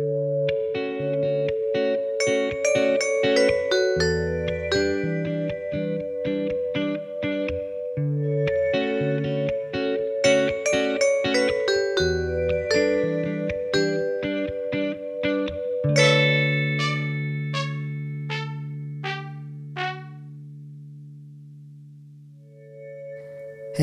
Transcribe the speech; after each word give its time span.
Hei 0.00 0.06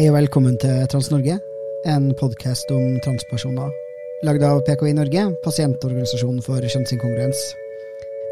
og 0.09 0.13
velkommen 0.13 0.57
til 0.61 0.87
Trans-Norge, 0.91 1.39
en 1.85 2.13
podkast 2.19 2.71
om 2.71 2.99
transpersoner. 3.05 3.86
Lagd 4.25 4.41
av 4.41 4.63
PKI 4.65 4.95
Norge, 4.97 5.23
pasientorganisasjonen 5.43 6.39
for 6.41 6.63
kjønnsinkongruens. 6.65 7.37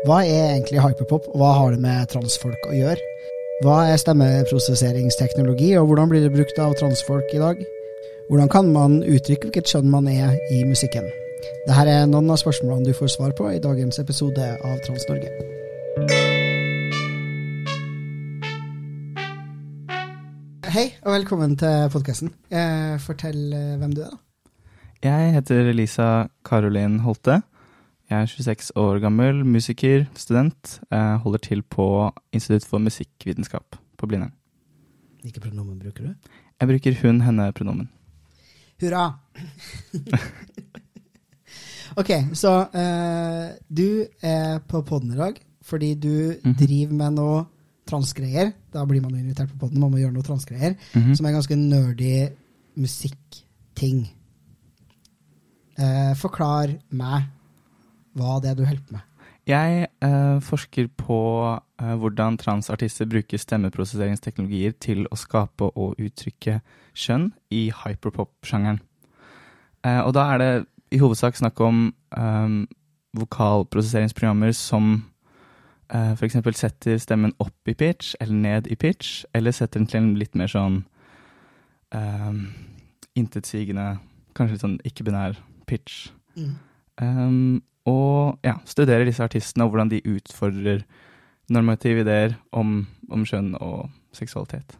Hva 0.07 0.23
er 0.25 0.55
egentlig 0.55 0.81
hyperpop, 0.81 1.27
og 1.29 1.37
hva 1.37 1.51
har 1.59 1.75
det 1.75 1.81
med 1.83 2.09
transfolk 2.09 2.65
å 2.65 2.73
gjøre? 2.73 3.11
Hva 3.61 3.75
er 3.91 4.01
stemmeprosesseringsteknologi, 4.01 5.75
og 5.77 5.85
hvordan 5.91 6.09
blir 6.09 6.25
det 6.25 6.33
brukt 6.33 6.57
av 6.57 6.73
transfolk 6.81 7.29
i 7.37 7.43
dag? 7.43 7.61
Hvordan 8.31 8.49
kan 8.49 8.73
man 8.73 8.97
uttrykke 9.03 9.51
hvilket 9.51 9.75
kjønn 9.75 9.93
man 9.93 10.09
er 10.09 10.33
i 10.49 10.63
musikken? 10.65 11.05
Dette 11.67 11.85
er 11.85 12.09
noen 12.09 12.33
av 12.33 12.41
spørsmålene 12.41 12.89
du 12.89 12.97
får 12.97 13.13
svar 13.19 13.37
på 13.37 13.53
i 13.53 13.61
dagens 13.61 14.01
episode 14.01 14.51
av 14.65 14.81
Trans-Norge. 14.89 15.29
Hei, 20.65 20.89
og 21.05 21.13
velkommen 21.13 21.53
til 21.61 21.91
podkasten. 21.93 22.33
Eh, 22.49 22.95
fortell 23.05 23.51
eh, 23.53 23.75
hvem 23.77 23.93
du 23.93 24.07
er, 24.09 24.09
da. 24.09 24.24
Jeg 25.03 25.33
heter 25.35 25.71
Lisa 25.75 26.27
Karolin 26.45 26.99
Holte. 27.05 27.41
Jeg 28.09 28.21
er 28.21 28.25
26 28.29 28.71
år 28.77 28.99
gammel, 29.01 29.41
musiker, 29.45 30.05
student. 30.15 30.79
Jeg 30.91 31.17
holder 31.23 31.41
til 31.41 31.61
på 31.63 31.87
Institutt 32.33 32.65
for 32.69 32.77
musikkvitenskap 32.81 33.77
på 33.97 34.07
Blindern. 34.09 34.33
Hvilke 35.25 35.41
pronomen 35.41 35.79
bruker 35.81 36.03
du? 36.05 36.13
Jeg 36.61 36.69
bruker 36.69 36.99
hun-henne-pronomen. 37.01 37.89
Hurra! 38.81 39.05
ok, 41.99 42.11
så 42.37 42.53
uh, 42.69 43.55
du 43.71 44.05
er 44.21 44.59
på 44.69 44.81
podden 44.85 45.13
i 45.15 45.19
dag 45.19 45.41
fordi 45.65 45.93
du 45.97 46.35
Mhm. 46.45 46.53
driver 46.59 46.93
med 46.93 47.13
noe 47.17 47.45
transgreier. 47.89 48.51
Da 48.73 48.83
blir 48.85 49.01
man 49.01 49.11
jo 49.15 49.17
invitert 49.23 49.49
på 49.49 49.57
podden, 49.63 49.79
man 49.81 49.91
må 49.91 49.97
gjøre 49.97 50.13
noe 50.13 50.23
transgreier. 50.23 50.75
Mhm. 50.93 51.15
Som 51.15 51.25
er 51.25 51.31
ganske 51.33 51.55
nerdy 51.57 52.27
musikkting. 52.77 54.05
Eh, 55.75 56.13
forklar 56.15 56.71
meg 56.95 57.27
hva 58.15 58.39
det 58.39 58.53
er 58.53 58.57
du 58.59 58.63
holder 58.63 58.83
på 58.85 58.95
med. 58.95 59.11
Jeg 59.45 59.87
eh, 60.01 60.37
forsker 60.41 60.87
på 60.97 61.17
eh, 61.53 61.95
hvordan 62.01 62.37
transartister 62.41 63.05
bruker 63.05 63.37
stemmeprosesseringsteknologier 63.37 64.73
til 64.81 65.03
å 65.11 65.19
skape 65.19 65.67
og 65.75 65.99
uttrykke 66.01 66.61
kjønn 66.97 67.27
i 67.53 67.67
hyperpop-sjangeren. 67.83 68.79
Eh, 69.85 70.01
og 70.01 70.15
da 70.17 70.25
er 70.33 70.41
det 70.41 70.49
i 70.95 71.01
hovedsak 71.01 71.37
snakk 71.37 71.61
om 71.61 71.89
eh, 72.17 72.55
vokalprosesseringsprogrammer 73.19 74.55
som 74.57 74.95
eh, 75.93 76.15
f.eks. 76.15 76.39
setter 76.57 76.97
stemmen 77.03 77.35
opp 77.37 77.69
i 77.69 77.77
pitch 77.77 78.15
eller 78.23 78.39
ned 78.47 78.71
i 78.71 78.79
pitch, 78.79 79.25
eller 79.35 79.53
setter 79.53 79.83
den 79.83 79.91
til 79.91 80.01
en 80.01 80.13
litt 80.17 80.39
mer 80.39 80.49
sånn 80.49 80.85
eh, 81.93 82.31
intetsigende, 83.19 83.99
kanskje 84.33 84.55
litt 84.55 84.65
sånn 84.65 84.79
ikke-binær 84.89 85.37
pitch. 85.65 86.09
Um, 87.01 87.61
og 87.85 88.39
ja, 88.43 88.55
studere 88.65 89.05
disse 89.05 89.23
artistene 89.23 89.65
og 89.65 89.71
hvordan 89.73 89.91
de 89.91 90.01
utfordrer 90.15 90.85
normative 91.53 92.01
ideer 92.01 92.33
om, 92.51 92.87
om 93.11 93.25
kjønn 93.27 93.53
og 93.61 93.89
seksualitet. 94.15 94.77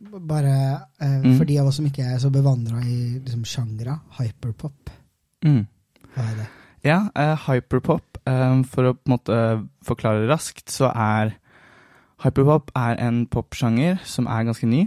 Bare 0.00 0.80
eh, 1.00 1.22
Mm. 1.24 1.36
for 1.38 1.44
de 1.48 1.58
av 1.58 1.66
oss 1.66 1.76
som 1.80 1.86
ikke 1.88 2.04
er 2.04 2.18
så 2.20 2.30
bevandra 2.30 2.82
i 2.84 3.18
liksom, 3.24 3.44
sjangre, 3.44 3.98
hyperpop, 4.18 4.90
Mm. 5.44 5.66
hva 6.14 6.22
er 6.30 6.36
det? 6.36 6.46
Ja, 6.84 6.98
eh, 7.16 7.36
hyperpop, 7.46 8.18
eh, 8.26 8.62
for 8.64 8.82
å 8.84 8.94
på 8.94 9.06
en 9.06 9.16
måte 9.16 9.68
forklare 9.84 10.28
raskt, 10.28 10.68
så 10.68 10.92
er 10.94 11.34
hyperpop 12.22 12.70
er 12.76 12.96
en 13.00 13.26
popsjanger 13.26 13.98
som 14.04 14.26
er 14.26 14.44
ganske 14.44 14.66
ny. 14.66 14.86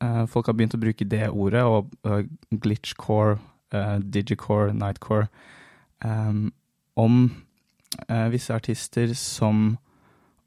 Eh, 0.00 0.26
folk 0.26 0.46
har 0.46 0.54
begynt 0.54 0.74
å 0.74 0.80
bruke 0.80 1.08
det 1.08 1.28
ordet, 1.30 1.62
og 1.64 1.90
uh, 2.04 2.22
glitchcore, 2.52 3.38
eh, 3.74 3.98
digicore, 4.00 4.72
nightcore, 4.74 5.26
um, 6.04 6.52
om 6.96 7.20
uh, 8.10 8.28
visse 8.32 8.54
artister 8.54 9.14
som 9.14 9.76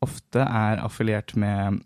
ofte 0.02 0.40
er 0.40 0.82
affiliert 0.82 1.36
med 1.38 1.82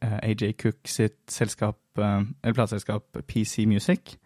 eh, 0.00 0.18
AJ 0.22 0.52
Cook 0.62 0.88
sitt 0.88 1.18
selskap, 1.28 1.76
eller 1.96 2.54
plateselskap 2.54 3.18
PC 3.28 3.66
Music. 3.66 4.16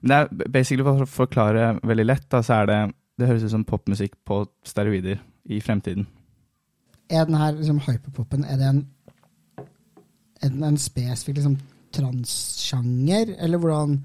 Men 0.00 0.08
det 0.08 0.16
er 0.16 0.50
basically 0.52 0.86
for 0.86 1.04
å 1.04 1.10
forklare 1.10 1.74
veldig 1.84 2.06
lett, 2.06 2.24
da, 2.32 2.40
så 2.42 2.62
er 2.62 2.70
det 2.70 2.78
det 3.20 3.28
høres 3.28 3.44
ut 3.44 3.52
som 3.52 3.66
popmusikk 3.68 4.14
på 4.24 4.46
steroider 4.64 5.20
i 5.44 5.60
fremtiden. 5.60 6.06
Er 7.10 7.26
den 7.28 7.36
her 7.36 7.52
liksom, 7.52 7.82
hyperpopen 7.84 8.46
er 8.48 8.56
det 8.56 8.70
en, 8.70 8.80
er 10.40 10.48
den 10.48 10.64
en 10.64 10.78
spesifikk 10.80 11.36
liksom, 11.36 11.58
transsjanger, 11.92 13.34
eller 13.38 13.60
hvordan 13.60 13.98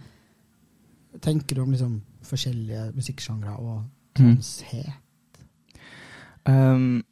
tenker 1.22 1.56
du 1.56 1.64
om 1.64 1.74
liksom, 1.74 2.00
forskjellige 2.26 2.92
musikksjangre 2.96 3.56
og 3.58 3.84
transhet? 4.18 4.94
Um, 6.46 7.03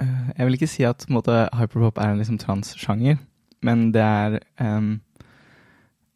eh, 0.00 0.30
jeg 0.38 0.46
vil 0.46 0.58
ikke 0.58 0.70
si 0.70 0.82
at 0.86 1.06
måte, 1.10 1.48
hyperpop 1.58 1.98
er 1.98 2.12
en 2.12 2.20
liksom, 2.20 2.38
transsjanger, 2.38 3.18
men 3.62 3.90
det 3.94 4.02
er 4.02 4.38
um, 4.60 5.00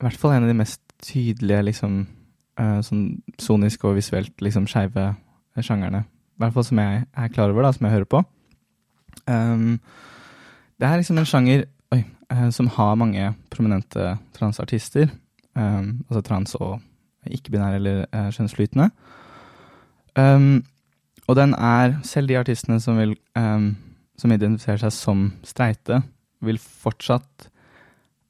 i 0.01 0.07
hvert 0.07 0.19
fall 0.19 0.37
en 0.37 0.47
av 0.47 0.49
de 0.49 0.59
mest 0.59 0.81
tydelige 1.05 1.63
liksom, 1.71 2.07
uh, 2.61 2.81
sånn 2.85 3.05
sonisk 3.41 3.85
og 3.85 3.99
visuelt 3.99 4.41
liksom, 4.43 4.69
skeive 4.71 5.13
sjangerne. 5.61 6.05
I 6.35 6.43
hvert 6.43 6.55
fall 6.57 6.67
som 6.67 6.81
jeg 6.83 7.05
er 7.07 7.35
klar 7.35 7.53
over, 7.53 7.67
da, 7.67 7.73
som 7.75 7.87
jeg 7.87 7.95
hører 7.95 8.11
på. 8.11 8.23
Um, 9.31 9.79
det 10.81 10.89
er 10.89 10.99
liksom 10.99 11.19
en 11.21 11.29
sjanger 11.29 11.67
oi, 11.95 12.03
uh, 12.33 12.49
som 12.55 12.71
har 12.75 12.97
mange 12.99 13.29
prominente 13.51 14.17
transartister. 14.37 15.13
Um, 15.55 16.05
altså 16.09 16.21
trans 16.27 16.55
og 16.59 16.81
ikke-binære 17.31 17.75
eller 17.79 18.05
uh, 18.11 18.31
kjønnsflytende. 18.35 18.91
Um, 20.19 20.65
og 21.27 21.37
den 21.37 21.55
er, 21.55 21.95
selv 22.03 22.29
de 22.29 22.39
artistene 22.39 22.81
som, 22.81 22.99
vil, 22.99 23.17
um, 23.39 23.77
som 24.19 24.33
identifiserer 24.33 24.83
seg 24.83 24.93
som 24.93 25.23
streite, 25.47 26.03
vil 26.45 26.59
fortsatt 26.59 27.49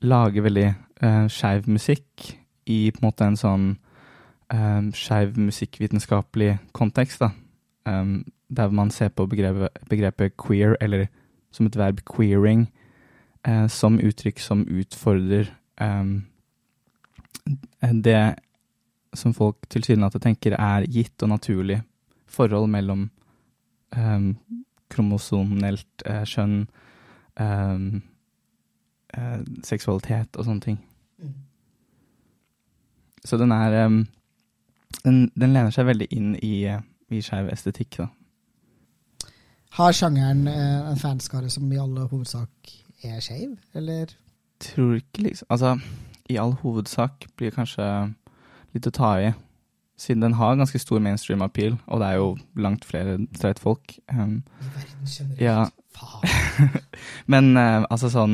lage 0.04 0.44
veldig 0.44 0.68
uh, 1.02 1.26
skeiv 1.32 1.68
musikk 1.68 2.34
i 2.66 2.90
på 2.92 3.02
en 3.02 3.08
måte 3.08 3.26
en 3.26 3.40
sånn 3.40 3.66
um, 4.52 4.92
skeiv 4.94 5.38
musikkvitenskapelig 5.40 6.58
kontekst. 6.72 7.24
da. 7.24 7.32
Um, 7.88 8.22
der 8.54 8.70
man 8.70 8.90
ser 8.90 9.08
på 9.08 9.26
begrepet, 9.26 9.68
begrepet 9.90 10.36
queer, 10.36 10.76
eller 10.80 11.06
som 11.52 11.66
et 11.66 11.76
verb 11.76 12.00
queering, 12.06 12.68
uh, 13.48 13.66
som 13.68 13.98
uttrykk 13.98 14.38
som 14.40 14.66
utfordrer 14.68 15.50
um, 15.80 16.24
det 18.04 18.34
som 19.14 19.34
folk 19.34 19.68
tilsynelatende 19.70 20.24
tenker 20.24 20.56
er 20.58 20.86
gitt 20.90 21.22
og 21.22 21.30
naturlig 21.34 21.82
forhold 22.26 22.66
mellom 22.72 23.06
um, 23.96 24.30
kromosonelt 24.90 26.04
uh, 26.08 26.24
kjønn, 26.26 26.64
um, 27.40 28.02
uh, 29.16 29.40
seksualitet 29.62 30.36
og 30.36 30.48
sånne 30.48 30.64
ting. 30.64 30.80
Så 33.24 33.38
den 33.40 33.54
er 33.54 33.86
um, 33.86 34.02
den, 35.04 35.30
den 35.34 35.54
lener 35.54 35.72
seg 35.74 35.88
veldig 35.88 36.08
inn 36.14 36.34
i, 36.44 36.64
eh, 36.68 36.82
i 37.12 37.20
skeiv 37.24 37.48
estetikk, 37.52 37.98
da. 38.02 38.08
Har 39.74 39.94
sjangeren 39.96 40.44
uh, 40.46 40.90
en 40.90 41.00
fanskare 41.00 41.50
som 41.50 41.66
i 41.72 41.80
alle 41.82 42.06
hovedsak 42.10 42.74
er 43.04 43.18
skeiv, 43.24 43.56
eller? 43.74 44.12
Tror 44.62 44.94
ikke 45.00 45.24
liksom 45.26 45.50
Altså, 45.50 45.72
i 46.30 46.38
all 46.40 46.54
hovedsak 46.62 47.26
blir 47.38 47.54
kanskje 47.54 47.86
litt 48.74 48.88
å 48.88 48.94
ta 48.94 49.10
i. 49.20 49.32
Siden 50.00 50.24
den 50.24 50.36
har 50.40 50.56
ganske 50.58 50.80
stor 50.82 51.02
mainstream 51.02 51.44
appeal, 51.44 51.76
og 51.86 52.00
det 52.02 52.08
er 52.08 52.18
jo 52.18 52.30
langt 52.58 52.86
flere 52.88 53.18
streit 53.36 53.60
folk. 53.62 53.94
Um, 54.10 54.42
verden 54.58 55.06
generelt. 55.06 55.42
Ja. 55.42 55.68
Faen. 55.94 56.72
Men 57.32 57.52
uh, 57.54 57.84
altså 57.86 58.10
sånn 58.10 58.32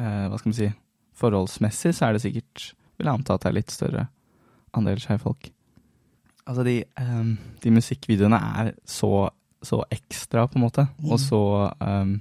uh, 0.00 0.24
Hva 0.26 0.40
skal 0.40 0.50
man 0.50 0.56
si 0.58 0.72
Forholdsmessig 1.16 1.92
så 1.94 2.08
er 2.08 2.16
det 2.16 2.24
sikkert 2.24 2.64
Vil 2.98 3.06
jeg 3.06 3.12
anta 3.12 3.36
at 3.36 3.44
det 3.44 3.52
er 3.52 3.54
litt 3.60 3.70
større 3.70 4.08
andel 4.76 4.98
skeive-folk. 5.00 5.46
Altså, 6.46 6.64
de, 6.66 6.74
um, 7.00 7.36
de 7.62 7.72
musikkvideoene 7.72 8.40
er 8.60 8.72
så, 8.84 9.28
så 9.64 9.80
ekstra, 9.94 10.44
på 10.50 10.58
en 10.58 10.66
måte. 10.66 10.84
Mm. 10.98 11.12
Og 11.14 11.20
så 11.22 11.42
um, 11.80 12.16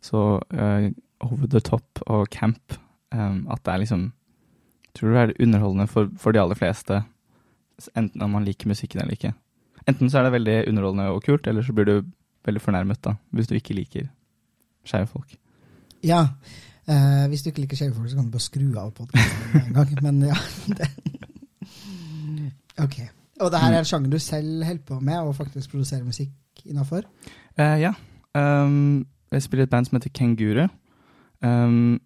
Så 0.00 0.22
uh, 0.38 0.86
over 1.20 1.50
the 1.52 1.60
top 1.60 2.00
og 2.06 2.30
camp 2.32 2.78
um, 3.14 3.46
at 3.50 3.62
det 3.64 3.74
er 3.74 3.84
liksom 3.84 4.12
Tror 4.90 5.08
du 5.08 5.14
det 5.14 5.22
er 5.22 5.44
underholdende 5.44 5.86
for, 5.86 6.08
for 6.18 6.34
de 6.34 6.40
aller 6.42 6.58
fleste, 6.58 6.96
enten 7.94 8.22
om 8.22 8.32
man 8.34 8.42
liker 8.42 8.66
musikken 8.66 9.00
eller 9.00 9.14
ikke. 9.14 9.30
Enten 9.86 10.10
så 10.10 10.18
er 10.18 10.26
det 10.26 10.32
veldig 10.32 10.56
underholdende 10.68 11.12
og 11.14 11.22
kult, 11.22 11.46
eller 11.46 11.62
så 11.62 11.72
blir 11.72 11.86
du 11.86 11.92
veldig 12.46 12.62
fornærmet 12.64 12.98
da, 13.04 13.14
hvis 13.30 13.46
du 13.46 13.54
ikke 13.54 13.76
liker 13.78 14.08
skeive 14.84 15.06
folk. 15.06 15.36
Ja. 16.02 16.24
eh, 16.88 17.28
hvis 17.28 17.42
du 17.42 17.52
ikke 17.52 17.60
liker 17.60 17.78
skeive 17.78 17.94
folk, 17.94 18.10
så 18.10 18.16
kan 18.18 18.26
du 18.26 18.34
bare 18.34 18.48
skru 18.48 18.66
av 18.82 18.90
podkasten 18.96 19.62
en 19.62 19.78
gang. 19.78 19.94
Men 20.02 20.22
ja. 20.32 20.42
Det. 20.80 20.90
Ok. 22.80 22.98
Og 23.40 23.50
det 23.52 23.60
her 23.60 23.72
er 23.72 23.78
en 23.78 23.88
sjanger 23.88 24.10
du 24.10 24.18
selv 24.18 24.64
holder 24.64 24.84
på 24.86 25.00
med, 25.00 25.18
og 25.18 25.36
faktisk 25.36 25.70
produserer 25.70 26.04
musikk 26.04 26.64
innafor? 26.66 27.06
Eh, 27.58 27.80
ja. 27.80 27.94
Um, 28.34 29.06
jeg 29.32 29.42
spiller 29.42 29.64
et 29.64 29.70
band 29.70 29.86
som 29.86 29.96
heter 29.96 30.10
Kenguru. 30.14 30.66
Um, 31.42 32.00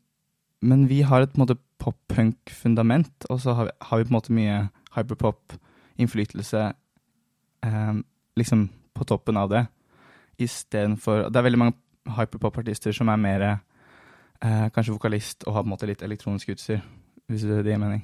men 0.65 0.89
vi 0.89 1.03
har 1.05 1.25
et 1.25 1.33
på 1.33 1.39
en 1.39 1.45
måte 1.45 1.59
pop-punk-fundament, 1.83 3.27
og 3.29 3.41
så 3.43 3.55
har 3.59 3.69
vi, 3.69 3.77
har 3.89 4.01
vi, 4.01 4.07
på 4.07 4.13
en 4.13 4.17
måte 4.17 4.35
mye 4.35 4.57
hyperpop-innflytelse 4.97 6.63
eh, 7.67 7.95
liksom 8.41 8.69
på 8.95 9.05
toppen 9.05 9.37
av 9.37 9.51
det. 9.53 9.67
Istedenfor 10.39 11.29
Det 11.29 11.39
er 11.39 11.47
veldig 11.47 11.61
mange 11.61 11.77
hyperpop-artister 12.17 12.97
som 12.97 13.11
er 13.13 13.21
mer 13.21 13.47
eh, 13.51 14.67
kanskje 14.75 14.97
vokalist 14.97 15.45
og 15.47 15.55
har 15.55 15.65
på 15.65 15.69
en 15.69 15.75
måte 15.75 15.91
litt 15.91 16.03
elektronisk 16.03 16.55
utstyr, 16.55 16.81
hvis 17.29 17.47
det 17.49 17.63
gir 17.65 17.81
mening. 17.81 18.03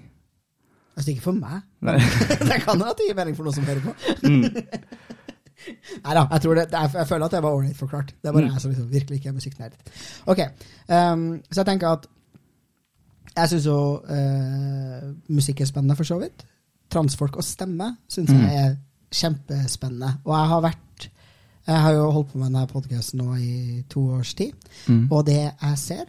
Altså 0.96 1.14
ikke 1.14 1.28
for 1.30 1.38
meg. 1.38 1.64
det 2.50 2.60
kan 2.60 2.76
hende 2.76 2.92
det 2.98 3.08
gir 3.08 3.16
mening 3.16 3.38
for 3.38 3.48
noen 3.48 3.56
som 3.56 3.68
hører 3.68 3.84
på. 3.86 3.96
Mm. 4.28 4.44
Nei 6.04 6.14
da, 6.16 6.22
jeg, 6.32 6.40
det, 6.56 6.70
jeg, 6.72 6.90
jeg, 6.94 7.06
føler 7.08 7.26
at 7.26 7.34
det 7.34 7.42
var 7.44 7.56
ålreit 7.56 7.76
forklart. 7.76 8.14
Det 8.16 8.28
er 8.28 8.32
bare 8.32 8.46
mm. 8.46 8.52
jeg 8.52 8.62
som 8.62 8.72
liksom 8.72 8.88
virkelig 8.92 9.18
ikke 9.20 9.28
er 9.28 9.36
musikknerd. 9.36 9.76
Ok, 10.32 10.40
um, 10.88 11.26
så 11.50 11.60
jeg 11.60 11.68
tenker 11.68 11.98
at 11.98 12.08
jeg 13.36 13.50
syns 13.52 13.66
jo 13.68 13.78
uh, 14.02 15.10
musikk 15.30 15.62
er 15.62 15.70
spennende, 15.70 15.96
for 15.98 16.08
så 16.08 16.18
vidt. 16.20 16.44
Transfolk 16.90 17.38
og 17.38 17.46
stemme 17.46 17.92
syns 18.10 18.32
jeg 18.32 18.40
mm. 18.40 18.54
er 18.62 18.78
kjempespennende. 19.14 20.14
Og 20.26 20.34
jeg 20.36 20.52
har 20.54 20.64
vært 20.68 21.10
Jeg 21.70 21.82
har 21.84 21.92
jo 21.92 22.06
holdt 22.10 22.32
på 22.32 22.38
med 22.38 22.48
denne 22.48 22.66
podkasten 22.66 23.20
nå 23.20 23.34
i 23.36 23.82
to 23.88 24.00
års 24.16 24.32
tid, 24.34 24.56
mm. 24.88 25.04
og 25.12 25.26
det 25.28 25.42
jeg 25.44 25.78
ser, 25.78 26.08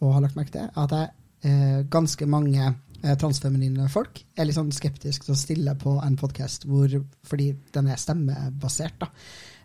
og 0.00 0.12
har 0.14 0.22
lagt 0.22 0.36
merke 0.36 0.52
til, 0.54 0.68
er 0.68 0.84
at 0.84 0.92
jeg 0.94 1.08
uh, 1.48 1.88
ganske 1.90 2.26
mange 2.30 2.68
Eh, 3.00 3.16
transfeminine 3.16 3.86
folk 3.88 4.18
er 4.36 4.44
litt 4.44 4.58
sånn 4.58 4.72
skeptiske 4.76 5.24
til 5.24 5.32
å 5.32 5.38
stille 5.38 5.72
på 5.80 5.94
en 6.04 6.18
podkast 6.20 6.66
fordi 6.68 7.46
den 7.72 7.88
er 7.88 8.00
stemmebasert, 8.00 8.98
da. 9.00 9.08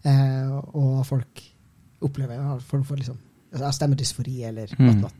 Eh, 0.08 0.54
og 0.78 1.02
folk 1.08 1.42
opplever 2.06 2.40
en 2.40 2.64
form 2.64 2.86
for 2.88 3.00
liksom 3.00 3.18
altså, 3.52 3.74
stemmedysfori 3.76 4.38
eller 4.48 4.72
mm. 4.78 4.88
noe. 5.02 5.12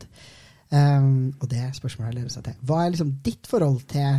Um, 0.66 1.30
og 1.38 1.46
det 1.50 1.62
spørsmålet 1.76 2.16
leder 2.16 2.32
seg 2.32 2.48
til. 2.48 2.56
Hva 2.66 2.80
er 2.82 2.94
liksom 2.94 3.12
ditt 3.24 3.46
forhold 3.46 3.84
til 3.90 4.18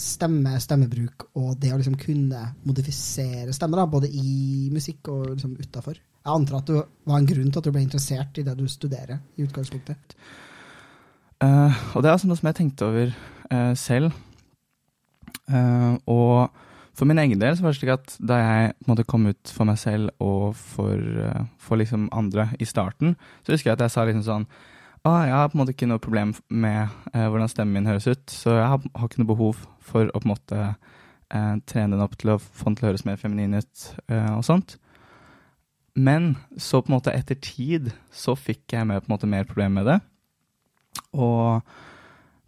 stemme, 0.00 0.54
stemmebruk 0.62 1.26
og 1.36 1.58
det 1.60 1.72
å 1.74 1.76
liksom 1.76 1.98
kunne 2.00 2.46
modifisere 2.64 3.52
stemmer, 3.52 3.82
da, 3.82 3.90
både 3.92 4.08
i 4.08 4.70
musikk 4.72 5.10
og 5.12 5.26
liksom 5.34 5.58
utafor? 5.60 6.00
Jeg 6.22 6.32
antar 6.32 6.60
at 6.60 6.70
det 6.70 6.80
var 7.10 7.20
en 7.20 7.28
grunn 7.28 7.50
til 7.50 7.60
at 7.60 7.68
du 7.68 7.74
ble 7.74 7.84
interessert 7.84 8.40
i 8.40 8.46
det 8.46 8.56
du 8.56 8.64
studerer 8.70 9.20
i 9.36 9.44
utgangspunktet. 9.44 10.16
Uh, 11.42 11.74
og 11.92 12.02
det 12.02 12.08
er 12.08 12.14
altså 12.14 12.30
noe 12.30 12.38
som 12.38 12.48
jeg 12.48 12.60
tenkte 12.60 12.88
over 12.88 13.14
uh, 13.50 13.72
selv. 13.76 14.16
Uh, 15.50 15.98
og 16.06 16.60
for 16.96 17.08
min 17.08 17.18
egen 17.18 17.40
del 17.40 17.56
så 17.56 17.66
var 17.66 17.74
det 17.74 17.80
slik 17.80 17.92
at 17.92 18.14
da 18.22 18.38
jeg 18.38 18.74
måtte 18.86 19.08
komme 19.08 19.34
ut 19.34 19.52
for 19.52 19.68
meg 19.68 19.80
selv 19.80 20.12
og 20.22 20.52
for, 20.56 21.00
for 21.60 21.80
liksom 21.80 22.06
andre 22.14 22.50
i 22.60 22.68
starten, 22.68 23.16
så 23.42 23.54
husker 23.54 23.72
jeg 23.72 23.80
at 23.80 23.84
jeg 23.88 23.94
sa 23.94 24.04
liksom 24.06 24.24
sånn 24.28 24.46
ah, 25.08 25.22
jeg 25.26 25.34
har 25.34 25.50
på 25.50 25.56
en 25.56 25.62
måte 25.62 25.74
ikke 25.74 25.88
noe 25.90 26.02
problem 26.02 26.34
med 26.48 26.92
hvordan 27.12 27.50
stemmen 27.50 27.80
min 27.80 27.90
høres 27.90 28.06
ut, 28.06 28.24
så 28.30 28.56
jeg 28.58 28.68
har, 28.74 28.84
har, 28.94 29.08
ikke 29.08 29.22
noe 29.22 29.32
behov 29.32 29.64
for 29.82 30.10
å 30.10 30.20
på 30.20 30.28
en 30.28 30.34
måte 30.34 30.72
trene 31.66 31.94
den 31.94 32.04
opp 32.04 32.18
til 32.20 32.34
å 32.34 32.40
få 32.42 32.68
den 32.68 32.74
til 32.76 32.84
å 32.84 32.90
høres 32.90 33.06
mer 33.08 33.16
feminin 33.16 33.56
ut 33.56 33.84
og 34.12 34.42
sånt. 34.44 34.76
Men 35.94 36.36
så 36.56 36.80
på 36.80 36.90
en 36.90 36.96
måte 36.96 37.12
etter 37.12 37.36
tid 37.36 37.90
så 38.12 38.34
fikk 38.38 38.72
jeg 38.72 38.88
med 38.88 39.02
på 39.02 39.10
en 39.10 39.14
måte 39.14 39.28
mer 39.28 39.48
problemer 39.48 39.80
med 39.80 39.88
det. 39.90 39.98
Og 41.12 41.60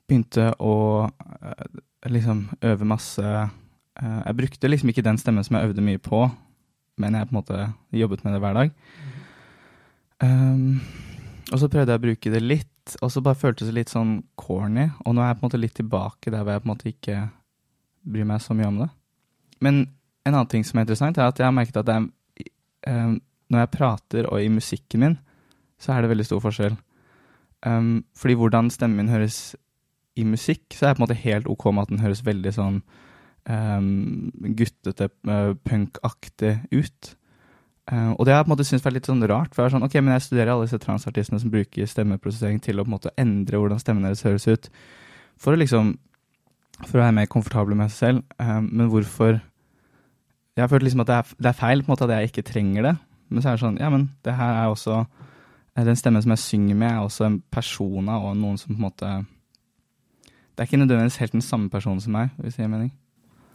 begynte 0.09 0.50
å 0.61 0.77
uh, 1.09 1.67
liksom 2.09 2.47
øve 2.65 2.89
masse 2.89 3.25
uh, 3.25 4.21
Jeg 4.27 4.37
brukte 4.37 4.69
liksom 4.69 4.93
ikke 4.93 5.05
den 5.05 5.21
stemmen 5.21 5.45
som 5.45 5.57
jeg 5.57 5.71
øvde 5.71 5.85
mye 5.85 6.00
på, 6.00 6.27
men 7.00 7.17
jeg 7.17 7.29
på 7.29 7.35
en 7.35 7.41
måte 7.41 7.67
jobbet 7.93 8.25
med 8.25 8.37
det 8.37 8.41
hver 8.45 8.59
dag. 8.59 8.75
Um, 10.23 10.81
og 11.52 11.61
så 11.61 11.69
prøvde 11.69 11.93
jeg 11.93 12.00
å 12.00 12.05
bruke 12.05 12.32
det 12.32 12.41
litt, 12.43 12.94
og 13.00 13.11
så 13.12 13.23
bare 13.25 13.38
føltes 13.38 13.69
det 13.69 13.76
litt 13.76 13.93
sånn 13.93 14.17
corny. 14.41 14.87
Og 15.05 15.17
nå 15.17 15.23
er 15.23 15.32
jeg 15.32 15.38
på 15.38 15.44
en 15.44 15.49
måte 15.49 15.61
litt 15.61 15.76
tilbake 15.76 16.32
der 16.32 16.44
hvor 16.44 16.55
jeg 16.55 16.62
på 16.62 16.69
en 16.69 16.73
måte 16.73 16.91
ikke 16.91 17.19
bryr 18.14 18.29
meg 18.29 18.43
så 18.44 18.56
mye 18.56 18.70
om 18.70 18.81
det. 18.85 18.88
Men 19.64 19.85
en 20.25 20.32
annen 20.32 20.50
ting 20.52 20.64
som 20.64 20.79
er 20.79 20.87
interessant, 20.87 21.20
er 21.20 21.29
at 21.29 21.41
jeg 21.41 21.49
har 21.49 21.56
merket 21.56 21.81
at 21.81 21.93
er, 21.93 22.08
um, 22.88 23.19
når 23.52 23.64
jeg 23.64 23.73
prater 23.76 24.29
og 24.31 24.41
i 24.41 24.50
musikken 24.52 25.05
min, 25.05 25.17
så 25.81 25.94
er 25.94 26.05
det 26.05 26.12
veldig 26.14 26.26
stor 26.29 26.43
forskjell. 26.44 26.76
Um, 27.64 28.05
fordi 28.17 28.37
hvordan 28.40 28.70
stemmen 28.73 29.05
min 29.05 29.12
høres 29.12 29.56
i 30.17 30.25
musikk, 30.29 30.69
så 30.73 30.85
er 30.85 30.93
jeg 30.93 30.99
på 30.99 31.02
en 31.02 31.06
måte 31.06 31.23
helt 31.25 31.50
ok 31.50 31.67
med 31.73 31.85
at 31.85 31.93
den 31.93 32.05
høres 32.05 32.25
veldig 32.25 32.52
sånn 32.56 32.81
um, 33.50 34.32
guttete, 34.56 35.11
uh, 35.29 35.52
punkaktig 35.67 36.56
ut. 36.73 37.14
Uh, 37.91 38.13
og 38.17 38.25
det 38.25 38.33
har 38.33 38.41
jeg 38.41 38.47
på 38.47 38.51
en 38.51 38.55
måte 38.55 38.67
syntes 38.69 38.85
vært 38.87 38.97
litt 38.99 39.09
sånn 39.11 39.27
rart. 39.29 39.53
For 39.53 39.63
jeg 39.63 39.71
er 39.71 39.75
sånn, 39.77 39.87
ok, 39.87 39.97
men 40.01 40.15
jeg 40.17 40.27
studerer 40.27 40.55
alle 40.55 40.69
disse 40.69 40.81
transartistene 40.81 41.41
som 41.43 41.53
bruker 41.53 41.91
stemmeprosessering 41.91 42.63
til 42.65 42.81
å 42.81 42.87
på 42.87 42.91
en 42.91 42.97
måte 42.97 43.13
endre 43.21 43.61
hvordan 43.61 43.83
stemmen 43.83 44.07
deres 44.07 44.25
høres 44.25 44.49
ut. 44.49 44.71
For 45.41 45.55
å 45.55 45.61
liksom 45.61 45.97
For 46.91 46.99
å 46.99 47.05
være 47.05 47.15
mer 47.15 47.29
komfortabel 47.31 47.77
med 47.79 47.93
seg 47.93 47.99
selv. 48.01 48.25
Uh, 48.41 48.61
men 48.65 48.89
hvorfor 48.91 49.37
Jeg 50.57 50.63
har 50.63 50.71
følt 50.71 50.87
liksom 50.87 51.05
at 51.05 51.11
det 51.11 51.19
er, 51.21 51.37
det 51.39 51.51
er 51.51 51.61
feil 51.61 51.83
på 51.83 51.91
en 51.91 51.93
måte 51.95 52.07
at 52.09 52.17
jeg 52.17 52.31
ikke 52.31 52.49
trenger 52.51 52.89
det. 52.89 52.97
Men 53.29 53.43
så 53.43 53.51
er 53.51 53.57
det 53.57 53.65
sånn, 53.65 53.79
ja, 53.83 53.89
men 53.91 54.09
det 54.27 54.35
her 54.39 54.59
er 54.63 54.71
også 54.71 55.05
Eh, 55.77 55.85
den 55.85 55.97
stemmen 55.97 56.23
som 56.23 56.31
jeg 56.31 56.39
synger 56.39 56.75
med, 56.75 56.89
er 56.89 56.99
også 56.99 57.25
en 57.27 57.41
persona 57.51 58.19
og 58.23 58.37
noen 58.37 58.59
som 58.59 58.75
på 58.75 58.79
en 58.79 58.87
måte 58.89 59.25
Det 60.55 60.63
er 60.63 60.69
ikke 60.69 60.77
nødvendigvis 60.77 61.17
helt 61.17 61.33
den 61.33 61.43
samme 61.43 61.71
personen 61.71 62.01
som 62.01 62.13
meg, 62.13 62.29
hvis 62.39 62.55
det 62.55 62.63
gir 62.63 62.69
mening. 62.71 62.93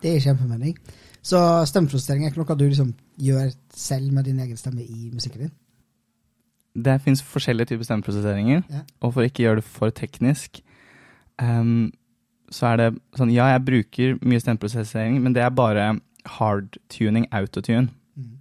Det 0.03 0.15
gir 0.15 0.25
kjempemening. 0.29 0.77
Så 1.21 1.39
stemmeprosessering 1.67 2.23
er 2.23 2.31
ikke 2.31 2.41
noe 2.43 2.57
du 2.57 2.65
liksom 2.67 2.93
gjør 3.19 3.51
selv 3.75 4.13
med 4.15 4.29
din 4.29 4.39
egen 4.39 4.57
stemme 4.57 4.85
i 4.85 5.09
musikken 5.11 5.47
din? 5.47 5.55
Det 6.79 6.99
fins 7.03 7.21
forskjellige 7.25 7.73
typer 7.73 7.87
stemmeprosesseringer, 7.87 8.61
ja. 8.69 8.83
og 9.01 9.13
for 9.13 9.23
å 9.23 9.27
ikke 9.27 9.43
gjøre 9.43 9.59
det 9.59 9.65
for 9.67 9.91
teknisk, 9.91 10.61
um, 11.41 11.89
så 12.53 12.71
er 12.71 12.77
det 12.79 12.89
sånn 13.17 13.33
Ja, 13.33 13.49
jeg 13.51 13.65
bruker 13.65 14.15
mye 14.21 14.41
stemmeprosessering, 14.41 15.19
men 15.21 15.35
det 15.35 15.43
er 15.43 15.51
bare 15.53 15.91
hard-tuning, 16.37 17.27
autotune. 17.35 17.89
Mm. 18.15 18.37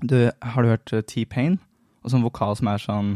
Du, 0.00 0.16
har 0.30 0.62
du 0.62 0.70
hørt 0.70 0.94
uh, 0.94 1.02
T-Pain? 1.02 1.58
Og 2.04 2.12
sånn 2.12 2.24
vokal 2.24 2.56
som 2.56 2.70
er 2.70 2.82
sånn 2.82 3.12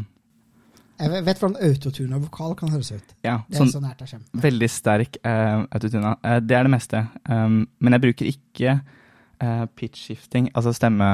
Jeg 0.98 1.24
vet 1.28 1.40
hvordan 1.40 1.56
autotune 1.62 2.16
av 2.16 2.24
vokal 2.26 2.54
kan 2.58 2.72
høres 2.74 2.90
ut. 2.90 3.14
Ja, 3.22 3.38
det 3.46 3.54
er 3.54 3.62
sånn, 3.62 3.72
så 3.76 3.82
nært 3.82 4.02
jeg 4.02 4.16
kommer. 4.16 4.42
Veldig 4.42 4.68
sterk 4.72 5.18
uh, 5.22 5.64
autotune. 5.70 6.14
Uh, 6.24 6.38
det 6.42 6.58
er 6.58 6.66
det 6.66 6.72
meste. 6.74 7.02
Um, 7.30 7.60
men 7.78 7.96
jeg 7.96 8.04
bruker 8.06 8.30
ikke 8.32 8.78
uh, 8.82 9.64
pitch 9.78 10.08
shifting, 10.08 10.50
altså 10.58 10.74
stemme 10.76 11.10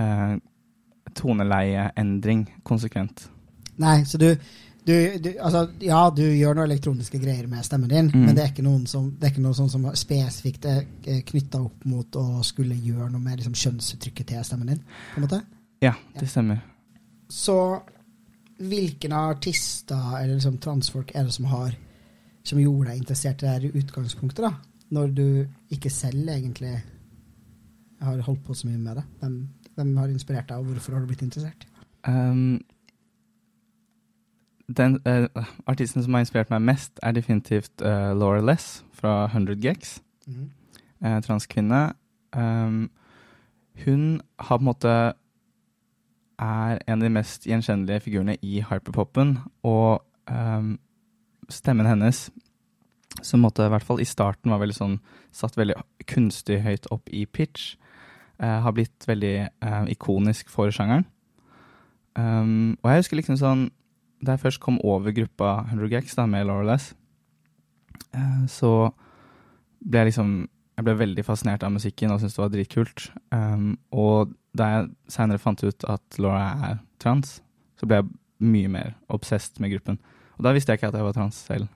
uh, 0.00 0.34
Toneleieendring 1.18 2.46
konsekvent. 2.64 3.26
Nei, 3.82 4.02
så 4.08 4.20
du 4.22 4.30
du, 4.82 5.18
du, 5.22 5.28
altså, 5.38 5.68
ja, 5.78 6.00
du 6.10 6.24
gjør 6.24 6.56
noen 6.58 6.66
elektroniske 6.66 7.20
greier 7.22 7.46
med 7.46 7.62
stemmen 7.62 7.90
din, 7.90 8.08
mm. 8.10 8.24
men 8.26 8.34
det 8.34 8.42
er 8.42 8.48
ikke, 8.50 8.64
som, 8.90 9.12
det 9.14 9.28
er 9.28 9.30
ikke 9.30 9.44
noe 9.44 9.54
sånn 9.54 9.70
som 9.70 9.84
spesifikt 9.94 10.66
er 10.66 11.20
knytta 11.28 11.60
opp 11.62 11.84
mot 11.86 12.18
å 12.18 12.42
skulle 12.46 12.74
gjøre 12.74 13.12
noe 13.12 13.22
med 13.22 13.38
liksom, 13.38 13.54
kjønnsuttrykket 13.54 14.32
til 14.32 14.46
stemmen 14.46 14.72
din? 14.72 14.80
på 15.12 15.20
en 15.20 15.26
måte? 15.28 15.38
Ja, 15.86 15.94
det 16.18 16.26
stemmer. 16.32 16.64
Så 17.30 17.54
hvilke 18.68 19.10
artister 19.14 20.18
eller 20.18 20.36
liksom 20.36 20.58
transfolk 20.62 21.12
er 21.14 21.26
det 21.26 21.34
som 21.34 21.48
har 21.50 21.74
som 22.46 22.58
gjorde 22.58 22.90
deg 22.90 23.02
interessert 23.02 23.42
i 23.42 23.46
det 23.46 23.52
her 23.52 23.78
utgangspunktet, 23.78 24.44
da? 24.44 24.52
Når 24.92 25.12
du 25.16 25.26
ikke 25.72 25.90
selv 25.90 26.28
egentlig 26.28 26.74
har 28.02 28.22
holdt 28.26 28.44
på 28.44 28.54
så 28.54 28.66
mye 28.66 28.78
med 28.78 28.98
det? 28.98 29.04
Hvem, 29.20 29.36
hvem 29.74 29.96
har 29.96 30.10
inspirert 30.10 30.48
deg, 30.48 30.58
og 30.58 30.64
hvorfor 30.64 30.96
har 30.96 31.00
du 31.00 31.06
blitt 31.06 31.22
interessert? 31.22 31.66
Um, 32.08 32.60
den 34.76 34.98
uh, 35.06 35.44
artisten 35.66 36.02
som 36.02 36.14
har 36.14 36.24
inspirert 36.24 36.50
meg 36.50 36.64
mest, 36.66 36.98
er 37.02 37.14
definitivt 37.14 37.82
uh, 37.82 38.10
Laura 38.18 38.42
Less 38.42 38.84
fra 38.92 39.24
100 39.30 39.62
Gex. 39.62 40.00
Mm. 40.26 40.50
Uh, 41.04 41.20
transkvinne. 41.22 41.92
Um, 42.36 42.90
hun 43.84 44.20
har 44.38 44.56
på 44.58 44.60
en 44.60 44.64
måte 44.64 45.12
er 46.42 46.80
en 46.86 46.98
av 46.98 47.06
de 47.06 47.12
mest 47.14 47.46
gjenkjennelige 47.46 48.06
figurene 48.06 48.36
i 48.42 48.62
hyperpopen. 48.66 49.36
Og 49.68 50.02
um, 50.30 50.74
stemmen 51.52 51.88
hennes, 51.88 52.26
som 53.22 53.44
måtte, 53.44 53.66
i 53.66 53.72
hvert 53.72 53.86
fall 53.86 54.00
i 54.02 54.08
starten 54.08 54.52
var 54.52 54.62
veldig 54.62 54.76
sånn 54.76 54.98
satt 55.34 55.56
veldig 55.58 55.76
kunstig 56.10 56.62
høyt 56.64 56.88
opp 56.94 57.12
i 57.12 57.24
pitch, 57.26 57.74
uh, 58.42 58.60
har 58.64 58.74
blitt 58.76 59.06
veldig 59.08 59.36
uh, 59.64 59.84
ikonisk 59.92 60.50
for 60.52 60.72
sjangeren. 60.74 61.06
Um, 62.16 62.74
og 62.82 62.90
jeg 62.90 63.00
husker 63.00 63.16
liksom 63.16 63.38
sånn 63.40 63.60
Da 64.20 64.34
jeg 64.34 64.42
først 64.42 64.60
kom 64.60 64.76
over 64.84 65.14
gruppa 65.16 65.62
100 65.70 65.88
Gex 65.94 66.12
da, 66.18 66.26
med 66.28 66.44
Laureless, 66.44 66.90
uh, 68.12 68.44
så 68.52 68.92
ble 69.80 70.02
jeg 70.02 70.10
liksom 70.12 70.34
jeg 70.82 70.88
ble 70.90 70.98
veldig 70.98 71.24
fascinert 71.26 71.62
av 71.62 71.72
musikken 71.74 72.10
og 72.12 72.20
syntes 72.20 72.34
det 72.36 72.42
var 72.42 72.50
dritkult. 72.52 73.04
Um, 73.34 73.76
og 73.94 74.32
da 74.58 74.70
jeg 74.72 74.88
seinere 75.14 75.42
fant 75.42 75.62
ut 75.62 75.86
at 75.88 76.18
Laura 76.18 76.48
er 76.72 76.80
trans, 77.02 77.38
så 77.78 77.86
ble 77.88 78.00
jeg 78.02 78.10
mye 78.42 78.72
mer 78.72 78.96
obsessed 79.14 79.62
med 79.62 79.72
gruppen. 79.76 80.00
Og 80.38 80.44
da 80.46 80.52
visste 80.56 80.74
jeg 80.74 80.80
ikke 80.80 80.90
at 80.90 80.98
jeg 80.98 81.06
var 81.06 81.14
trans 81.16 81.38
selv. 81.46 81.70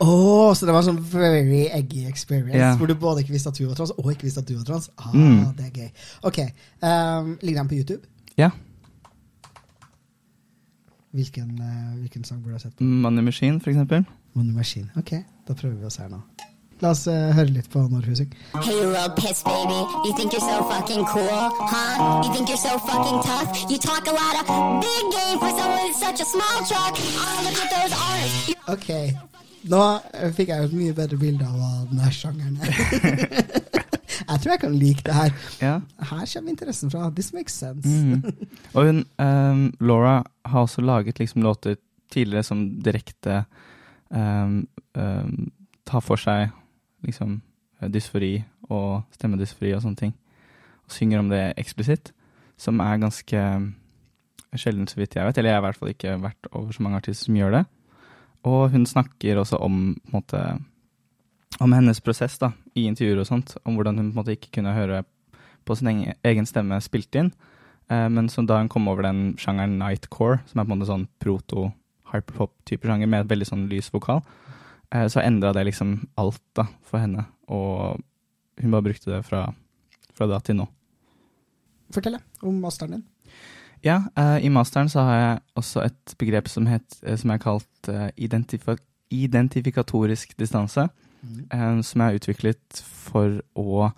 Oh, 0.00 0.54
så 0.54 0.66
det 0.66 0.72
var 0.72 0.84
en 0.84 0.92
sånn 0.92 1.00
very 1.10 1.64
eggy 1.74 2.04
experience, 2.06 2.54
yeah. 2.54 2.76
hvor 2.78 2.86
du 2.86 2.94
både 2.94 3.24
ikke 3.24 3.34
visste 3.34 3.50
at 3.50 3.58
hun 3.58 3.72
var 3.72 3.80
trans, 3.80 3.92
og 3.98 4.12
ikke 4.12 4.28
visste 4.28 4.44
at 4.44 4.48
du 4.48 4.54
var 4.54 4.66
trans? 4.68 4.90
Ah, 4.96 5.10
Mm. 5.10 5.40
Det 5.58 5.66
er 5.66 5.72
gøy. 5.74 5.88
Ok, 6.30 6.38
um, 6.86 7.32
Ligger 7.42 7.60
den 7.64 7.70
på 7.72 7.78
YouTube? 7.80 8.06
Ja. 8.38 8.52
Hvilken, 11.18 11.50
uh, 11.58 11.98
hvilken 11.98 12.24
sang 12.24 12.44
burde 12.44 12.54
du 12.54 12.60
ha 12.60 12.62
sett? 12.68 12.80
Money 12.80 13.26
Machine, 13.26 13.58
for 13.60 13.74
eksempel. 13.74 14.06
Money 14.38 14.54
Machine. 14.54 14.86
Ok, 14.96 15.16
da 15.48 15.58
prøver 15.58 15.80
vi 15.80 15.90
oss 15.90 15.98
her 15.98 16.12
nå. 16.14 16.22
La 16.80 16.92
oss 16.94 17.06
uh, 17.10 17.32
høre 17.34 17.50
litt 17.50 17.66
på 17.72 17.80
når 17.90 18.04
hun 18.06 18.16
synger. 18.20 18.42
Hey, 18.62 18.74
you 18.78 18.86
little 18.86 19.10
piss 19.18 19.42
baby. 19.42 19.78
You 20.06 20.12
think 20.16 20.32
you're 20.32 20.44
so 20.44 20.62
fucking 20.70 21.04
cool, 21.10 21.40
huh? 21.72 22.22
You 22.24 22.30
think 22.34 22.48
you're 22.48 22.60
so 22.60 22.78
fucking 22.78 23.18
tough? 23.26 23.64
You 23.70 23.78
talk 23.82 24.06
a 24.06 24.14
lot 24.14 24.34
of 24.38 24.46
big 24.84 25.04
game 25.14 25.38
for 25.42 25.50
someone 25.58 25.88
with 25.88 25.96
such 25.98 26.20
a 26.22 26.26
small 26.28 26.58
truck. 26.70 26.94
Oh, 27.18 27.40
look 27.46 27.58
at 27.64 27.70
those 27.74 27.94
arms. 27.98 28.36
You 28.48 28.54
Ok, 28.68 28.88
nå 29.72 29.82
fikk 30.36 30.52
jeg 30.52 30.68
et 30.68 30.76
mye 30.76 30.94
bedre 30.94 31.18
bilde 31.18 31.46
av 31.48 31.56
hva 31.56 31.70
denne 31.88 32.10
sjangeren 32.14 32.58
er. 32.62 32.70
jeg 34.30 34.42
tror 34.44 34.52
jeg 34.52 34.62
kan 34.62 34.76
like 34.78 35.02
det 35.06 35.16
her. 35.16 35.34
Ja. 35.64 35.74
Her 36.12 36.24
kommer 36.30 36.52
interessen 36.52 36.92
fra. 36.94 37.08
This 37.16 37.32
makes 37.34 37.56
sense. 37.58 37.88
mm. 37.88 38.22
Og 38.74 38.86
hun, 38.86 39.02
um, 39.18 39.66
Laura 39.80 40.20
har 40.46 40.60
også 40.68 40.84
laget 40.84 41.18
liksom 41.18 41.42
låter 41.42 41.74
tidligere 42.12 42.42
som 42.46 42.62
direkte 42.84 43.42
um, 44.10 44.62
um, 44.94 45.50
tar 45.88 46.04
for 46.04 46.20
seg 46.20 46.52
liksom 47.06 47.40
eh, 47.80 47.88
dysfori 47.92 48.44
og 48.68 49.04
stemmedysfori 49.16 49.74
og 49.76 49.82
sånne 49.84 50.02
ting. 50.02 50.14
Og 50.86 50.94
synger 50.96 51.22
om 51.22 51.28
det 51.32 51.42
eksplisitt, 51.60 52.12
som 52.58 52.80
er 52.80 53.02
ganske 53.02 53.42
sjelden, 54.56 54.88
så 54.88 54.96
vidt 55.00 55.16
jeg 55.16 55.26
vet. 55.26 55.38
Eller 55.38 55.52
jeg 55.52 55.58
har 55.58 55.62
i 55.62 55.66
hvert 55.68 55.80
fall 55.80 55.92
ikke 55.92 56.16
vært 56.22 56.48
over 56.52 56.72
så 56.72 56.84
mange 56.84 57.02
artister 57.02 57.28
som 57.28 57.36
gjør 57.38 57.58
det. 57.58 57.64
Og 58.48 58.70
hun 58.72 58.86
snakker 58.86 59.40
også 59.40 59.60
om 59.60 59.78
på 59.98 60.08
en 60.08 60.16
måte, 60.16 60.42
om 61.60 61.74
hennes 61.74 62.00
prosess 62.00 62.38
da, 62.40 62.52
i 62.74 62.86
intervjuer 62.88 63.20
og 63.22 63.28
sånt. 63.28 63.56
Om 63.64 63.78
hvordan 63.78 63.98
hun 64.00 64.10
på 64.10 64.16
en 64.16 64.20
måte 64.22 64.36
ikke 64.36 64.54
kunne 64.58 64.76
høre 64.76 65.04
på 65.68 65.76
sin 65.76 66.14
egen- 66.24 66.48
stemme 66.48 66.80
spilt 66.80 67.14
inn. 67.14 67.32
Eh, 67.90 68.08
men 68.08 68.28
da 68.28 68.58
hun 68.58 68.68
kom 68.68 68.88
over 68.88 69.02
den 69.02 69.36
sjangeren 69.36 69.78
nightcore, 69.78 70.40
som 70.46 70.60
er 70.60 70.64
på 70.64 70.72
en 70.72 70.78
måte 70.78 70.88
sånn 70.90 71.08
proto-hyperpop-type 71.20 72.84
sjanger 72.88 73.08
med 73.08 73.24
et 73.24 73.30
veldig 73.32 73.46
sånn 73.46 73.68
lys 73.68 73.90
vokal, 73.92 74.22
eh, 74.22 74.47
så 74.88 75.20
endra 75.20 75.52
det 75.52 75.66
liksom 75.68 75.90
alt 76.16 76.40
da 76.56 76.64
for 76.88 77.02
henne. 77.02 77.26
Og 77.52 78.00
hun 78.62 78.72
bare 78.72 78.86
brukte 78.86 79.10
det 79.10 79.20
fra, 79.26 79.42
fra 80.16 80.28
da 80.30 80.38
til 80.40 80.56
nå. 80.62 80.66
Fortell 81.92 82.18
om 82.44 82.60
masteren 82.62 82.96
din. 82.96 83.04
Ja, 83.84 84.02
eh, 84.16 84.44
i 84.44 84.50
masteren 84.50 84.88
så 84.90 85.04
har 85.06 85.18
jeg 85.18 85.40
også 85.60 85.84
et 85.86 86.14
begrep 86.18 86.48
som, 86.50 86.66
het, 86.66 86.98
eh, 87.02 87.16
som 87.16 87.30
er 87.30 87.42
kalt 87.42 87.88
eh, 87.88 88.10
identifa 88.16 88.76
identifikatorisk 89.08 90.34
distanse, 90.36 90.88
eh, 91.50 91.80
som 91.80 92.00
er 92.04 92.18
utviklet 92.18 92.82
for 92.82 93.38
å 93.56 93.90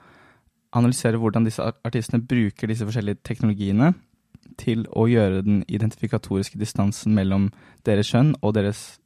analysere 0.71 1.19
hvordan 1.19 1.45
disse 1.49 1.65
artistene 1.85 2.23
bruker 2.23 2.71
disse 2.71 2.87
forskjellige 2.87 3.19
teknologiene 3.27 3.95
til 4.61 4.85
å 4.95 5.09
gjøre 5.11 5.43
den 5.43 5.65
identifikatoriske 5.67 6.61
distansen 6.61 7.15
mellom 7.17 7.51
deres 7.83 8.13
kjønn 8.13 8.37
og 8.41 8.55
deres 8.55 9.00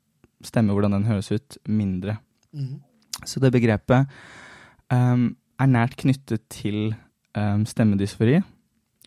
stemme, 0.44 0.72
hvordan 0.72 0.92
den 0.92 1.06
høres 1.08 1.32
ut, 1.32 1.58
mindre. 1.66 2.16
Mm. 2.52 2.80
Så 3.24 3.40
det 3.40 3.52
begrepet 3.52 4.06
um, 4.92 5.36
er 5.60 5.70
nært 5.70 5.96
knyttet 5.96 6.44
til 6.52 6.94
um, 7.38 7.64
stemmedysfori, 7.66 8.40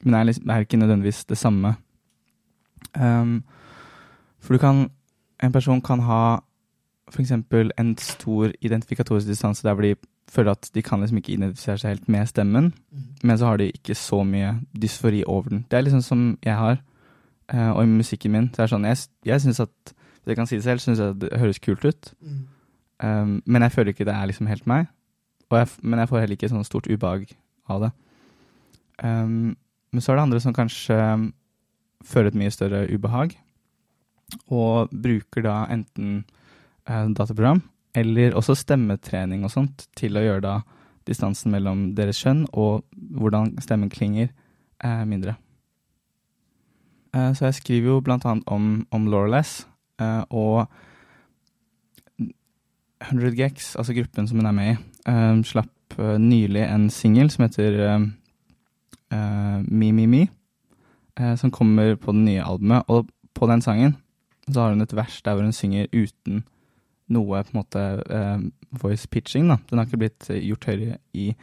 men 0.04 0.14
er, 0.14 0.24
liksom, 0.24 0.50
er 0.50 0.66
ikke 0.66 0.78
nødvendigvis 0.78 1.26
det 1.26 1.38
samme. 1.38 1.76
Um, 3.00 3.44
for 4.40 4.54
du 4.54 4.60
kan 4.60 4.90
En 5.44 5.52
person 5.52 5.82
kan 5.82 6.00
ha 6.00 6.40
f.eks. 7.14 7.32
en 7.32 7.98
stor 7.98 8.52
identifikatorisk 8.62 9.28
distanse 9.28 9.68
der 9.68 9.74
hvor 9.74 9.84
de 9.84 9.96
føler 10.30 10.52
at 10.52 10.72
de 10.74 10.82
kan 10.82 11.00
liksom 11.00 11.18
ikke 11.18 11.32
identifisere 11.32 11.78
seg 11.78 11.90
helt 11.90 12.10
med 12.10 12.26
stemmen, 12.26 12.74
mm. 12.92 13.04
men 13.24 13.38
så 13.38 13.46
har 13.46 13.58
de 13.58 13.70
ikke 13.70 13.96
så 13.96 14.24
mye 14.24 14.56
dysfori 14.82 15.24
over 15.28 15.50
den. 15.50 15.66
Det 15.72 15.78
er 15.78 15.82
liksom 15.82 16.02
som 16.02 16.38
jeg 16.44 16.56
har, 16.56 16.82
Uh, 17.54 17.72
og 17.72 17.84
i 17.84 17.88
musikken 17.88 18.32
min. 18.32 18.50
Så 18.54 18.62
er 18.62 18.66
det 18.66 18.72
sånn, 18.74 18.86
jeg, 18.90 18.98
jeg 19.26 19.42
syns 19.42 19.62
at 19.64 19.92
Jeg 20.28 20.40
kan 20.40 20.50
si 20.50 20.60
det 20.60 20.66
selv, 20.66 20.84
syns 20.84 21.00
jeg 21.02 21.20
det 21.22 21.32
høres 21.40 21.62
kult 21.64 21.86
ut. 21.88 22.12
Mm. 22.22 22.44
Um, 23.04 23.34
men 23.46 23.66
jeg 23.66 23.74
føler 23.76 23.94
ikke 23.94 24.08
det 24.08 24.16
er 24.16 24.30
liksom 24.30 24.50
helt 24.50 24.68
meg. 24.70 24.90
Jeg, 25.54 25.70
men 25.82 26.02
jeg 26.02 26.10
får 26.10 26.24
heller 26.24 26.38
ikke 26.38 26.50
sånn 26.52 26.68
stort 26.68 26.90
ubehag 26.92 27.30
av 27.72 27.86
det. 27.86 27.92
Um, 29.04 29.56
men 29.94 30.04
så 30.04 30.12
er 30.12 30.20
det 30.20 30.26
andre 30.28 30.42
som 30.44 30.56
kanskje 30.56 30.98
um, 30.98 31.30
føler 32.06 32.32
et 32.32 32.40
mye 32.40 32.54
større 32.54 32.84
ubehag, 32.92 33.38
og 34.52 34.92
bruker 34.92 35.46
da 35.46 35.62
enten 35.72 36.26
uh, 36.90 37.08
dataprogram 37.16 37.62
eller 37.98 38.36
også 38.38 38.58
stemmetrening 38.60 39.46
og 39.48 39.54
sånt 39.54 39.88
til 39.98 40.18
å 40.20 40.24
gjøre 40.26 40.44
da 40.44 40.56
distansen 41.08 41.54
mellom 41.54 41.94
deres 41.98 42.20
kjønn 42.20 42.44
og 42.52 42.84
hvordan 43.16 43.56
stemmen 43.64 43.92
klinger, 43.94 44.30
uh, 44.84 45.06
mindre. 45.08 45.38
Uh, 47.16 47.32
så 47.32 47.48
jeg 47.48 47.62
skriver 47.62 47.94
jo 47.94 48.02
blant 48.04 48.28
annet 48.28 48.52
om, 48.52 48.86
om 48.92 49.08
uh, 49.08 49.64
og 50.30 50.68
100 53.02 53.36
Gex, 53.38 53.76
altså 53.76 53.94
gruppen 53.94 54.28
som 54.28 54.40
hun 54.40 54.46
er 54.50 54.56
med 54.56 54.72
i, 54.72 54.78
eh, 55.12 55.44
slapp 55.44 56.00
eh, 56.00 56.18
nylig 56.22 56.64
en 56.66 56.90
singel 56.90 57.30
som 57.34 57.46
heter 57.46 57.80
eh, 57.86 58.08
eh, 59.14 59.62
Me 59.68 59.92
Me 59.92 60.08
Me, 60.08 60.28
eh, 61.20 61.36
som 61.36 61.52
kommer 61.52 61.96
på 61.96 62.12
det 62.12 62.24
nye 62.26 62.44
albumet. 62.44 62.84
Og 62.88 63.08
på 63.34 63.48
den 63.48 63.62
sangen 63.62 63.98
så 64.52 64.62
har 64.62 64.70
hun 64.74 64.82
et 64.82 64.96
vers 64.96 65.22
der 65.22 65.36
hvor 65.36 65.44
hun 65.44 65.54
synger 65.54 65.88
uten 65.94 66.44
noe 67.10 67.44
på 67.44 67.54
en 67.54 67.62
måte 67.62 67.86
eh, 68.10 68.40
voice 68.82 69.08
pitching. 69.08 69.48
da. 69.48 69.58
Den 69.70 69.78
har 69.78 69.86
ikke 69.86 70.02
blitt 70.02 70.30
eh, 70.30 70.44
gjort 70.50 70.66
høyere 70.66 70.98
i, 71.14 71.34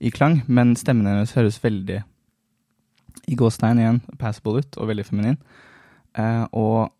i 0.00 0.10
klang, 0.10 0.42
men 0.46 0.76
stemmen 0.76 1.06
hennes 1.06 1.34
høres 1.34 1.62
veldig 1.64 2.02
i 3.28 3.34
gåstein 3.36 3.80
igjen 3.80 4.00
passable 4.18 4.62
ut, 4.62 4.76
og 4.76 4.88
veldig 4.88 5.04
feminin. 5.04 5.40
Eh, 6.16 6.44
og 6.52 6.92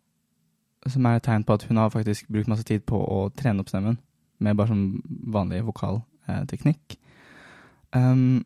som 0.93 1.07
er 1.07 1.19
et 1.19 1.27
tegn 1.27 1.45
på 1.47 1.57
at 1.57 1.65
hun 1.69 1.81
har 1.81 1.93
faktisk 1.93 2.29
brukt 2.33 2.51
masse 2.51 2.67
tid 2.69 2.85
på 2.89 2.99
å 2.99 3.29
trene 3.37 3.63
opp 3.63 3.71
stemmen 3.73 3.99
med 4.39 4.57
bare 4.59 4.71
sånn 4.71 5.01
vanlig 5.35 5.65
vokalteknikk. 5.67 6.99
Um, 7.97 8.45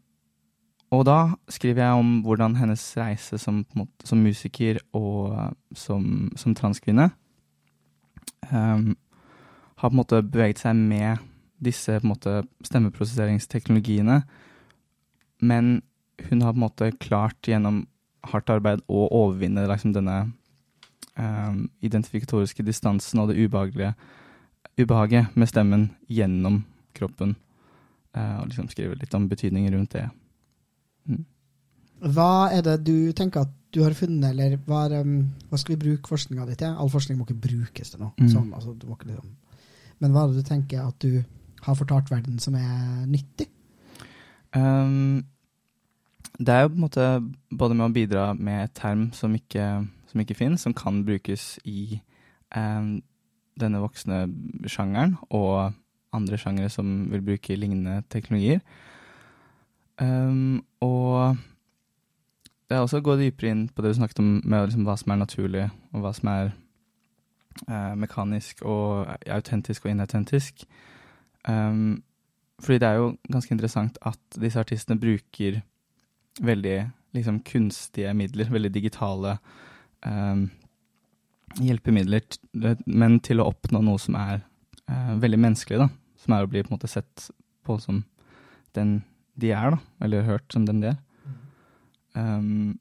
og 0.93 1.07
da 1.09 1.19
skriver 1.51 1.87
jeg 1.87 2.01
om 2.01 2.13
hvordan 2.25 2.57
hennes 2.61 2.83
reise 3.01 3.39
som, 3.41 3.63
måte, 3.77 4.07
som 4.07 4.23
musiker 4.23 4.81
og 4.97 5.33
uh, 5.35 5.49
som, 5.75 6.31
som 6.39 6.55
transkvinne 6.57 7.09
um, 8.53 8.93
har 9.83 9.89
på 9.89 9.93
en 9.93 9.99
måte 9.99 10.23
beveget 10.23 10.63
seg 10.63 10.79
med 10.79 11.23
disse 11.63 11.99
måte, 12.07 12.43
stemmeprosesseringsteknologiene, 12.67 14.23
men 15.43 15.73
hun 16.29 16.43
har 16.43 16.55
på 16.55 16.59
en 16.59 16.65
måte 16.65 16.91
klart 17.03 17.49
gjennom 17.49 17.85
hardt 18.31 18.51
arbeid 18.51 18.83
å 18.91 19.07
overvinne 19.11 19.67
liksom, 19.71 19.95
denne 19.95 20.33
um, 21.19 21.65
identifikatoriske 21.85 22.65
distansen 22.67 23.23
og 23.23 23.31
det 23.31 23.39
ubehagelige 23.43 23.95
ubehaget 24.81 25.37
med 25.37 25.51
stemmen 25.51 25.91
gjennom 26.09 26.63
kroppen. 26.97 27.37
Uh, 28.17 28.43
og 28.43 28.51
liksom 28.51 28.69
skrive 28.69 28.97
litt 29.01 29.15
om 29.17 29.29
betydningen 29.29 29.75
rundt 29.75 29.97
det. 29.97 30.07
Hva 32.03 32.51
er 32.53 32.65
det 32.67 32.81
du 32.85 33.13
tenker 33.17 33.47
at 33.47 33.53
du 33.73 33.81
har 33.85 33.95
funnet, 33.97 34.35
eller 34.35 34.59
hva, 34.67 34.85
er, 34.89 35.01
um, 35.01 35.31
hva 35.49 35.61
skal 35.61 35.77
vi 35.77 35.85
bruke 35.87 36.11
forskninga 36.11 36.45
di 36.49 36.57
til? 36.61 36.75
All 36.77 36.91
forskning 36.93 37.19
må 37.19 37.25
ikke 37.25 37.41
brukes 37.47 37.93
til 37.93 38.03
noe. 38.03 38.13
Mm. 38.21 38.29
Sånn, 38.29 38.51
altså, 38.53 38.75
liksom. 38.77 39.31
Men 40.03 40.13
hva 40.13 40.25
er 40.25 40.33
det 40.33 40.43
du 40.43 40.49
tenker 40.49 40.85
at 40.85 40.99
du 41.01 41.23
har 41.63 41.79
fortalt 41.79 42.11
verden 42.13 42.41
som 42.43 42.57
er 42.59 43.07
nyttig? 43.09 43.49
Um, 44.53 45.23
det 46.37 46.53
er 46.53 46.67
jo 46.67 46.73
på 46.73 46.77
en 46.77 46.85
måte 46.85 47.07
både 47.51 47.77
med 47.79 47.87
å 47.87 47.95
bidra 47.95 48.27
med 48.35 48.67
et 48.67 48.75
term 48.77 49.07
som 49.17 49.33
ikke, 49.37 49.87
som 50.13 50.21
ikke 50.23 50.37
finnes, 50.37 50.63
som 50.63 50.75
kan 50.77 51.03
brukes 51.09 51.57
i 51.65 52.01
um, 52.57 53.01
denne 53.61 53.81
voksne 53.83 54.27
sjangeren, 54.71 55.17
og 55.31 55.73
andre 56.13 56.39
sjangere 56.41 56.71
som 56.73 57.11
vil 57.13 57.25
bruke 57.25 57.57
lignende 57.57 58.03
teknologier. 58.13 58.61
Um, 60.01 60.65
og 60.81 61.37
det 62.69 62.77
er 62.77 62.85
også 62.85 63.03
å 63.03 63.05
gå 63.05 63.17
dypere 63.21 63.53
inn 63.53 63.67
på 63.69 63.85
det 63.85 63.93
du 63.93 64.01
snakket 64.01 64.23
om 64.23 64.31
med 64.45 64.69
liksom 64.69 64.87
hva 64.89 64.97
som 65.01 65.13
er 65.13 65.21
naturlig, 65.21 65.67
og 65.93 66.05
hva 66.05 66.13
som 66.17 66.31
er 66.33 66.47
eh, 67.69 67.93
mekanisk 68.01 68.65
og 68.65 69.11
autentisk 69.29 69.85
og 69.85 69.93
inautentisk. 69.93 70.65
Um, 71.49 72.01
fordi 72.63 72.79
det 72.81 72.89
er 72.89 73.01
jo 73.01 73.11
ganske 73.29 73.53
interessant 73.53 73.99
at 74.09 74.41
disse 74.41 74.61
artistene 74.61 75.01
bruker 75.01 75.61
veldig 76.41 76.79
liksom, 77.13 77.43
kunstige 77.45 78.15
midler, 78.17 78.49
veldig 78.53 78.73
digitale 78.73 79.37
um, 79.37 79.72
hjelpemidler, 81.61 82.25
men 82.87 83.19
til 83.25 83.43
å 83.43 83.49
oppnå 83.51 83.83
noe 83.85 84.01
som 84.01 84.17
er 84.21 84.41
eh, 84.89 85.15
veldig 85.21 85.41
menneskelig, 85.41 85.83
da. 85.83 85.89
Som 86.23 86.37
er 86.37 86.45
å 86.45 86.51
bli 86.51 86.63
på 86.63 86.71
en 86.71 86.77
måte 86.77 86.91
sett 86.91 87.29
på 87.67 87.79
som 87.83 88.03
den 88.77 89.01
de 89.41 89.53
er, 89.55 89.75
da. 89.75 89.81
Eller 90.05 90.29
hørt 90.29 90.47
som 90.53 90.67
den 90.69 90.83
de 90.83 90.93
er. 90.93 91.01
Um, 92.13 92.79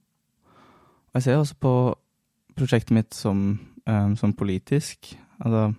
og 1.11 1.19
jeg 1.19 1.27
ser 1.27 1.39
også 1.39 1.55
på 1.63 1.73
prosjektet 2.59 2.93
mitt 2.95 3.15
som, 3.15 3.59
um, 3.87 4.15
som 4.19 4.35
politisk. 4.35 5.13
Altså, 5.39 5.71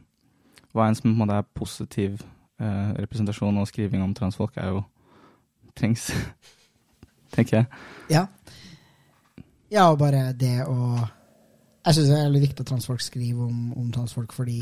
hva 0.72 0.88
enn 0.88 0.96
som 0.96 1.10
på 1.10 1.12
en 1.12 1.20
måte 1.20 1.40
er 1.40 1.50
positiv 1.56 2.22
uh, 2.62 2.92
representasjon 2.96 3.60
og 3.60 3.68
skriving 3.68 4.04
om 4.04 4.14
transfolk, 4.16 4.56
er 4.56 4.72
jo 4.72 4.82
trengs, 5.76 6.10
tenker 7.34 7.60
jeg. 7.62 7.82
Ja. 8.12 8.26
ja, 9.72 9.88
og 9.90 10.00
bare 10.00 10.30
det 10.36 10.58
å 10.64 10.96
Jeg 11.82 11.94
syns 11.96 12.08
det 12.12 12.18
er 12.18 12.28
veldig 12.28 12.42
viktig 12.46 12.60
at 12.62 12.68
transfolk 12.70 13.00
skriver 13.02 13.48
om, 13.48 13.72
om 13.78 13.88
transfolk 13.94 14.32
fordi 14.32 14.60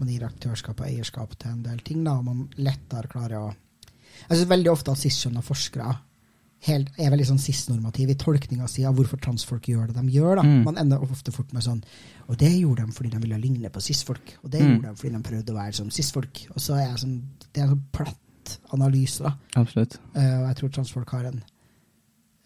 man 0.00 0.08
gir 0.08 0.24
aktørskap 0.24 0.80
og 0.80 0.86
eierskap 0.88 1.34
til 1.38 1.50
en 1.52 1.62
del 1.66 1.82
ting, 1.84 2.00
da, 2.04 2.14
og 2.18 2.24
man 2.24 2.46
lettere 2.56 3.10
klarer 3.12 3.36
å 3.38 3.50
Jeg 4.28 4.38
syns 4.38 4.48
veldig 4.48 4.70
ofte 4.72 4.92
at 4.92 4.98
cis-skjønna 5.02 5.42
forskere 5.44 5.90
helt, 6.62 6.88
er 6.96 7.10
veldig 7.10 7.26
sånn 7.26 7.40
cis-normative 7.42 8.14
i 8.14 8.18
tolkninga 8.22 8.68
si 8.70 8.84
av 8.86 8.94
hvorfor 8.94 9.18
transfolk 9.20 9.66
gjør 9.68 9.88
det 9.90 9.96
de 9.98 10.12
gjør. 10.14 10.36
da. 10.38 10.42
Mm. 10.46 10.62
Man 10.64 10.78
ender 10.78 11.02
ofte 11.02 11.32
fort 11.34 11.52
med 11.52 11.64
sånn 11.64 11.80
Og 12.28 12.36
det 12.38 12.52
gjorde 12.54 12.86
de 12.86 12.92
fordi 12.92 13.10
de 13.10 13.18
ville 13.24 13.38
ligne 13.42 13.68
på 13.68 13.80
cis-folk. 13.82 14.36
Og 14.44 14.50
det 14.50 14.60
Mm. 14.62 14.76
gjorde 14.76 14.88
de 14.92 15.00
fordi 15.00 15.12
de 15.16 15.22
prøvde 15.26 15.52
å 15.52 15.56
være 15.58 15.74
som 15.74 15.90
cis-folk. 15.90 16.46
Og 16.54 16.60
så 16.62 16.76
er 16.78 16.86
jeg 16.86 16.98
sånn 17.02 17.22
Det 17.52 17.60
er 17.60 17.64
en 17.66 17.74
sånn 17.74 17.82
platt 17.92 18.58
analyse, 18.72 19.22
da. 19.22 19.34
Absolutt. 19.56 19.98
Uh, 20.14 20.20
og 20.42 20.46
jeg 20.48 20.56
tror 20.56 20.68
transfolk 20.70 21.10
har 21.10 21.24
en, 21.24 21.42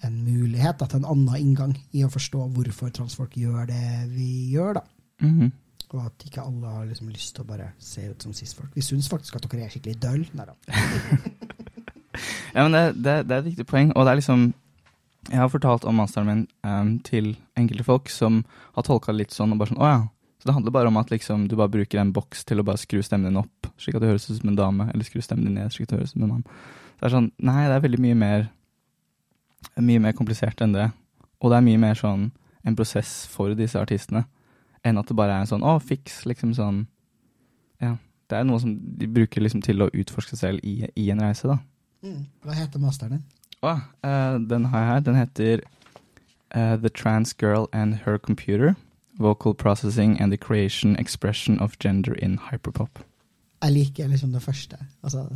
en 0.04 0.16
mulighet 0.24 0.78
da, 0.80 0.88
til 0.90 1.00
en 1.00 1.08
annen 1.12 1.38
inngang 1.40 1.76
i 1.96 2.04
å 2.04 2.10
forstå 2.12 2.48
hvorfor 2.56 2.92
transfolk 2.94 3.36
gjør 3.40 3.70
det 3.70 4.10
vi 4.12 4.52
gjør. 4.52 4.80
da. 4.80 4.84
Mhm. 5.24 5.52
Og 5.94 6.00
at 6.02 6.24
ikke 6.26 6.42
alle 6.42 6.66
har 6.66 6.86
liksom 6.88 7.08
lyst 7.14 7.36
til 7.36 7.44
å 7.44 7.48
bare 7.48 7.68
se 7.78 8.08
ut 8.10 8.22
som 8.22 8.32
cis-folk. 8.34 8.72
Vi 8.74 8.82
syns 8.82 9.06
faktisk 9.08 9.36
at 9.38 9.46
dere 9.46 9.68
er 9.68 9.70
skikkelig 9.70 10.00
døll. 10.02 10.24
Nei 10.34 10.48
da. 10.48 10.56
Ja, 12.56 12.62
men 12.64 12.72
det, 12.72 13.02
det, 13.04 13.14
det 13.28 13.34
er 13.34 13.42
et 13.42 13.50
viktig 13.50 13.66
poeng, 13.68 13.90
og 13.92 14.06
det 14.06 14.12
er 14.14 14.20
liksom 14.22 14.46
Jeg 15.26 15.40
har 15.42 15.50
fortalt 15.50 15.84
om 15.84 15.98
masteren 15.98 16.28
min 16.30 16.42
um, 16.64 16.92
til 17.04 17.34
enkelte 17.58 17.84
folk 17.84 18.08
som 18.08 18.44
har 18.76 18.86
tolka 18.86 19.12
det 19.12 19.24
litt 19.24 19.34
sånn 19.34 19.52
og 19.52 19.60
bare 19.60 19.74
sånn 19.74 19.82
Å 19.82 19.90
ja. 19.90 19.98
Så 20.38 20.48
det 20.48 20.54
handler 20.54 20.74
bare 20.76 20.88
om 20.88 20.96
at 21.00 21.10
liksom 21.10 21.48
du 21.50 21.56
bare 21.58 21.72
bruker 21.72 22.00
en 22.00 22.12
boks 22.14 22.44
til 22.46 22.62
å 22.62 22.64
bare 22.66 22.78
skru 22.78 23.02
stemmen 23.02 23.32
din 23.32 23.40
opp, 23.40 23.68
slik 23.82 23.96
at 23.98 24.04
det 24.04 24.12
høres 24.12 24.28
ut 24.28 24.38
som 24.38 24.52
en 24.52 24.58
dame, 24.58 24.86
eller 24.92 25.04
skru 25.08 25.20
stemmen 25.24 25.48
din 25.48 25.56
ned, 25.58 25.72
slik 25.74 25.88
at 25.88 25.94
det 25.94 25.98
høres 26.02 26.12
ut 26.12 26.18
som 26.18 26.26
en 26.26 26.32
mann. 26.36 26.44
Så 26.46 27.00
det 27.00 27.08
er 27.08 27.14
sånn 27.16 27.30
Nei, 27.48 27.62
det 27.66 27.74
er 27.74 27.84
veldig 27.86 28.02
mye 28.04 28.18
mer 28.20 28.44
Mye 29.80 30.02
mer 30.02 30.16
komplisert 30.16 30.60
enn 30.64 30.74
det. 30.76 30.90
Og 31.42 31.52
det 31.52 31.58
er 31.58 31.66
mye 31.66 31.80
mer 31.80 31.98
sånn 31.98 32.30
en 32.66 32.76
prosess 32.76 33.26
for 33.30 33.54
disse 33.54 33.78
artistene, 33.78 34.24
enn 34.82 34.98
at 34.98 35.08
det 35.08 35.16
bare 35.18 35.36
er 35.36 35.44
en 35.44 35.50
sånn 35.50 35.64
Å, 35.66 35.78
fiks, 35.82 36.24
liksom 36.26 36.54
sånn 36.56 36.84
Ja. 37.82 37.96
Det 38.26 38.40
er 38.40 38.46
noe 38.48 38.58
som 38.58 38.72
de 38.74 39.06
bruker 39.06 39.44
liksom 39.44 39.60
til 39.62 39.84
å 39.84 39.90
utforske 39.94 40.34
seg 40.34 40.40
selv 40.40 40.64
i, 40.66 40.88
i 40.98 41.10
en 41.14 41.20
reise, 41.22 41.46
da. 41.46 41.60
Mm. 42.02 42.24
Hva 42.42 42.56
heter 42.58 42.82
masteren 42.82 43.12
din? 43.14 43.22
Å, 43.62 43.76
uh, 44.02 44.38
den 44.42 44.66
har 44.72 44.82
jeg 44.82 44.88
her. 44.88 45.04
Den 45.06 45.18
heter 45.20 45.62
uh, 46.50 46.74
The 46.74 46.90
Trans 46.90 47.30
Girl 47.38 47.68
and 47.72 48.02
Her 48.02 48.18
Computer. 48.18 48.74
Vocal 49.18 49.54
Processing 49.54 50.20
and 50.20 50.32
the 50.32 50.36
Creation 50.36 50.96
Expression 50.96 51.60
of 51.60 51.78
Gender 51.78 52.14
in 52.14 52.38
Hyperpop. 52.50 52.98
Jeg 53.62 53.72
liker 53.72 54.10
liksom 54.10 54.32
det 54.32 54.42
første. 54.42 54.76
Altså 55.02 55.28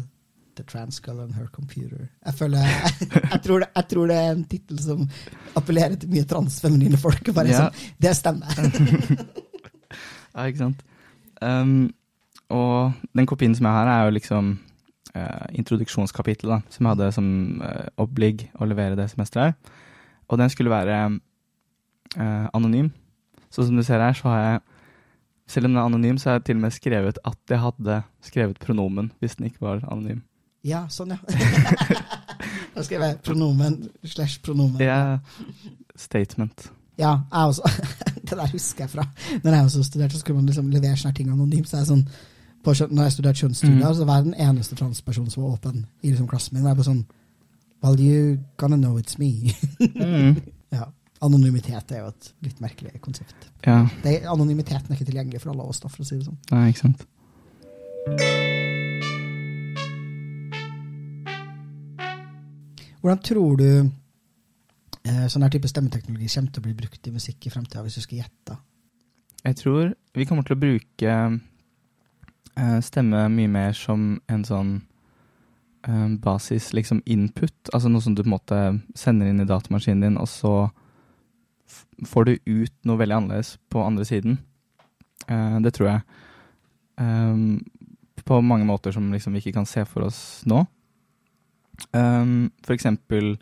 The 0.57 0.64
Trans 0.66 1.00
Girl 1.04 1.21
and 1.25 1.35
Her 1.35 1.47
Computer. 1.52 2.09
Jeg 2.26 2.35
føler 2.35 2.59
Jeg, 3.33 3.40
tror, 3.45 3.62
det, 3.62 3.69
jeg 3.76 3.88
tror 3.92 4.11
det 4.11 4.16
er 4.16 4.33
en 4.33 4.45
tittel 4.45 4.80
som 4.83 5.07
appellerer 5.57 5.97
til 6.00 6.11
mye 6.12 6.26
transfeminine 6.28 7.00
folk. 7.00 7.33
Bare 7.37 7.52
yeah. 7.52 7.69
sånn, 7.69 7.95
Det 8.02 8.16
stemmer. 8.19 8.61
Ja, 10.30 10.45
ikke 10.47 10.61
sant? 10.61 10.83
Um, 11.42 11.90
og 12.54 12.92
den 13.19 13.26
kopien 13.26 13.54
som 13.59 13.66
jeg 13.66 13.75
har, 13.75 13.88
er 13.90 14.04
jo 14.07 14.14
liksom 14.14 14.52
uh, 15.16 15.47
introduksjonskapittelet, 15.59 16.69
som 16.71 16.87
jeg 16.87 16.95
hadde 16.95 17.09
som 17.16 17.30
uh, 17.64 17.88
oppligg 17.98 18.44
å 18.55 18.68
levere 18.70 18.94
det 18.94 19.09
semesteret 19.11 19.51
her. 19.51 19.81
Og 20.31 20.38
den 20.38 20.53
skulle 20.55 20.70
være 20.70 21.01
uh, 21.11 22.46
anonym. 22.55 22.92
Så 23.51 23.66
som 23.66 23.75
du 23.75 23.83
ser 23.83 23.98
her, 23.98 24.14
så 24.14 24.31
har 24.31 24.44
jeg 24.44 24.61
selv 25.51 25.66
om 25.66 25.72
den 25.75 25.81
er 25.81 25.88
anonym, 25.88 26.18
så 26.18 26.31
har 26.31 26.38
jeg 26.38 26.44
til 26.46 26.61
og 26.61 26.62
med 26.62 26.75
skrevet 26.75 27.18
at 27.27 27.38
jeg 27.51 27.59
hadde 27.59 28.03
skrevet 28.22 28.61
pronomen 28.62 29.11
hvis 29.18 29.35
den 29.38 29.51
ikke 29.51 29.64
var 29.66 29.83
anonym. 29.90 30.22
Ja, 30.66 30.85
sånn, 30.92 31.14
ja. 31.14 31.18
Da 32.75 32.83
skrev 32.87 33.03
jeg 33.03 33.16
pronomen 33.27 33.79
slash 34.07 34.38
pronomen. 34.44 34.79
Det 34.79 34.88
er 34.88 35.18
statement. 35.99 36.68
Ja, 37.01 37.14
jeg 37.33 37.46
også. 37.55 37.62
det 38.29 38.37
der 38.38 38.51
husker 38.53 38.85
jeg 38.85 38.90
fra 38.92 39.05
Når 39.42 39.55
jeg 39.57 39.64
også 39.64 39.83
studerte, 39.88 40.14
så 40.14 40.20
skulle 40.20 40.37
man 40.38 40.46
liksom 40.51 40.68
levere 40.70 40.96
sånne 41.01 41.16
ting 41.16 41.31
anonymt. 41.33 41.68
Så 41.68 41.81
er 41.81 41.88
sånn, 41.88 42.05
på, 42.64 42.75
når 42.92 43.09
jeg 43.09 43.16
studerte 43.16 43.40
kjønnsstudier, 43.42 43.81
Mm. 43.88 43.96
så 43.96 44.05
var 44.09 44.20
jeg 44.20 44.29
den 44.31 44.37
eneste 44.49 44.77
transpersonen 44.79 45.31
som 45.33 45.42
var 45.46 45.57
åpen 45.57 45.83
i 46.03 46.11
liksom 46.12 46.29
klassen 46.29 46.55
min. 46.59 46.64
Og 46.66 46.70
jeg 46.75 46.81
bare 46.83 46.90
sånn 46.92 47.03
Well, 47.83 47.96
you 47.99 48.38
gonna 48.61 48.77
know 48.77 48.99
it's 49.01 49.16
me. 49.18 49.55
Mm. 49.81 50.37
ja. 50.77 50.85
Anonymitet 51.25 51.92
er 51.96 52.03
jo 52.05 52.11
et 52.12 52.33
litt 52.44 52.61
merkelig 52.61 53.01
konsept. 53.01 53.49
Ja, 53.66 53.87
Det, 54.05 54.18
anonymiteten 54.29 54.92
er 54.92 54.96
ikke 55.01 55.09
tilgjengelig 55.11 55.40
for 55.42 55.53
alle 55.55 55.64
oss, 55.68 55.81
da, 55.81 55.88
for 55.88 56.05
å 56.05 56.09
si 56.09 56.16
det 56.20 56.29
sånn. 56.29 56.38
nei, 56.53 56.68
ikke 56.73 56.87
sant. 56.87 58.60
Hvordan 63.01 63.23
tror 63.25 63.57
du 63.61 63.69
eh, 63.81 65.27
sånn 65.33 65.45
her 65.47 65.53
type 65.53 65.69
stemmeteknologi 65.71 66.29
kommer 66.35 66.53
til 66.53 66.63
å 66.63 66.67
bli 66.67 66.77
brukt 66.77 67.09
i 67.09 67.15
musikk 67.15 67.47
i 67.47 67.53
fremtida, 67.53 67.85
hvis 67.85 67.97
du 67.97 68.05
skal 68.05 68.21
gjette? 68.23 68.59
Jeg 69.41 69.57
tror 69.57 69.95
vi 70.17 70.27
kommer 70.29 70.45
til 70.45 70.57
å 70.59 70.61
bruke 70.61 71.15
eh, 72.61 72.79
stemme 72.85 73.25
mye 73.33 73.49
mer 73.49 73.73
som 73.77 74.19
en 74.29 74.45
sånn 74.45 74.75
eh, 75.89 76.09
basis, 76.21 76.75
liksom 76.77 77.01
input. 77.07 77.57
Altså 77.73 77.89
noe 77.89 78.05
som 78.05 78.17
du 78.17 78.23
på 78.23 78.29
en 78.29 78.37
måte 78.37 78.61
sender 78.99 79.31
inn 79.31 79.41
i 79.41 79.49
datamaskinen 79.49 80.05
din, 80.05 80.21
og 80.21 80.29
så 80.29 80.55
får 82.07 82.27
du 82.27 82.35
ut 82.61 82.75
noe 82.89 83.01
veldig 83.01 83.17
annerledes 83.17 83.55
på 83.73 83.81
andre 83.85 84.05
siden. 84.09 84.37
Eh, 85.29 85.57
det 85.65 85.73
tror 85.77 85.95
jeg. 85.95 86.05
Um, 87.01 87.63
på 88.29 88.43
mange 88.45 88.67
måter 88.69 88.93
som 88.93 89.07
liksom 89.09 89.33
vi 89.33 89.41
ikke 89.41 89.57
kan 89.57 89.69
se 89.69 89.87
for 89.89 90.05
oss 90.11 90.43
nå. 90.45 90.67
Um, 91.95 92.51
for 92.64 92.75
eksempel 92.75 93.33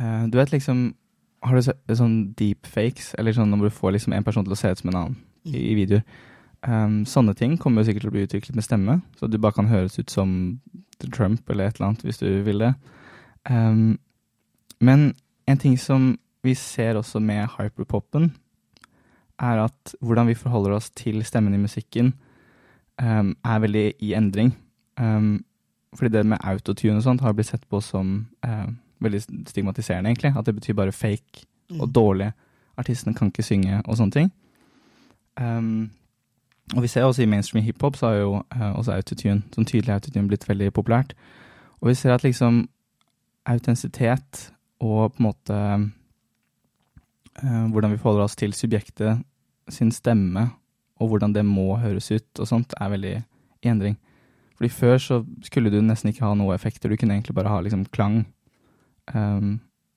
uh, 0.00 0.24
Du 0.28 0.36
vet 0.36 0.50
liksom 0.52 0.90
Har 1.42 1.56
du 1.56 1.62
sett 1.64 1.94
sånn 1.96 2.34
deepfakes, 2.36 3.14
eller 3.18 3.32
sånn 3.32 3.48
når 3.54 3.68
du 3.68 3.76
får 3.78 3.94
liksom 3.96 4.12
en 4.12 4.26
person 4.26 4.44
til 4.44 4.52
å 4.52 4.58
se 4.60 4.72
ut 4.72 4.82
som 4.82 4.90
en 4.92 4.98
annen 5.00 5.16
i, 5.48 5.70
i 5.70 5.74
videoer? 5.78 6.04
Um, 6.60 7.06
sånne 7.08 7.32
ting 7.32 7.54
kommer 7.56 7.80
jo 7.80 7.88
sikkert 7.88 8.04
til 8.04 8.10
å 8.10 8.14
bli 8.18 8.26
utviklet 8.26 8.56
med 8.58 8.66
stemme, 8.66 8.98
så 9.16 9.24
du 9.24 9.38
bare 9.40 9.56
kan 9.56 9.70
høres 9.70 9.96
ut 9.96 10.12
som 10.12 10.34
Trump 11.08 11.48
eller 11.48 11.70
et 11.70 11.78
eller 11.78 11.86
annet 11.88 12.04
hvis 12.04 12.20
du 12.20 12.28
vil 12.44 12.60
det. 12.60 12.74
Um, 13.48 13.96
men 14.84 15.14
en 15.48 15.60
ting 15.60 15.78
som 15.80 16.12
vi 16.44 16.54
ser 16.56 17.00
også 17.00 17.20
med 17.24 17.48
hyperpopen, 17.56 18.30
er 19.40 19.62
at 19.64 19.94
hvordan 20.04 20.28
vi 20.28 20.36
forholder 20.36 20.76
oss 20.76 20.90
til 20.92 21.22
stemmen 21.24 21.56
i 21.56 21.62
musikken, 21.62 22.12
um, 23.00 23.32
er 23.44 23.62
veldig 23.64 23.86
i 24.04 24.12
endring. 24.16 24.52
Um, 25.00 25.40
fordi 25.96 26.12
det 26.14 26.26
med 26.26 26.38
autotune 26.46 26.96
og 26.96 27.02
sånt 27.02 27.20
har 27.20 27.32
blitt 27.34 27.46
sett 27.50 27.68
på 27.68 27.80
som 27.82 28.28
eh, 28.46 28.66
veldig 29.02 29.20
stigmatiserende, 29.48 30.10
egentlig. 30.10 30.36
At 30.36 30.46
det 30.46 30.54
betyr 30.54 30.74
bare 30.78 30.92
fake 30.92 31.46
Mm. 31.70 31.80
og 31.80 31.94
dårlig. 31.94 32.32
Artistene 32.76 33.14
kan 33.14 33.30
ikke 33.30 33.42
synge 33.42 33.82
og 33.84 33.96
sånne 33.96 34.12
ting. 34.12 34.32
Um, 35.40 35.90
og 36.76 36.82
vi 36.82 36.88
ser 36.88 37.02
også 37.06 37.22
i 37.22 37.26
mainstream 37.26 37.64
hiphop 37.64 37.96
så 37.96 38.06
har 38.06 38.14
jo 38.14 38.34
eh, 38.54 38.72
også 38.78 38.92
autotune, 38.92 39.42
sånn 39.54 39.66
tydelig 39.66 39.94
autotune, 39.94 40.28
blitt 40.28 40.48
veldig 40.48 40.72
populært. 40.72 41.14
Og 41.80 41.88
vi 41.88 41.94
ser 41.94 42.14
at 42.14 42.22
liksom 42.22 42.68
autentisitet 43.46 44.52
og 44.80 45.12
på 45.14 45.22
en 45.22 45.26
måte 45.26 45.56
eh, 47.42 47.66
hvordan 47.70 47.90
vi 47.94 47.98
forholder 47.98 48.24
oss 48.24 48.36
til 48.36 48.54
subjektet 48.54 49.22
sin 49.68 49.90
stemme, 49.92 50.50
og 51.00 51.08
hvordan 51.08 51.34
det 51.34 51.44
må 51.46 51.76
høres 51.80 52.10
ut 52.10 52.38
og 52.42 52.46
sånt, 52.48 52.74
er 52.80 52.90
veldig 52.90 53.16
i 53.62 53.68
endring. 53.68 53.96
Fordi 54.60 54.68
før 54.76 54.98
så 55.00 55.16
skulle 55.46 55.72
du 55.72 55.78
nesten 55.80 56.10
ikke 56.12 56.26
ha 56.26 56.34
noe 56.36 56.52
effekter, 56.52 56.92
du 56.92 57.00
kunne 57.00 57.16
egentlig 57.16 57.32
bare 57.34 57.48
ha 57.48 57.62
liksom 57.64 57.86
klang. 57.96 58.26
Um, 59.14 59.54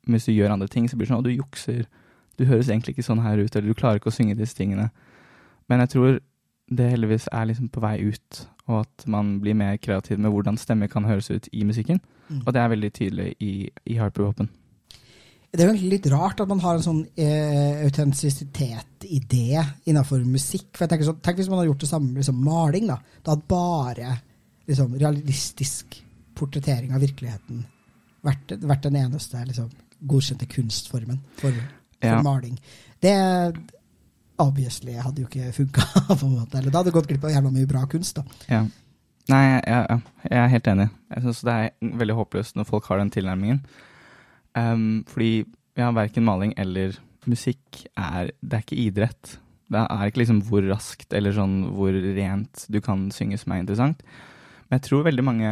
men 0.08 0.16
hvis 0.16 0.30
du 0.30 0.32
gjør 0.32 0.54
andre 0.56 0.70
ting, 0.72 0.88
så 0.88 0.96
blir 0.96 1.04
det 1.04 1.12
sånn 1.12 1.20
at 1.20 1.28
du 1.28 1.34
jukser. 1.36 1.82
Du 2.40 2.46
høres 2.48 2.70
egentlig 2.72 2.96
ikke 2.96 3.06
sånn 3.10 3.26
her 3.26 3.42
ut, 3.44 3.52
eller 3.52 3.68
du 3.68 3.76
klarer 3.76 4.00
ikke 4.00 4.08
å 4.14 4.16
synge 4.16 4.38
disse 4.40 4.56
tingene. 4.56 4.88
Men 5.68 5.84
jeg 5.84 5.92
tror 5.92 6.22
det 6.72 6.90
heldigvis 6.94 7.28
er 7.36 7.50
liksom 7.50 7.68
på 7.76 7.84
vei 7.84 7.98
ut, 8.08 8.42
og 8.72 8.86
at 8.86 9.06
man 9.12 9.36
blir 9.44 9.58
mer 9.60 9.76
kreativ 9.84 10.24
med 10.24 10.32
hvordan 10.32 10.56
stemmer 10.58 10.88
kan 10.88 11.12
høres 11.12 11.28
ut 11.28 11.52
i 11.52 11.68
musikken. 11.68 12.00
Mm. 12.30 12.42
Og 12.46 12.54
det 12.56 12.62
er 12.62 12.72
veldig 12.72 12.92
tydelig 12.96 13.30
i, 13.44 13.54
i 13.68 14.00
hyperpopen. 14.00 14.48
Det 15.54 15.62
er 15.62 15.68
jo 15.68 15.74
egentlig 15.76 15.98
litt 16.00 16.08
rart 16.10 16.40
at 16.42 16.50
man 16.50 16.64
har 16.64 16.80
en 16.80 16.86
sånn 16.88 17.02
eh, 17.20 17.84
autentisitet-idé 17.86 19.60
innenfor 19.86 20.24
musikk. 20.26 20.72
For 20.72 20.88
jeg 20.88 20.96
tenker 20.96 21.12
sånn, 21.12 21.20
Tenk 21.22 21.38
hvis 21.38 21.50
man 21.52 21.60
hadde 21.60 21.70
gjort 21.70 21.84
det 21.84 21.90
samme 21.92 22.10
med 22.10 22.24
liksom, 22.24 22.40
maling. 22.48 22.88
da. 22.90 22.96
Da 23.22 23.36
hadde 23.36 23.52
bare 23.52 24.16
liksom, 24.68 24.96
realistisk 25.00 26.00
portrettering 26.38 26.94
av 26.96 27.02
virkeligheten 27.04 27.66
vært, 28.24 28.56
vært 28.64 28.86
den 28.88 28.96
eneste 29.02 29.42
liksom, 29.46 29.70
godkjente 30.08 30.48
kunstformen 30.52 31.20
for, 31.40 31.52
for 32.00 32.10
Ja. 32.10 32.22
maling. 32.26 32.58
Det 33.04 33.14
obviously 34.42 34.96
hadde 35.00 35.22
jo 35.24 35.28
ikke 35.30 35.52
funka. 35.56 35.86
Eller 36.58 36.70
det 36.72 36.76
hadde 36.80 36.94
gått 36.96 37.08
glipp 37.12 37.24
av 37.28 37.32
jævla 37.36 37.52
mye 37.54 37.70
bra 37.70 37.84
kunst. 37.92 38.18
da. 38.18 38.24
Ja. 38.50 38.64
Nei, 39.32 39.44
jeg, 39.64 40.00
jeg 40.28 40.40
er 40.42 40.50
helt 40.52 40.68
enig. 40.68 40.90
Jeg 41.14 41.24
syns 41.24 41.44
det 41.48 41.54
er 41.54 41.94
veldig 42.02 42.16
håpløst 42.18 42.58
når 42.60 42.68
folk 42.68 42.90
har 42.92 43.00
den 43.00 43.12
tilnærmingen. 43.14 43.62
Um, 44.58 45.04
fordi 45.08 45.46
ja, 45.80 45.88
verken 45.96 46.26
maling 46.28 46.52
eller 46.62 46.98
musikk 47.26 47.86
er 47.98 48.34
Det 48.44 48.58
er 48.58 48.66
ikke 48.66 48.82
idrett. 48.84 49.38
Det 49.72 49.80
er 49.80 50.10
ikke 50.10 50.22
liksom 50.26 50.42
hvor 50.50 50.66
raskt 50.68 51.16
eller 51.16 51.34
sånn 51.34 51.56
hvor 51.74 51.96
rent 51.96 52.66
du 52.70 52.82
kan 52.84 53.08
synge 53.16 53.40
som 53.42 53.56
er 53.56 53.64
interessant. 53.64 54.04
Jeg 54.74 54.84
tror 54.88 55.06
veldig 55.08 55.26
mange 55.26 55.52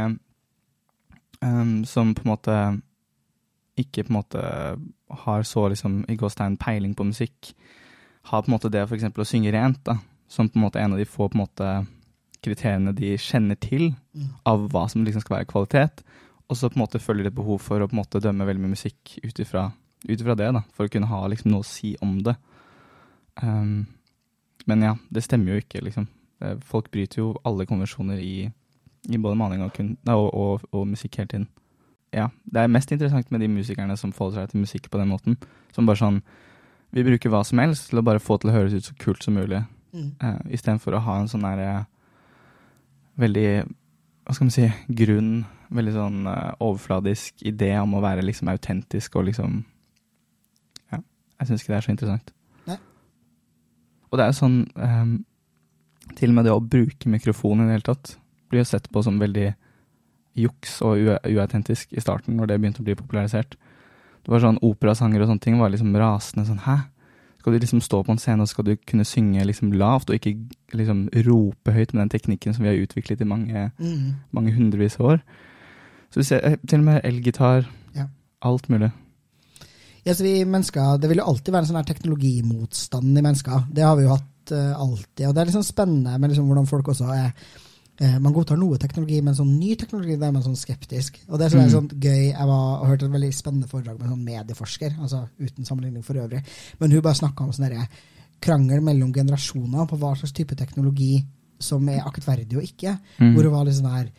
um, 1.42 1.82
som 1.86 2.16
på 2.18 2.26
en 2.26 2.32
måte 2.32 2.58
ikke 3.82 4.06
på 4.06 4.12
en 4.12 4.18
måte 4.18 4.44
har 5.26 5.46
så 5.48 5.68
liksom 5.72 6.02
i 6.12 6.18
gåstegn 6.20 6.58
peiling 6.62 6.94
på 6.98 7.08
musikk, 7.08 7.54
har 8.30 8.44
på 8.44 8.52
en 8.52 8.56
måte 8.56 8.72
det 8.74 8.84
f.eks. 8.86 9.08
å 9.10 9.28
synge 9.28 9.54
rent, 9.54 9.82
da, 9.88 9.98
som 10.32 10.50
på 10.50 10.60
en 10.60 10.66
måte 10.68 10.82
en 10.82 10.96
av 10.96 11.02
de 11.02 11.08
få 11.08 11.30
på 11.30 11.38
en 11.38 11.44
måte 11.44 11.70
kriteriene 12.42 12.94
de 12.98 13.14
kjenner 13.22 13.58
til 13.62 13.92
av 14.50 14.68
hva 14.74 14.88
som 14.90 15.06
liksom 15.06 15.24
skal 15.24 15.40
være 15.40 15.50
kvalitet, 15.50 16.04
og 16.50 16.58
så 16.58 16.70
på 16.70 16.80
en 16.80 16.84
måte 16.84 17.02
følger 17.02 17.28
de 17.28 17.32
et 17.32 17.38
behov 17.38 17.62
for 17.64 17.82
å 17.82 17.88
på 17.88 17.96
en 17.96 18.02
måte 18.02 18.22
dømme 18.24 18.48
veldig 18.48 18.64
mye 18.64 18.76
musikk 18.76 19.18
ut 19.24 19.44
ifra 19.44 19.70
ut 20.08 20.18
ifra 20.18 20.36
det, 20.36 20.50
da, 20.56 20.64
for 20.74 20.88
å 20.88 20.92
kunne 20.92 21.10
ha 21.12 21.22
liksom 21.30 21.52
noe 21.54 21.62
å 21.62 21.68
si 21.68 21.94
om 22.02 22.16
det. 22.26 22.34
Um, 23.42 23.86
men 24.70 24.86
ja, 24.86 24.96
det 25.14 25.24
stemmer 25.26 25.56
jo 25.56 25.62
ikke, 25.62 25.82
liksom. 25.86 26.08
Eh, 26.42 26.58
Folk 26.66 26.90
bryter 26.94 27.22
jo 27.22 27.28
alle 27.48 27.68
konvensjoner 27.70 28.22
i, 28.22 28.50
i 29.10 29.18
både 29.18 29.38
maling 29.38 29.64
og, 29.66 29.74
kun, 29.74 29.96
og, 30.08 30.28
og, 30.34 30.70
og 30.72 30.88
musikk 30.88 31.18
hele 31.18 31.32
tiden. 31.32 31.48
Ja, 32.12 32.28
det 32.44 32.60
er 32.60 32.72
mest 32.72 32.92
interessant 32.92 33.32
med 33.32 33.40
de 33.40 33.48
musikerne 33.48 33.96
som 33.98 34.12
forholder 34.12 34.44
seg 34.44 34.52
til 34.52 34.66
musikk 34.66 34.90
på 34.92 35.00
den 35.00 35.10
måten. 35.14 35.38
Som 35.72 35.88
bare 35.88 36.02
sånn 36.02 36.22
Vi 36.92 37.06
bruker 37.08 37.32
hva 37.32 37.40
som 37.48 37.62
helst 37.64 37.88
til 37.88 38.02
å 38.02 38.04
bare 38.04 38.20
få 38.20 38.36
til 38.38 38.52
å 38.52 38.54
høres 38.58 38.74
ut 38.76 38.84
så 38.84 38.94
kult 39.00 39.24
som 39.24 39.38
mulig. 39.40 39.62
Mm. 39.96 40.12
Uh, 40.20 40.42
Istedenfor 40.52 40.98
å 40.98 41.04
ha 41.06 41.16
en 41.22 41.30
sånn 41.32 41.46
derre 41.46 41.86
veldig 43.20 43.64
Hva 44.28 44.36
skal 44.36 44.48
man 44.48 44.54
si 44.56 44.68
grunn, 45.00 45.32
veldig 45.72 45.94
sånn 45.96 46.28
uh, 46.28 46.52
overfladisk 46.60 47.46
idé 47.48 47.74
om 47.80 47.96
å 47.96 48.04
være 48.04 48.26
liksom 48.28 48.52
autentisk 48.52 49.16
og 49.16 49.30
liksom 49.32 49.62
Ja. 50.92 51.00
Jeg 51.40 51.48
syns 51.48 51.64
ikke 51.64 51.74
det 51.74 51.80
er 51.80 51.88
så 51.88 51.96
interessant. 51.96 52.34
Nei. 52.68 52.80
Og 54.12 54.20
det 54.20 54.26
er 54.26 54.34
jo 54.34 54.42
sånn 54.42 54.60
um, 54.76 55.16
Til 56.18 56.34
og 56.34 56.36
med 56.36 56.50
det 56.50 56.58
å 56.58 56.64
bruke 56.76 57.16
mikrofon 57.16 57.64
i 57.64 57.70
det 57.70 57.80
hele 57.80 57.88
tatt 57.88 58.18
blir 58.52 58.62
jo 58.62 58.70
sett 58.70 58.90
på 58.92 59.04
som 59.06 59.20
veldig 59.22 59.50
juks 60.40 60.78
og 60.88 61.00
uautentisk 61.28 61.92
i 61.96 62.04
starten, 62.04 62.38
når 62.40 62.52
det 62.52 62.60
begynte 62.62 62.84
å 62.84 62.88
bli 62.88 62.96
popularisert. 62.96 63.58
Det 64.22 64.32
var 64.32 64.44
sånn 64.44 64.60
Operasanger 64.64 65.24
og 65.24 65.32
sånne 65.32 65.44
ting 65.44 65.58
var 65.60 65.72
liksom 65.74 65.96
rasende 65.98 66.46
sånn 66.48 66.62
Hæ? 66.68 66.78
Skal 67.42 67.56
du 67.56 67.60
liksom 67.64 67.82
stå 67.82 68.04
på 68.06 68.14
en 68.14 68.20
scene 68.22 68.44
og 68.46 68.50
skal 68.52 68.68
du 68.68 68.76
kunne 68.86 69.04
synge 69.08 69.42
liksom 69.50 69.72
lavt 69.74 70.12
og 70.12 70.20
ikke 70.20 70.36
liksom 70.78 71.08
rope 71.26 71.74
høyt 71.74 71.96
med 71.96 72.04
den 72.04 72.12
teknikken 72.14 72.54
som 72.54 72.62
vi 72.64 72.70
har 72.70 72.78
utviklet 72.84 73.24
i 73.24 73.26
mange, 73.26 73.72
Mm. 73.80 74.14
mange 74.32 74.54
hundrevis 74.54 75.00
av 75.00 75.06
år? 75.16 75.22
Så 76.12 76.20
du 76.22 76.24
ser 76.24 76.46
eh, 76.46 76.58
til 76.68 76.80
og 76.80 76.86
med 76.86 77.02
elgitar, 77.04 77.66
Ja. 77.96 78.06
alt 78.44 78.70
mulig. 78.70 78.92
Ja, 80.06 80.14
så 80.14 80.22
vi 80.24 80.44
mennesker, 80.46 81.00
Det 81.00 81.10
vil 81.10 81.18
jo 81.18 81.26
alltid 81.26 81.52
være 81.54 81.62
en 81.62 81.66
sånn 81.66 81.76
her 81.84 81.94
teknologimotstand 81.94 83.18
i 83.18 83.22
mennesker. 83.22 83.66
Det 83.74 83.84
har 83.84 83.96
vi 83.96 84.04
jo 84.04 84.10
hatt 84.10 84.52
uh, 84.52 84.74
alltid. 84.80 85.28
Og 85.28 85.34
det 85.36 85.42
er 85.42 85.46
liksom 85.46 85.64
spennende 85.64 86.20
med 86.20 86.30
liksom 86.32 86.48
hvordan 86.48 86.68
folk 86.68 86.86
også 86.88 87.10
er 87.14 87.32
Man 88.02 88.34
godtar 88.34 88.58
noe 88.58 88.78
teknologi, 88.82 89.20
men 89.22 89.36
sånn 89.38 89.52
ny 89.60 89.76
teknologi 89.78 90.16
det 90.18 90.28
er 90.28 90.32
man 90.34 90.42
sånn 90.46 90.58
skeptisk. 90.58 91.20
Og 91.30 91.38
det 91.38 91.46
er 91.46 91.50
så 91.54 91.60
Mm. 91.62 91.70
sånn 91.70 92.00
gøy. 92.00 92.32
Jeg 92.32 92.48
var, 92.48 92.86
hørte 92.88 93.06
et 93.06 93.12
veldig 93.12 93.34
spennende 93.34 93.68
foredrag 93.70 94.00
med 94.00 94.08
en 94.08 94.16
sånn 94.16 94.26
medieforsker, 94.26 94.96
altså 95.00 95.28
uten 95.40 95.66
sammenligning 95.66 96.04
for 96.04 96.16
øvrig. 96.16 96.44
Men 96.80 96.92
hun 96.92 97.02
bare 97.02 97.14
snakka 97.16 97.44
om 97.44 97.52
sånn 97.52 97.88
krangel 98.42 98.82
mellom 98.82 99.14
generasjoner 99.14 99.88
på 99.88 99.98
hva 100.02 100.16
slags 100.18 100.34
type 100.34 100.56
teknologi 100.58 101.24
som 101.60 101.88
er 101.90 102.02
aktverdig 102.02 102.58
og 102.58 102.64
ikke. 102.64 103.00
Mm. 103.20 103.34
Hvor 103.36 103.44
det 103.44 103.52
var 103.52 103.66
litt 103.66 103.76
sånn 103.76 103.92
her 103.96 104.10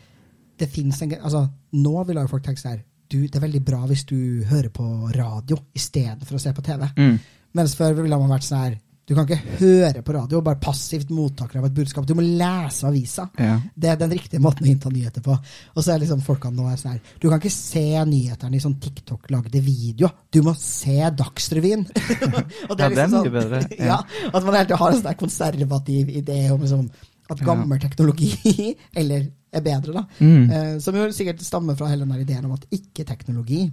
det 0.57 0.69
finnes 0.69 1.01
en, 1.01 1.09
altså, 1.11 1.49
Nå 1.73 2.05
vil 2.05 2.15
jo 2.15 2.27
folk 2.27 2.43
tenke 2.43 2.61
sånn 2.61 2.71
her 2.77 2.83
du, 3.09 3.27
Det 3.27 3.35
er 3.35 3.47
veldig 3.47 3.65
bra 3.65 3.85
hvis 3.89 4.05
du 4.05 4.43
hører 4.45 4.69
på 4.69 5.11
radio 5.13 5.57
istedenfor 5.75 6.35
å 6.37 6.39
se 6.39 6.53
på 6.53 6.63
TV. 6.63 6.87
Mm. 6.95 7.19
Mens 7.53 7.75
før 7.75 7.93
ville 8.01 8.17
man 8.17 8.29
vært 8.29 8.43
sånn 8.47 8.61
her 8.63 8.79
Du 9.03 9.11
kan 9.17 9.25
ikke 9.27 9.57
høre 9.59 9.99
på 10.01 10.13
radio, 10.15 10.37
og 10.39 10.45
bare 10.45 10.59
passivt 10.63 11.09
mottaker 11.11 11.59
av 11.59 11.65
et 11.67 11.73
budskap. 11.75 12.05
Du 12.07 12.13
må 12.15 12.23
lese 12.23 12.85
avisa. 12.87 13.25
Ja. 13.37 13.57
Det 13.75 13.89
er 13.91 13.97
den 13.99 14.13
riktige 14.15 14.39
måten 14.39 14.63
å 14.63 14.69
innta 14.71 14.87
nyheter 14.93 15.19
på. 15.25 15.35
Og 15.75 15.83
så 15.83 15.91
er 15.91 15.99
liksom 16.05 16.21
folkene 16.23 16.55
nå 16.55 16.69
er 16.71 16.77
sånn 16.79 16.93
her 16.93 17.01
Du 17.19 17.27
kan 17.27 17.41
ikke 17.41 17.51
se 17.51 17.83
nyhetene 18.07 18.55
i 18.55 18.61
sånn 18.63 18.77
TikTok-lagde 18.79 19.59
video. 19.65 20.07
Du 20.31 20.39
må 20.45 20.53
se 20.55 20.95
Dagsrevyen. 21.19 21.83
og 22.69 22.77
Ja, 22.77 22.77
det 22.79 22.85
er 22.87 22.95
liksom 22.95 23.27
mye 23.27 23.33
bedre, 23.35 23.59
ja. 23.75 23.85
Ja. 23.91 23.97
At 24.31 24.45
man 24.47 24.55
egentlig 24.61 24.79
har 24.79 24.95
en 24.95 25.01
sånn 25.03 25.19
konservativ 25.19 26.13
idé 26.23 26.39
om 26.55 26.63
liksom, 26.63 26.87
at 27.35 27.43
gammel 27.43 27.79
teknologi 27.83 28.31
eller 29.03 29.27
er 29.53 29.61
bedre, 29.67 29.93
da. 29.99 30.05
Mm. 30.23 30.47
Uh, 30.47 30.79
som 30.81 30.95
jo 30.97 31.09
sikkert 31.13 31.43
stammer 31.43 31.75
fra 31.77 31.91
hele 31.91 32.07
den 32.07 32.15
der 32.15 32.23
ideen 32.23 32.47
om 32.47 32.55
at 32.55 32.63
ikke-teknologi 32.73 33.65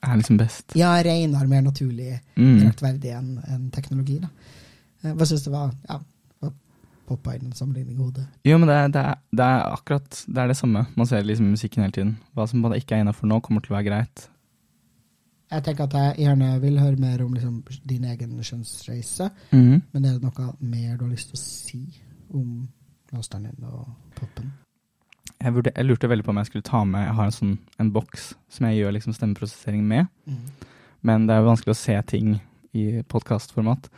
Er 0.00 0.14
liksom 0.16 0.38
best. 0.40 0.72
ja, 0.78 0.94
er 0.96 1.04
renere, 1.10 1.50
mer 1.50 1.66
naturlig, 1.66 2.20
Mm. 2.38 2.62
rettferdig 2.70 3.10
enn 3.18 3.34
enn 3.50 3.66
teknologi. 3.74 4.20
da. 4.22 4.30
Eh, 5.02 5.12
hva 5.14 5.28
syns 5.28 5.44
du 5.46 5.50
var 5.52 5.70
ja, 5.88 6.00
poppa 7.10 7.34
inn 7.34 7.48
en 7.48 7.56
sammenligning 7.56 7.98
i 7.98 8.02
hodet? 8.04 8.26
Jo, 8.46 8.58
men 8.60 8.70
det 8.70 8.76
er, 8.76 8.90
det, 8.94 9.04
er, 9.12 9.22
det 9.34 9.46
er 9.46 9.64
akkurat 9.74 10.20
det 10.26 10.42
er 10.42 10.52
det 10.52 10.58
samme. 10.58 10.84
Man 10.96 11.08
ser 11.10 11.24
liksom 11.26 11.48
i 11.48 11.54
musikken 11.56 11.84
hele 11.84 11.96
tiden. 11.96 12.12
Hva 12.36 12.46
som 12.50 12.62
bare 12.64 12.78
ikke 12.80 12.96
er 12.96 13.04
innafor 13.04 13.30
nå, 13.30 13.40
kommer 13.44 13.64
til 13.64 13.74
å 13.74 13.78
være 13.78 13.88
greit. 13.88 14.28
Jeg 15.50 15.64
tenker 15.66 15.88
at 15.88 15.96
jeg 15.98 16.28
gjerne 16.28 16.50
vil 16.62 16.78
høre 16.78 17.00
mer 17.02 17.24
om 17.24 17.32
liksom, 17.34 17.56
din 17.90 18.04
egen 18.06 18.36
kjønnsreise, 18.38 19.30
mm 19.50 19.60
-hmm. 19.60 19.80
men 19.92 20.04
er 20.04 20.12
det 20.12 20.22
noe 20.22 20.52
mer 20.60 20.96
du 20.96 21.04
har 21.04 21.10
lyst 21.10 21.28
til 21.30 21.38
å 21.38 21.42
si 21.42 22.02
om 22.30 22.68
masteren 23.12 23.44
din 23.44 23.64
og 23.64 23.88
poppen? 24.14 24.52
Jeg, 25.42 25.52
burde, 25.52 25.72
jeg 25.76 25.84
lurte 25.84 26.08
veldig 26.08 26.24
på 26.24 26.30
om 26.30 26.36
jeg 26.36 26.46
skulle 26.46 26.62
ta 26.62 26.84
med 26.84 27.00
Jeg 27.00 27.14
har 27.14 27.24
en 27.24 27.32
sånn 27.32 27.58
en 27.80 27.92
boks 27.92 28.34
som 28.48 28.66
jeg 28.66 28.76
gjør 28.76 28.90
liksom 28.92 29.12
stemmeprosessering 29.12 29.88
med. 29.88 30.06
Men 31.02 31.26
det 31.26 31.34
er 31.34 31.40
jo 31.40 31.48
vanskelig 31.48 31.70
å 31.70 31.74
se 31.74 32.02
ting 32.02 32.40
i 32.72 33.02
podkastformat, 33.02 33.88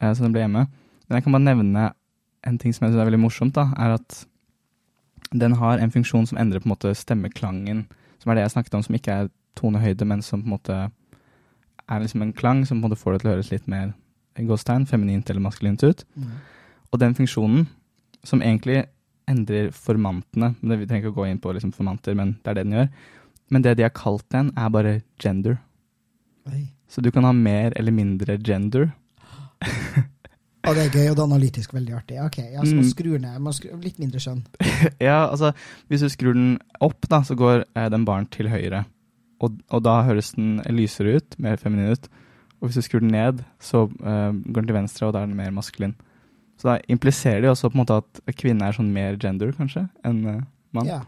så 0.00 0.24
den 0.24 0.34
ble 0.34 0.44
hjemme. 0.44 0.66
Men 1.06 1.18
jeg 1.18 1.26
kan 1.26 1.36
bare 1.36 1.46
nevne 1.46 1.84
en 2.46 2.58
ting 2.62 2.74
som 2.74 2.86
jeg 2.86 2.92
synes 2.92 3.02
er 3.02 3.08
veldig 3.10 3.22
morsomt, 3.22 3.54
da, 3.56 3.68
er 3.80 3.96
at 3.96 4.22
den 5.34 5.56
har 5.58 5.80
en 5.82 5.92
funksjon 5.92 6.28
som 6.28 6.38
endrer 6.38 6.62
på 6.62 6.68
en 6.68 6.74
måte 6.74 6.92
stemmeklangen, 6.94 7.86
som 8.22 8.30
er 8.30 8.38
det 8.38 8.46
jeg 8.46 8.54
snakket 8.56 8.76
om, 8.78 8.84
som 8.86 8.98
ikke 8.98 9.14
er 9.14 9.30
tonehøyde, 9.58 10.06
men 10.06 10.22
som 10.22 10.42
på 10.42 10.50
en 10.50 10.54
måte 10.54 10.76
er 11.86 12.02
liksom 12.02 12.22
en 12.22 12.34
klang 12.36 12.64
som 12.66 12.80
på 12.80 12.84
en 12.86 12.90
måte 12.90 13.00
får 13.00 13.14
det 13.14 13.22
til 13.22 13.30
å 13.30 13.34
høres 13.34 13.52
litt 13.54 13.66
mer 13.70 13.94
gåstegn, 14.36 14.86
feminint 14.90 15.30
eller 15.30 15.42
maskulint 15.42 15.82
ut. 15.86 16.04
Mm. 16.14 16.32
Og 16.92 17.00
den 17.02 17.16
funksjonen, 17.16 17.66
som 18.26 18.42
egentlig 18.42 18.84
endrer 19.30 19.72
formantene 19.74 20.54
men 20.60 20.80
Vi 20.80 20.86
trenger 20.86 21.06
ikke 21.06 21.14
å 21.14 21.20
gå 21.20 21.26
inn 21.30 21.40
på 21.42 21.52
liksom 21.54 21.72
formanter, 21.74 22.14
men 22.18 22.36
det 22.42 22.50
er 22.50 22.58
det 22.58 22.64
den 22.66 22.76
gjør. 22.76 22.88
Men 23.50 23.62
det 23.62 23.74
de 23.78 23.86
har 23.86 23.94
kalt 23.94 24.26
den, 24.34 24.50
er 24.58 24.70
bare 24.74 25.00
gender. 25.22 25.58
Oi. 26.50 26.66
Så 26.90 27.02
du 27.02 27.10
kan 27.10 27.26
ha 27.26 27.32
mer 27.34 27.74
eller 27.78 27.94
mindre 27.94 28.38
gender. 28.38 28.90
Og 30.66 30.74
det 30.74 30.82
er 30.82 30.90
gøy, 30.90 31.04
og 31.12 31.14
det 31.14 31.22
er 31.22 31.28
analytisk 31.28 31.74
veldig 31.76 31.92
artig. 31.94 32.16
Ok, 32.24 32.38
ja, 32.42 32.58
så 32.64 32.72
man 32.74 32.82
Mm. 32.82 32.88
skrur 32.90 33.18
ned, 33.22 33.38
man 33.38 33.54
skrur, 33.54 33.76
litt 33.84 34.00
mindre 34.02 34.18
skjønn. 34.18 34.40
ja, 35.08 35.28
altså, 35.30 35.52
hvis 35.86 36.02
du 36.02 36.08
skrur 36.10 36.34
den 36.34 36.56
opp, 36.82 37.06
da, 37.08 37.20
så 37.22 37.36
går 37.38 37.62
eh, 37.76 37.86
den 37.94 38.02
baren 38.08 38.26
til 38.34 38.48
høyre. 38.50 38.80
Og, 39.38 39.60
og 39.70 39.84
da 39.86 40.00
høres 40.08 40.32
den 40.34 40.56
lysere 40.74 41.20
ut, 41.20 41.36
mer 41.38 41.54
feminin 41.60 41.92
ut. 41.94 42.08
Og 42.58 42.66
hvis 42.66 42.80
du 42.80 42.82
skrur 42.82 43.04
den 43.04 43.14
ned, 43.14 43.44
så 43.62 43.84
eh, 43.86 44.32
går 44.34 44.64
den 44.64 44.66
til 44.72 44.78
venstre, 44.80 45.06
og 45.06 45.14
da 45.14 45.22
er 45.22 45.30
den 45.30 45.38
mer 45.38 45.54
maskulin. 45.54 45.94
Så 46.58 46.72
da 46.72 46.78
impliserer 46.90 47.44
de 47.44 47.52
også 47.52 47.70
på 47.70 47.76
en 47.78 47.84
måte 47.84 48.00
at 48.02 48.34
kvinne 48.34 48.66
er 48.66 48.74
sånn 48.74 48.90
mer 48.96 49.14
gender, 49.22 49.54
kanskje, 49.54 49.86
enn 50.08 50.18
eh, 50.32 50.42
mann. 50.74 50.90
Ja. 50.90 51.02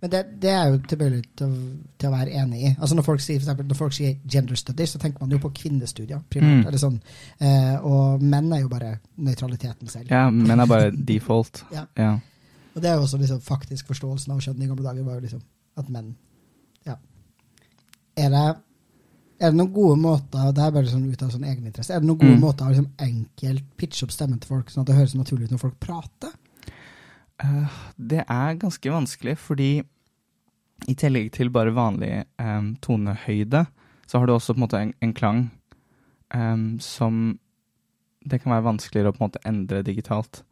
Men 0.00 0.10
det, 0.10 0.20
det 0.40 0.50
er 0.50 0.70
jo 0.70 0.78
tilbøyelig 0.88 1.22
til, 1.36 1.50
til 2.00 2.08
å 2.08 2.12
være 2.14 2.30
enig 2.40 2.60
i. 2.62 2.70
Altså 2.80 2.94
Når 2.96 3.04
folk 3.04 3.20
sier, 3.20 3.36
eksempel, 3.42 3.66
når 3.68 3.76
folk 3.76 3.92
sier 3.92 4.14
gender 4.32 4.56
studies, 4.56 4.94
så 4.94 4.98
tenker 5.02 5.20
man 5.20 5.30
jo 5.34 5.38
på 5.42 5.50
kvinnestudier. 5.58 6.22
primært. 6.30 6.62
Mm. 6.62 6.66
Eller 6.70 6.80
sånn. 6.80 6.96
Eh, 7.38 7.76
og 7.84 8.22
menn 8.22 8.48
er 8.56 8.62
jo 8.62 8.68
bare 8.72 8.94
nøytraliteten 9.18 9.88
selv. 9.92 10.08
Ja, 10.10 10.30
menn 10.30 10.60
er 10.64 10.66
bare 10.70 10.90
default. 10.90 11.64
Ja. 11.76 11.84
Ja. 12.00 12.14
Og 12.74 12.82
det 12.82 12.88
er 12.90 12.94
jo 12.96 13.02
også 13.04 13.18
liksom 13.18 13.40
faktisk 13.44 13.88
forståelsen 13.90 14.32
av 14.32 14.40
kjønn 14.40 14.62
i 14.62 14.66
gamle 14.70 14.84
dager, 14.86 15.02
var 15.04 15.18
jo 15.18 15.26
liksom 15.26 15.42
at 15.76 15.88
menn 15.92 16.14
Ja. 16.86 16.94
Er 18.16 18.30
det, 18.30 18.44
er 19.40 19.50
det 19.52 19.56
noen 19.58 19.72
gode 19.74 19.96
måter 20.00 20.46
og 20.48 20.54
det 20.56 20.64
er 20.64 20.72
bare 20.74 20.90
sånn 20.90 21.06
ut 21.10 21.22
av 21.24 21.30
sånn 21.34 21.44
egeninteresse, 21.48 21.92
er 21.94 22.00
det 22.02 22.08
noen 22.08 22.18
gode 22.20 22.36
Mm. 22.36 22.40
måter 22.44 22.64
å 22.66 22.72
liksom 22.72 22.88
enkelt 22.98 23.64
pitche 23.76 24.04
opp 24.06 24.12
stemmen 24.14 24.38
til 24.40 24.48
folk, 24.48 24.70
sånn 24.70 24.82
at 24.82 24.86
det 24.90 24.96
høres 24.96 25.14
naturlig 25.18 25.44
ut 25.48 25.50
når 25.56 25.62
folk 25.66 25.78
prater? 25.80 26.32
Eh, 27.40 27.78
det 27.96 28.24
er 28.26 28.58
ganske 28.60 28.92
vanskelig, 28.92 29.36
fordi 29.38 29.70
i 30.88 30.96
tillegg 30.96 31.30
til 31.36 31.50
bare 31.52 31.74
vanlig 31.76 32.24
um, 32.40 32.74
tonehøyde, 32.82 33.66
så 34.08 34.18
har 34.18 34.26
du 34.26 34.32
også 34.32 34.54
på 34.54 34.60
en 34.60 34.64
måte 34.64 34.80
en, 34.80 34.92
en 35.04 35.14
klang 35.14 35.42
um, 36.34 36.78
som 36.80 37.38
det 38.24 38.40
kan 38.42 38.52
være 38.52 38.66
vanskeligere 38.66 39.12
å 39.12 39.16
på 39.16 39.20
en 39.22 39.28
måte 39.28 39.42
endre 39.48 39.82
digitalt. 39.84 40.42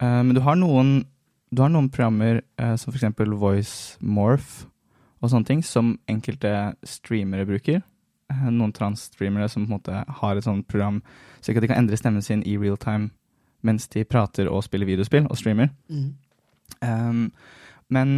Eh, 0.00 0.22
men 0.22 0.34
du 0.36 0.42
har 0.44 0.56
noen, 0.56 1.06
du 1.52 1.62
har 1.64 1.72
noen 1.72 1.90
programmer 1.92 2.40
uh, 2.60 2.76
som 2.80 2.92
f.eks. 2.92 3.20
Voice 3.36 3.98
Morph 4.00 4.64
og 5.20 5.32
sånne 5.32 5.48
ting, 5.48 5.62
som 5.64 5.96
enkelte 6.08 6.52
streamere 6.86 7.48
bruker. 7.48 7.82
Uh, 8.32 8.48
noen 8.48 8.72
trans-streamere 8.76 9.48
som 9.52 9.66
på 9.66 9.70
en 9.70 9.76
måte 9.76 10.04
har 10.20 10.36
et 10.36 10.48
sånt 10.48 10.68
program, 10.68 11.02
slik 11.40 11.60
at 11.60 11.66
de 11.66 11.72
kan 11.72 11.80
endre 11.82 12.00
stemmen 12.00 12.24
sin 12.24 12.44
i 12.44 12.56
real 12.60 12.80
time 12.80 13.12
mens 13.66 13.88
de 13.92 14.04
prater 14.08 14.50
og 14.50 14.64
spiller 14.66 14.88
videospill 14.88 15.28
og 15.30 15.38
streamer. 15.40 15.72
Mm. 15.90 16.08
Um, 16.80 17.22
men 17.92 18.16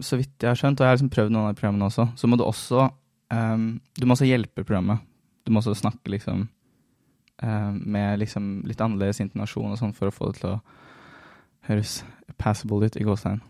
så 0.00 0.18
vidt 0.20 0.36
jeg 0.42 0.52
har 0.52 0.58
skjønt, 0.58 0.80
og 0.80 0.86
jeg 0.86 0.92
har 0.92 0.98
liksom 0.98 1.12
prøvd 1.14 1.34
noen 1.34 1.48
av 1.48 1.54
de 1.54 1.60
programmene 1.60 1.88
også, 1.88 2.08
så 2.18 2.30
må 2.30 2.38
du 2.38 2.44
også 2.46 2.86
um, 3.34 3.70
Du 3.98 4.06
må 4.06 4.14
også 4.14 4.28
hjelpe 4.28 4.64
programmet. 4.64 5.02
Du 5.46 5.52
må 5.52 5.62
også 5.62 5.74
snakke 5.78 6.12
liksom 6.12 6.46
um, 7.42 7.80
med 7.82 8.18
liksom 8.22 8.60
litt 8.68 8.80
annerledes 8.84 9.22
intonasjon 9.24 9.72
og 9.72 9.80
sånn 9.80 9.96
for 9.96 10.10
å 10.10 10.14
få 10.14 10.30
det 10.30 10.42
til 10.42 10.52
å 10.54 10.60
høres 11.68 12.00
passable 12.40 12.88
ut 12.88 12.96
i 12.96 13.06
gåstegn. 13.06 13.42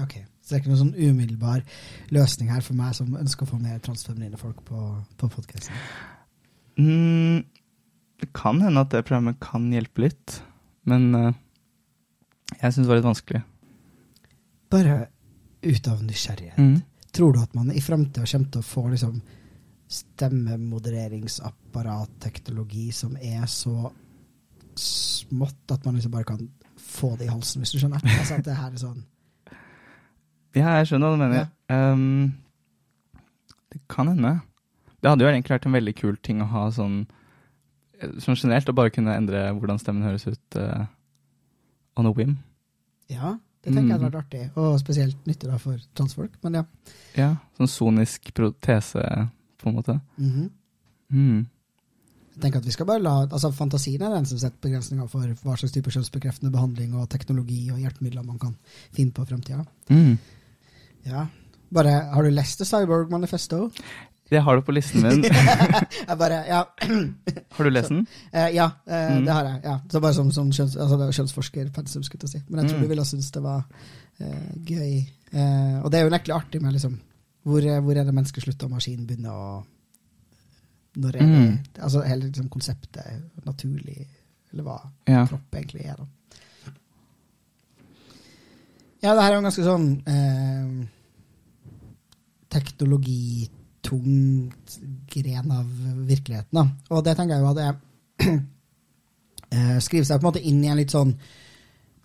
Ok, 0.00 0.14
Så 0.40 0.48
det 0.48 0.56
er 0.56 0.60
ikke 0.62 0.70
noen 0.72 0.80
sånn 0.80 1.10
umiddelbar 1.10 1.64
løsning 2.14 2.48
her 2.50 2.62
for 2.64 2.76
meg 2.76 2.94
som 2.96 3.12
ønsker 3.18 3.44
å 3.44 3.50
få 3.50 3.58
mer 3.60 3.80
transfeminine 3.84 4.40
folk 4.40 4.62
på, 4.64 4.78
på 5.20 5.28
podkasten? 5.34 5.76
Mm, 6.80 7.44
det 8.22 8.30
kan 8.36 8.60
hende 8.62 8.82
at 8.84 8.92
det 8.94 9.02
programmet 9.02 9.40
kan 9.42 9.64
hjelpe 9.74 10.04
litt, 10.04 10.36
men 10.86 11.02
uh, 11.14 11.32
jeg 12.60 12.70
syns 12.70 12.84
det 12.84 12.92
var 12.92 12.98
litt 13.00 13.10
vanskelig. 13.10 13.42
Bare 14.70 14.94
ut 15.62 15.88
av 15.90 16.02
nysgjerrighet. 16.06 16.58
Mm. 16.58 16.80
Tror 17.12 17.32
du 17.34 17.40
at 17.42 17.54
man 17.58 17.72
i 17.74 17.80
framtida 17.82 18.26
kommer 18.26 18.50
til 18.54 18.60
å 18.62 18.66
få 18.66 18.88
liksom 18.92 19.22
stemmemodereringsapparatteknologi 19.92 22.92
som 22.96 23.16
er 23.18 23.46
så 23.50 23.92
smått 24.78 25.72
at 25.74 25.84
man 25.84 25.94
liksom 25.98 26.14
bare 26.14 26.30
kan 26.30 26.40
få 26.78 27.16
det 27.18 27.26
i 27.26 27.32
halsen, 27.32 27.60
hvis 27.62 27.72
du 27.74 27.78
skjønner? 27.82 28.00
Altså 28.20 28.34
at 28.38 28.46
det 28.46 28.56
her 28.56 28.70
er 28.70 28.80
sånn 28.80 29.02
Ja, 30.56 30.68
jeg 30.78 30.86
skjønner 30.88 31.06
hva 31.08 31.16
du 31.16 31.22
mener. 31.24 31.44
Um, 31.72 32.24
det 33.72 33.80
kan 33.90 34.06
hende. 34.12 34.32
Det 35.00 35.08
hadde 35.10 35.24
jo 35.24 35.30
egentlig 35.32 35.56
vært 35.56 35.68
en 35.68 35.78
veldig 35.78 35.96
kul 35.98 36.16
ting 36.22 36.38
å 36.44 36.52
ha 36.52 36.62
sånn 36.72 36.96
Sånn 38.22 38.36
generelt, 38.38 38.68
å 38.68 38.74
bare 38.74 38.90
kunne 38.94 39.14
endre 39.16 39.44
hvordan 39.56 39.78
stemmen 39.80 40.02
høres 40.06 40.26
ut 40.26 40.56
uh, 40.60 40.86
on 41.96 42.06
a 42.06 42.12
whim. 42.16 42.36
Ja, 43.12 43.36
det 43.62 43.72
tenker 43.74 43.88
jeg 43.92 43.98
hadde 43.98 44.04
Mm. 44.04 44.10
vært 44.10 44.24
artig, 44.24 44.44
og 44.56 44.78
spesielt 44.80 45.24
nyttig 45.28 45.48
da 45.50 45.58
for 45.58 45.78
transfolk, 45.94 46.32
men 46.42 46.54
ja. 46.60 46.64
Ja, 47.16 47.30
sånn 47.58 47.68
sonisk 47.70 48.32
protese, 48.34 49.28
på 49.58 49.68
en 49.70 49.76
måte. 49.76 50.00
Mhm. 50.18 50.50
Mm. 51.12 51.46
Jeg 52.32 52.40
tenker 52.40 52.58
at 52.62 52.64
vi 52.64 52.72
skal 52.72 52.86
bare 52.88 53.02
la, 53.02 53.26
altså 53.26 53.50
Fantasien 53.52 54.00
er 54.02 54.14
den 54.14 54.24
som 54.24 54.38
setter 54.40 54.56
begrensninger 54.64 55.06
for 55.12 55.20
hva 55.44 55.56
slags 55.60 55.74
type 55.74 55.90
kjønnsbekreftende 55.92 56.50
behandling 56.50 56.94
og 56.96 57.10
teknologi 57.12 57.66
og 57.70 57.78
hjelpemidler 57.82 58.24
man 58.24 58.38
kan 58.40 58.54
finne 58.96 59.12
på 59.12 59.22
i 59.26 59.26
framtida. 59.28 59.66
Mm. 59.90 60.16
Ja. 61.04 61.26
Bare, 61.72 61.92
har 62.14 62.22
du 62.24 62.30
lest 62.30 62.58
The 62.58 62.64
Cyborg 62.64 63.10
Manifesto? 63.10 63.70
Det 64.32 64.40
har 64.46 64.56
du 64.56 64.62
på 64.64 64.72
listen 64.74 65.02
min. 65.04 65.22
jeg 66.08 66.16
bare, 66.18 66.38
ja, 66.48 66.62
har 67.56 67.64
du 67.68 67.70
lest 67.74 67.92
den? 67.92 68.06
Uh, 68.32 68.48
ja 68.54 68.70
uh, 68.86 69.10
Mm. 69.12 69.24
det 69.26 69.32
har 69.36 69.44
jeg. 69.50 69.60
ja. 69.64 69.74
Så 69.92 70.00
bare 70.00 70.14
som, 70.16 70.30
som 70.32 70.48
kjønns, 70.52 70.76
altså, 70.76 70.96
det 71.00 71.06
er 71.08 71.16
kjønnsforsker, 71.18 71.68
pensum, 71.76 72.02
skulle 72.06 72.24
jeg 72.28 72.32
si. 72.36 72.42
Men 72.48 72.62
jeg 72.62 72.70
tror 72.72 72.78
Mm. 72.80 72.86
du 72.86 72.92
ville 72.94 73.04
synes 73.08 73.30
det 73.34 73.42
var 73.44 73.60
uh, 74.20 74.48
gøy. 74.64 75.02
Og 75.82 75.90
det 75.92 75.98
er 75.98 76.02
jo 76.04 76.10
egentlig 76.12 76.34
artig 76.36 76.60
med 76.62 76.72
liksom, 76.76 76.96
hvor, 77.48 77.64
hvor 77.80 77.96
er 77.96 78.04
det 78.04 78.12
mennesket 78.14 78.44
slutter 78.44 78.66
og 78.68 78.74
maskinen 78.74 79.06
begynner, 79.08 79.30
og 79.32 79.64
når 81.00 81.16
er 81.16 81.22
det, 81.24 81.28
Mm. 81.38 81.58
altså 81.82 82.02
hele 82.04 82.26
liksom, 82.26 82.48
konseptet 82.52 83.22
naturlig, 83.46 84.06
eller 84.52 84.62
hva 84.66 84.78
Ja. 85.08 85.22
kropp 85.26 85.56
egentlig 85.56 85.86
er. 85.88 85.96
da. 85.96 86.06
Ja, 89.02 89.14
det 89.14 89.22
her 89.24 89.30
er 89.32 89.34
jo 89.34 89.40
en 89.42 89.48
ganske 89.48 89.64
sånn 89.66 89.86
eh, 90.06 90.68
teknologitung 93.82 94.52
gren 95.10 95.50
av 95.50 95.66
virkeligheten. 96.06 96.52
da. 96.52 96.66
Og 96.90 97.04
det 97.04 97.16
tenker 97.16 97.34
jeg 97.34 97.42
jo 97.42 97.50
at 97.50 97.56
det 97.56 97.70
eh, 99.52 99.78
skriver 99.80 100.04
seg 100.06 100.20
på 100.20 100.26
en 100.26 100.30
måte 100.30 100.44
inn 100.48 100.64
i 100.64 100.68
en 100.72 100.76
litt 100.82 100.94
sånn 100.94 101.16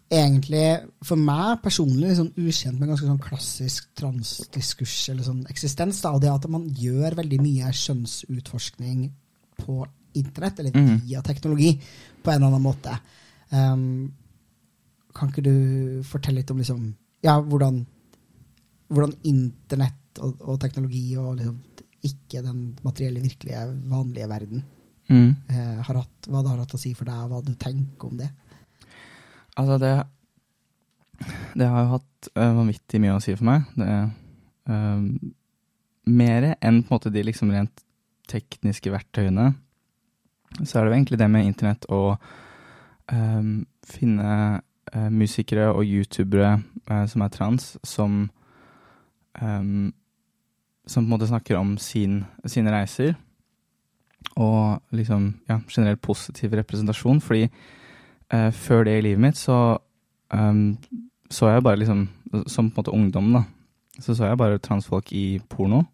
Egentlig, 0.07 0.87
for 1.03 1.19
meg 1.19 1.57
personlig, 1.59 2.13
sånn 2.15 2.29
ukjent, 2.39 2.77
men 2.79 2.87
ganske 2.93 3.09
sånn 3.09 3.19
klassisk 3.19 3.89
transdiskurs 3.99 5.09
eller 5.11 5.25
sånn 5.25 5.41
eksistens. 5.51 5.99
da, 5.99 6.13
Og 6.15 6.21
det 6.23 6.29
at 6.31 6.47
man 6.47 6.69
gjør 6.69 7.17
veldig 7.17 7.41
mye 7.41 7.73
kjønnsutforskning 7.75 9.11
på 9.59 9.85
internett, 10.15 10.59
eller 10.61 10.71
Mhm. 10.71 11.01
via 11.03 11.21
teknologi, 11.21 11.81
på 12.23 12.31
en 12.31 12.35
eller 12.37 12.47
annen 12.47 12.63
måte. 12.63 12.97
Um, 13.51 14.13
kan 15.13 15.27
ikke 15.27 15.43
du 15.43 16.03
fortelle 16.03 16.35
litt 16.39 16.51
om 16.51 16.57
liksom, 16.57 16.95
ja, 17.21 17.41
hvordan, 17.41 17.85
hvordan 18.89 19.13
internett 19.25 20.06
og, 20.19 20.41
og 20.41 20.59
teknologi 20.59 21.05
og 21.17 21.37
liksom, 21.37 21.59
ikke 22.07 22.41
den 22.45 22.77
materielle, 22.85 23.21
virkelige, 23.21 23.67
vanlige 23.89 24.29
verden 24.29 24.65
Mm. 25.09 25.35
eh, 25.49 25.77
har 25.87 25.95
hatt, 25.95 26.27
hva 26.27 26.41
det 26.43 26.49
har 26.51 26.57
hatt 26.59 26.73
å 26.75 26.79
si 26.81 26.89
for 26.93 27.07
deg, 27.07 27.29
hva 27.31 27.37
du 27.39 27.53
tenker 27.55 28.09
om 28.09 28.17
det? 28.19 28.27
Altså, 29.55 29.77
det 29.79 29.93
Det 31.57 31.67
har 31.67 31.85
jo 31.85 31.93
hatt 31.95 32.27
øh, 32.35 32.55
vanvittig 32.57 32.99
mye 33.01 33.15
å 33.15 33.21
si 33.23 33.33
for 33.35 33.45
meg. 33.47 33.63
Det 33.75 34.11
øh, 34.69 35.31
Mer 36.07 36.55
enn 36.61 36.83
på 36.83 36.91
en 36.91 36.95
måte 36.95 37.11
de 37.11 37.23
liksom 37.23 37.49
rent 37.51 37.81
tekniske 38.27 38.91
verktøyene, 38.91 39.55
så 40.63 40.77
er 40.77 40.83
det 40.83 40.91
jo 40.91 40.95
egentlig 40.97 41.19
det 41.19 41.29
med 41.31 41.45
internett 41.45 41.87
å 41.89 42.17
øh, 43.11 43.65
finne 43.83 44.61
øh, 44.93 45.09
musikere 45.11 45.71
og 45.73 45.83
youtubere 45.83 46.61
som 47.07 47.21
er 47.21 47.29
trans, 47.29 47.77
som 47.83 48.29
øh, 49.41 49.91
Som 50.87 51.03
på 51.03 51.07
en 51.07 51.13
måte 51.15 51.27
snakker 51.27 51.57
om 51.59 51.77
sin, 51.77 52.21
sine 52.45 52.71
reiser. 52.71 53.15
Og 54.35 54.81
liksom, 54.95 55.33
ja, 55.49 55.59
generelt 55.69 56.01
positiv 56.01 56.55
representasjon. 56.55 57.21
Fordi 57.21 57.47
eh, 58.31 58.51
før 58.51 58.83
det 58.87 58.97
i 58.97 59.03
livet 59.09 59.21
mitt 59.21 59.37
så 59.37 59.77
um, 60.33 60.77
så 61.29 61.49
jeg 61.51 61.63
bare 61.63 61.79
liksom 61.79 62.07
Som 62.47 62.69
på 62.71 62.81
en 62.81 62.83
måte 62.83 62.91
ungdom, 62.91 63.33
da. 63.33 63.43
Så 63.99 64.15
så 64.15 64.25
jeg 64.25 64.37
bare 64.37 64.57
transfolk 64.59 65.11
i 65.15 65.39
porno. 65.49 65.85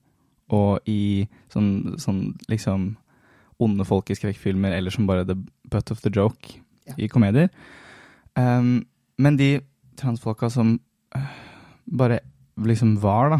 Og 0.49 0.79
i 0.89 1.27
sånn, 1.53 1.95
sånn 1.97 2.33
liksom 2.49 2.95
onde 3.61 3.85
folk 3.85 4.09
i 4.09 4.15
skrekkfilmer, 4.17 4.73
eller 4.73 4.91
som 4.91 5.05
bare 5.07 5.25
the 5.25 5.35
butt 5.69 5.91
of 5.91 6.01
the 6.01 6.09
joke 6.09 6.59
Ja. 6.87 6.93
i 6.97 7.07
komedier. 7.07 7.47
Um, 8.35 8.85
men 9.17 9.37
de 9.37 9.61
transfolka 9.95 10.49
som 10.49 10.79
uh, 11.15 11.21
bare 11.85 12.19
liksom 12.57 12.97
var, 13.01 13.29
da 13.29 13.39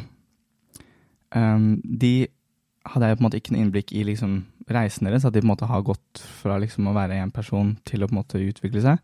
De 1.34 2.14
hadde 2.86 3.08
jeg 3.08 3.18
på 3.18 3.24
en 3.24 3.26
måte 3.26 3.40
ikke 3.40 3.54
noe 3.56 3.64
innblikk 3.64 3.94
i 3.96 4.04
liksom 4.06 4.44
reisen 4.72 5.08
deres, 5.08 5.26
at 5.26 5.34
de 5.34 5.42
på 5.42 5.48
en 5.48 5.54
måte 5.54 5.70
har 5.70 5.86
gått 5.86 6.22
fra 6.42 6.58
liksom 6.62 6.88
å 6.88 6.96
være 6.96 7.18
en 7.20 7.32
person 7.34 7.74
til 7.88 8.04
å 8.04 8.10
på 8.10 8.16
en 8.16 8.20
måte 8.20 8.42
utvikle 8.44 8.84
seg. 8.84 9.00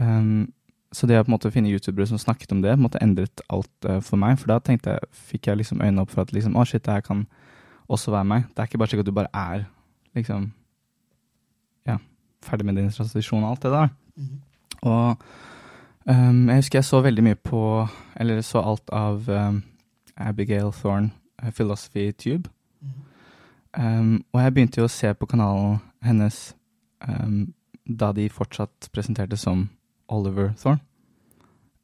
Um, 0.00 0.50
så 0.94 1.06
det 1.06 1.18
å 1.20 1.24
på 1.24 1.30
en 1.30 1.36
måte 1.36 1.52
finne 1.54 1.70
youtubere 1.70 2.08
som 2.10 2.18
snakket 2.18 2.54
om 2.54 2.62
det, 2.64 2.72
på 2.74 2.80
en 2.80 2.86
måte 2.86 3.02
endret 3.02 3.42
alt 3.52 3.86
uh, 3.86 4.00
for 4.02 4.18
meg. 4.20 4.38
For 4.40 4.50
da 4.50 4.58
tenkte 4.64 4.96
jeg, 4.96 5.10
fikk 5.32 5.50
jeg 5.50 5.60
liksom 5.60 5.82
øynene 5.82 6.04
opp 6.04 6.14
for 6.14 6.24
at 6.24 6.34
liksom, 6.34 6.56
å 6.58 6.64
shit, 6.66 6.82
det 6.86 6.96
her 6.96 7.06
kan 7.06 7.26
også 7.90 8.14
være 8.14 8.30
meg. 8.32 8.48
Det 8.50 8.62
er 8.62 8.70
ikke 8.70 8.80
bare 8.82 8.92
slik 8.92 9.04
at 9.04 9.10
du 9.10 9.14
bare 9.14 9.34
er 9.36 9.68
liksom 10.18 10.50
ja, 11.86 12.00
ferdig 12.46 12.66
med 12.66 12.80
din 12.80 12.90
tradisjon 12.94 13.44
og 13.44 13.52
alt 13.52 13.66
det 13.66 13.74
der. 13.76 13.94
Mm. 14.18 14.34
Og 14.80 15.24
um, 16.06 16.44
jeg 16.48 16.62
husker 16.64 16.80
jeg 16.80 16.90
så 16.90 17.02
veldig 17.06 17.26
mye 17.26 17.38
på, 17.38 17.62
eller 18.18 18.42
så 18.46 18.62
alt 18.64 18.94
av 18.94 19.30
um, 19.30 19.62
Abigail 20.16 20.72
Thorne, 20.74 21.12
Philosophy 21.48 22.12
Tube. 22.12 22.50
Mhm. 22.80 23.06
Um, 23.78 24.24
og 24.32 24.40
jeg 24.42 24.54
begynte 24.54 24.80
jo 24.80 24.88
å 24.88 24.90
se 24.90 25.12
på 25.14 25.28
kanalen 25.30 25.78
hennes 26.02 26.38
um, 27.06 27.52
da 27.86 28.10
de 28.12 28.26
fortsatt 28.32 28.88
presenterte 28.90 29.38
som 29.38 29.68
Oliver 30.10 30.50
Thorne. 30.58 30.82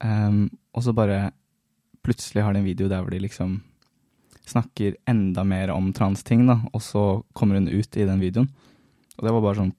Um, 0.02 0.48
og 0.74 0.82
så 0.82 0.92
bare 0.92 1.30
plutselig 2.04 2.42
har 2.42 2.52
de 2.52 2.60
en 2.60 2.66
video 2.66 2.90
der 2.90 3.02
hvor 3.02 3.14
de 3.14 3.22
liksom 3.22 3.60
snakker 4.46 4.98
enda 5.10 5.42
mer 5.46 5.72
om 5.74 5.92
transting, 5.94 6.44
da, 6.46 6.60
og 6.72 6.82
så 6.82 7.04
kommer 7.34 7.58
hun 7.58 7.70
ut 7.70 7.96
i 7.96 8.06
den 8.06 8.20
videoen. 8.22 8.50
Og 9.16 9.24
det 9.26 9.32
var 9.32 9.42
bare 9.42 9.58
sånn 9.62 9.72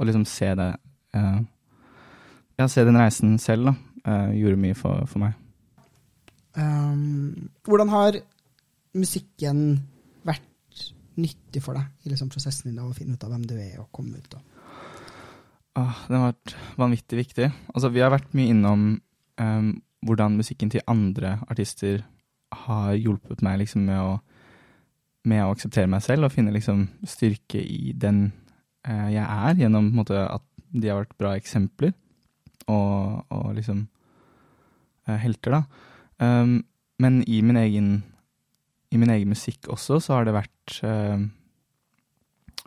Å 0.00 0.06
liksom 0.08 0.22
se 0.24 0.48
det 0.56 0.70
uh, 1.12 1.40
Ja, 2.56 2.66
se 2.68 2.84
den 2.86 2.96
reisen 2.96 3.36
selv, 3.42 3.68
da, 3.68 3.74
uh, 4.08 4.30
gjorde 4.32 4.62
mye 4.62 4.78
for, 4.78 5.04
for 5.10 5.22
meg. 5.22 5.36
Um, 6.56 7.50
hvordan 7.68 7.92
har 7.92 8.18
musikken 8.96 9.62
vært 10.26 10.82
nyttig 11.20 11.62
for 11.64 11.76
deg 11.76 12.06
i 12.06 12.12
liksom 12.12 12.30
prosessen 12.32 12.70
din 12.70 12.80
av 12.82 12.90
å 12.90 12.96
finne 12.96 13.16
ut 13.16 13.24
av 13.24 13.32
hvem 13.34 13.46
du 13.48 13.54
er, 13.58 13.78
og 13.82 13.90
komme 13.94 14.20
ut? 14.20 14.36
av? 14.36 14.42
Ah, 15.78 16.02
den 16.08 16.18
har 16.20 16.32
vært 16.32 16.54
vanvittig 16.80 17.20
viktig. 17.22 17.48
Altså, 17.72 17.88
vi 17.92 18.02
har 18.04 18.12
vært 18.12 18.34
mye 18.36 18.52
innom 18.52 18.84
um, 19.40 19.70
hvordan 20.04 20.36
musikken 20.36 20.72
til 20.72 20.84
andre 20.90 21.38
artister 21.48 22.02
har 22.66 22.92
hjulpet 22.98 23.40
meg 23.44 23.62
liksom, 23.62 23.86
med, 23.88 24.00
å, 24.00 24.18
med 25.28 25.44
å 25.44 25.52
akseptere 25.54 25.88
meg 25.88 26.04
selv 26.04 26.28
og 26.28 26.34
finne 26.34 26.52
liksom, 26.52 26.84
styrke 27.08 27.62
i 27.62 27.94
den 27.96 28.26
uh, 28.88 29.08
jeg 29.08 29.24
er, 29.24 29.56
gjennom 29.64 29.88
måte, 29.96 30.20
at 30.20 30.44
de 30.72 30.88
har 30.90 31.00
vært 31.00 31.16
bra 31.20 31.32
eksempler 31.36 31.94
og, 32.68 33.24
og 33.32 33.48
liksom 33.56 33.86
uh, 35.08 35.16
helter, 35.20 35.56
da. 35.56 35.64
Um, 36.20 36.60
men 37.00 37.22
i 37.24 37.40
min 37.42 37.58
egen 37.58 37.94
i 38.92 39.00
min 39.00 39.12
egen 39.14 39.32
musikk 39.32 39.70
også, 39.72 39.98
så 40.04 40.18
har 40.18 40.28
det 40.28 40.36
vært 40.36 40.76
ehm, 40.84 41.30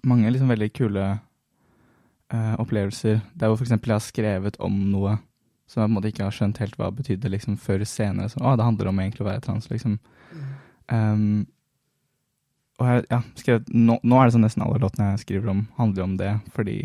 mange 0.09 0.31
liksom 0.33 0.49
veldig 0.49 0.71
kule 0.73 1.05
eh, 1.13 2.53
opplevelser 2.61 3.21
der 3.38 3.51
hvor 3.51 3.59
f.eks. 3.59 3.75
jeg 3.75 3.93
har 3.93 4.03
skrevet 4.03 4.59
om 4.63 4.79
noe 4.91 5.19
som 5.69 5.81
jeg 5.81 5.88
på 5.88 5.89
en 5.89 5.95
måte 5.97 6.11
ikke 6.11 6.25
har 6.27 6.35
skjønt 6.35 6.61
helt 6.61 6.77
hva 6.77 6.91
betydde 6.93 7.31
liksom 7.33 7.57
før 7.57 7.81
senere. 7.89 8.29
Så, 8.29 8.38
å, 8.38 8.53
det 8.57 8.65
handler 8.67 8.91
om 8.91 8.99
egentlig 9.01 9.25
å 9.25 9.29
være 9.31 9.41
trans, 9.47 9.65
liksom. 9.71 9.97
Um, 10.93 11.45
og 12.77 12.91
jeg, 12.91 13.05
ja, 13.09 13.19
skrevet, 13.39 13.71
nå, 13.73 13.97
nå 14.03 14.19
er 14.19 14.27
det 14.27 14.35
sånn 14.35 14.45
nesten 14.45 14.65
alle 14.65 14.81
låtene 14.83 15.13
jeg 15.13 15.23
skriver 15.23 15.53
om, 15.55 15.63
handler 15.79 16.05
om 16.05 16.15
det, 16.19 16.31
fordi 16.53 16.77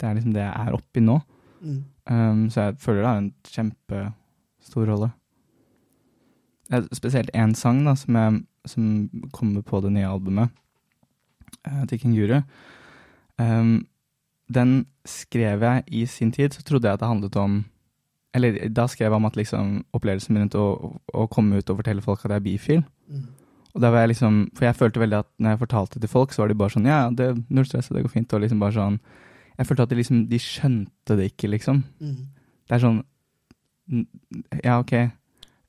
det 0.00 0.08
er 0.08 0.18
liksom 0.18 0.34
det 0.36 0.44
jeg 0.44 0.68
er 0.68 0.76
oppi 0.76 1.04
nå. 1.04 1.16
Mm. 1.64 1.82
Um, 2.10 2.42
så 2.52 2.66
jeg 2.66 2.80
føler 2.84 3.00
det 3.00 3.08
har 3.08 3.22
en 3.22 3.30
kjempestor 3.54 4.90
rolle. 4.90 5.10
Spesielt 6.96 7.32
én 7.32 7.54
sang 7.56 7.84
da, 7.86 7.96
som, 7.96 8.18
jeg, 8.20 8.42
som 8.68 9.08
kommer 9.32 9.62
på 9.62 9.80
det 9.84 9.92
nye 9.94 10.08
albumet 10.08 10.50
uh, 11.68 11.84
til 11.90 12.00
Kenguru. 12.00 12.40
Um, 13.38 13.86
den 14.52 14.84
skrev 15.08 15.62
jeg 15.64 15.84
i 15.88 16.04
sin 16.06 16.32
tid, 16.32 16.52
så 16.54 16.62
trodde 16.62 16.88
jeg 16.88 16.94
at 16.94 17.00
det 17.00 17.08
handlet 17.08 17.36
om 17.36 17.64
Eller 18.34 18.68
da 18.68 18.86
skrev 18.90 19.12
jeg 19.12 19.16
om 19.16 19.24
at 19.24 19.36
liksom 19.36 19.84
opplevelsen 19.94 20.34
min 20.34 20.42
rundt 20.42 20.56
å, 20.58 20.98
å 21.14 21.26
komme 21.30 21.58
ut 21.58 21.70
og 21.70 21.78
fortelle 21.78 22.02
folk 22.02 22.24
at 22.24 22.32
jeg 22.32 22.40
er 22.40 22.44
bifil. 22.44 22.80
Mm. 23.06 23.28
Og 23.74 23.82
da 23.82 23.90
var 23.90 24.04
jeg 24.04 24.14
liksom, 24.14 24.40
For 24.54 24.66
jeg 24.66 24.78
følte 24.78 25.02
veldig 25.02 25.20
at 25.22 25.28
når 25.38 25.54
jeg 25.54 25.62
fortalte 25.62 26.00
til 26.00 26.10
folk, 26.10 26.32
så 26.32 26.42
var 26.42 26.50
de 26.50 26.58
bare 26.58 26.74
sånn 26.74 26.88
Ja, 26.88 27.00
det 27.10 27.28
null 27.48 27.66
stress, 27.68 27.90
det 27.94 28.02
går 28.02 28.12
fint. 28.12 28.32
Og 28.32 28.42
liksom 28.42 28.62
bare 28.62 28.76
sånn 28.76 29.00
Jeg 29.58 29.68
følte 29.68 29.86
at 29.86 29.92
de 29.92 30.00
liksom 30.00 30.22
De 30.30 30.40
skjønte 30.42 31.18
det 31.18 31.30
ikke, 31.32 31.50
liksom. 31.54 31.84
Mm. 32.02 32.16
Det 32.66 32.76
er 32.76 32.84
sånn 32.86 33.02
Ja, 34.64 34.78
ok, 34.80 34.94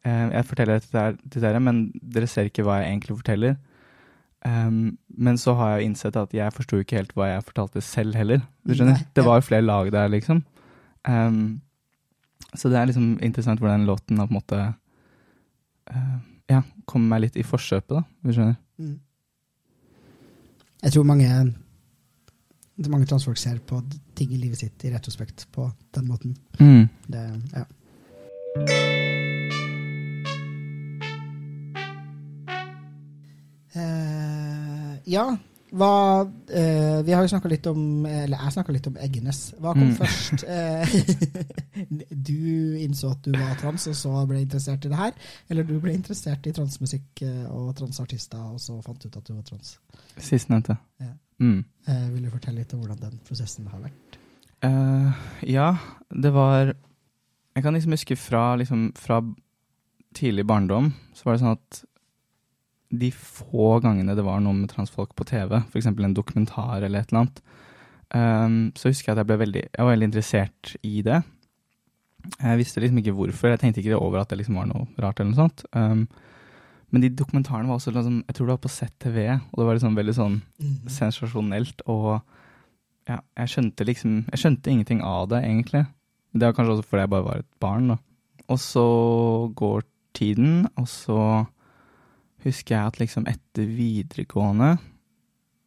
jeg 0.06 0.46
forteller 0.46 0.82
dette 0.82 1.42
dere, 1.42 1.62
men 1.64 1.88
dere 1.98 2.28
ser 2.30 2.50
ikke 2.50 2.66
hva 2.66 2.82
jeg 2.82 2.92
egentlig 2.92 3.18
forteller. 3.20 3.56
Um, 4.46 4.98
men 5.10 5.38
så 5.42 5.56
har 5.58 5.72
jeg 5.76 5.90
innsett 5.90 6.18
at 6.20 6.34
jeg 6.36 6.54
forsto 6.54 6.78
ikke 6.78 7.00
helt 7.00 7.16
hva 7.18 7.32
jeg 7.32 7.46
fortalte 7.48 7.82
selv 7.82 8.18
heller. 8.18 8.44
Du 8.62 8.76
skjønner? 8.76 9.00
Nei, 9.00 9.08
Det 9.18 9.26
var 9.26 9.40
jo 9.40 9.48
flere 9.48 9.66
lag 9.66 9.90
der, 9.92 10.12
liksom. 10.14 10.44
Um, 11.08 11.62
så 12.54 12.70
det 12.70 12.78
er 12.78 12.92
liksom 12.92 13.16
interessant 13.26 13.60
hvordan 13.60 13.88
låten 13.90 14.22
har 14.22 14.30
på 14.30 14.36
en 14.36 14.40
måte 14.40 14.62
uh, 15.92 16.18
Ja, 16.50 16.62
kommer 16.86 17.16
meg 17.16 17.26
litt 17.26 17.42
i 17.42 17.46
forkjøpet, 17.46 17.98
da. 17.98 18.04
Du 18.22 18.34
skjønner? 18.34 18.56
Mm. 18.78 19.00
Jeg 20.86 20.94
tror 20.94 21.10
mange 21.10 21.32
mange 22.92 23.06
transfolk 23.10 23.40
ser 23.40 23.58
på 23.66 23.82
ting 24.20 24.34
i 24.36 24.38
livet 24.38 24.60
sitt 24.60 24.86
i 24.86 24.94
retrospekt 24.94 25.48
på 25.56 25.70
den 25.96 26.08
måten. 26.12 26.38
Mm. 26.60 26.90
Det, 27.08 27.28
ja. 27.56 29.14
Eh, 33.76 34.94
ja, 35.12 35.26
hva 35.76 35.90
uh, 36.24 37.00
Vi 37.04 37.12
har 37.12 37.26
jo 37.26 37.28
snakka 37.28 37.50
litt 37.52 37.66
om 37.68 38.06
Eller 38.08 38.40
jeg 38.40 38.54
snakka 38.56 38.72
litt 38.72 38.86
om 38.88 38.96
Eggenes. 39.02 39.40
Hva 39.60 39.74
kom 39.76 39.90
Mm. 39.90 39.96
først? 40.00 40.46
Uh, 40.48 40.86
du 42.30 42.78
innså 42.80 43.12
at 43.12 43.26
du 43.26 43.34
var 43.36 43.58
trans, 43.60 43.88
og 43.92 43.96
så 44.00 44.14
ble 44.30 44.40
interessert 44.46 44.86
i 44.88 44.92
det 44.94 45.00
her? 45.00 45.12
Eller 45.50 45.68
du 45.68 45.74
ble 45.84 45.96
interessert 45.98 46.48
i 46.48 46.54
transmusikk 46.56 47.24
og 47.52 47.74
transartister, 47.76 48.40
og 48.56 48.62
så 48.64 48.78
fant 48.86 49.02
du 49.04 49.10
ut 49.10 49.18
at 49.20 49.28
du 49.28 49.34
var 49.34 49.44
trans? 49.50 49.74
Sistnevnte. 50.18 50.78
Ja. 51.04 51.12
Mm. 51.44 51.66
Vil 52.14 52.24
du 52.24 52.30
fortelle 52.32 52.62
litt 52.62 52.72
om 52.74 52.80
hvordan 52.86 53.02
den 53.02 53.20
prosessen 53.28 53.68
har 53.68 53.82
vært? 53.84 54.16
Ja, 55.44 55.74
det 56.16 56.32
var 56.34 56.72
Jeg 57.56 57.64
kan 57.64 57.74
liksom 57.76 57.92
huske 57.92 58.16
fra, 58.16 58.56
liksom, 58.56 58.94
fra 58.96 59.20
tidlig 60.16 60.46
barndom, 60.48 60.94
så 61.14 61.26
var 61.28 61.36
det 61.36 61.42
sånn 61.44 61.58
at 61.58 61.84
de 62.90 63.12
få 63.12 63.80
gangene 63.84 64.16
det 64.18 64.26
var 64.26 64.42
noe 64.44 64.56
med 64.56 64.70
transfolk 64.72 65.16
på 65.18 65.28
TV, 65.28 65.58
f.eks. 65.64 65.88
en 65.90 66.18
dokumentar 66.18 66.84
eller 66.84 67.02
et 67.02 67.12
eller 67.12 67.24
annet, 67.24 67.42
um, 68.14 68.60
så 68.78 68.92
husker 68.92 69.12
jeg 69.12 69.16
at 69.16 69.24
jeg 69.24 69.30
ble 69.32 69.40
veldig, 69.42 69.64
jeg 69.66 69.82
var 69.82 69.96
veldig 69.96 70.10
interessert 70.12 70.76
i 70.86 71.02
det. 71.06 71.24
Jeg 72.40 72.60
visste 72.62 72.82
liksom 72.82 73.02
ikke 73.02 73.16
hvorfor, 73.18 73.54
jeg 73.54 73.62
tenkte 73.62 73.82
ikke 73.82 73.98
over 74.00 74.22
at 74.22 74.32
det 74.32 74.40
liksom 74.42 74.58
var 74.60 74.70
noe 74.70 74.88
rart 75.02 75.20
eller 75.20 75.34
noe 75.34 75.42
sånt. 75.42 75.66
Um, 75.74 76.06
men 76.94 77.04
de 77.04 77.12
dokumentarene 77.18 77.68
var 77.68 77.80
også 77.80 77.92
liksom, 77.92 78.22
jeg 78.28 78.38
tror 78.38 78.48
det 78.48 78.56
var 78.56 78.64
på 78.64 78.72
ZTV, 78.72 79.20
og 79.52 79.60
det 79.60 79.68
var 79.68 79.78
liksom 79.78 79.98
veldig 79.98 80.16
sånn 80.16 80.38
sensasjonelt, 80.92 81.84
og 81.92 82.22
ja, 83.06 83.20
jeg 83.38 83.52
skjønte 83.52 83.86
liksom 83.86 84.14
Jeg 84.32 84.42
skjønte 84.42 84.72
ingenting 84.72 85.02
av 85.06 85.28
det, 85.30 85.44
egentlig. 85.46 85.84
Det 86.34 86.48
var 86.48 86.56
kanskje 86.58 86.78
også 86.78 86.88
fordi 86.90 87.04
jeg 87.04 87.12
bare 87.14 87.26
var 87.28 87.42
et 87.42 87.52
barn, 87.62 87.92
da. 87.94 87.98
Og 88.50 88.62
så 88.62 88.86
går 89.58 89.86
tiden, 90.18 90.66
og 90.80 90.88
så 90.90 91.20
husker 92.46 92.76
jeg 92.76 92.92
at 92.92 93.00
liksom 93.02 93.28
etter 93.30 93.70
videregående 93.70 94.76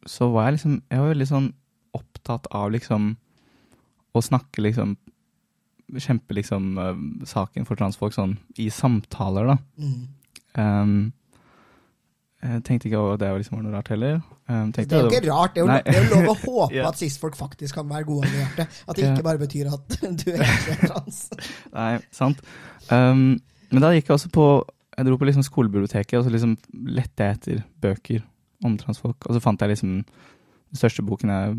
så 0.07 0.29
var 0.31 0.47
jeg 0.47 0.57
liksom 0.57 0.75
Jeg 0.87 1.01
var 1.01 1.11
veldig 1.11 1.27
sånn 1.27 1.49
opptatt 1.97 2.47
av 2.55 2.69
liksom 2.71 3.13
å 4.15 4.21
snakke 4.23 4.63
liksom 4.63 4.97
Kjempe 5.89 6.35
liksom 6.37 6.77
øh, 6.77 6.97
saken 7.25 7.65
for 7.65 7.79
transfolk 7.79 8.13
sånn 8.13 8.35
i 8.61 8.67
samtaler, 8.69 9.47
da. 9.49 9.55
Mm. 9.81 10.03
Um, 10.53 10.91
jeg 12.43 12.61
tenkte 12.67 12.87
ikke 12.87 12.99
over 12.99 13.15
at 13.15 13.23
det 13.23 13.29
liksom 13.41 13.57
var 13.57 13.63
noe 13.65 13.73
rart 13.73 13.89
heller. 13.89 14.19
Um, 14.47 14.69
Det 14.71 14.85
er 14.85 15.01
jo 15.01 15.09
ikke 15.09 15.31
rart. 15.31 15.55
Det 15.55 15.63
er 15.63 15.65
jo, 15.65 15.71
det 15.73 15.95
er 15.95 16.05
jo 16.05 16.11
lov 16.13 16.29
å 16.29 16.35
håpe 16.45 16.75
yeah. 16.77 16.87
at 16.87 17.01
cis-folk 17.01 17.35
faktisk 17.35 17.75
kan 17.75 17.89
være 17.89 18.05
gode 18.07 18.29
allierte. 18.29 18.67
At 18.85 18.95
det 18.95 19.09
ikke 19.09 19.25
bare 19.25 19.41
betyr 19.41 19.73
at 19.73 19.97
du 20.21 20.29
er 20.37 20.77
trans. 20.85 21.23
Nei, 21.79 21.91
sant. 22.15 22.45
Um, 22.93 23.41
men 23.73 23.83
da 23.83 23.91
gikk 23.97 24.13
jeg 24.13 24.19
også 24.19 24.31
på 24.37 24.45
Jeg 24.99 25.07
dro 25.07 25.15
på 25.15 25.27
liksom 25.29 25.45
skolebiblioteket, 25.47 26.17
og 26.19 26.25
så 26.25 26.31
liksom 26.33 26.57
lette 26.91 27.23
jeg 27.23 27.37
etter 27.37 27.61
bøker 27.79 28.23
om 28.67 28.75
transfolk. 28.75 29.23
Og 29.29 29.37
så 29.37 29.39
fant 29.43 29.61
jeg 29.63 29.71
liksom 29.71 29.93
den 30.03 30.77
største 30.77 31.05
boken 31.07 31.31
jeg 31.31 31.53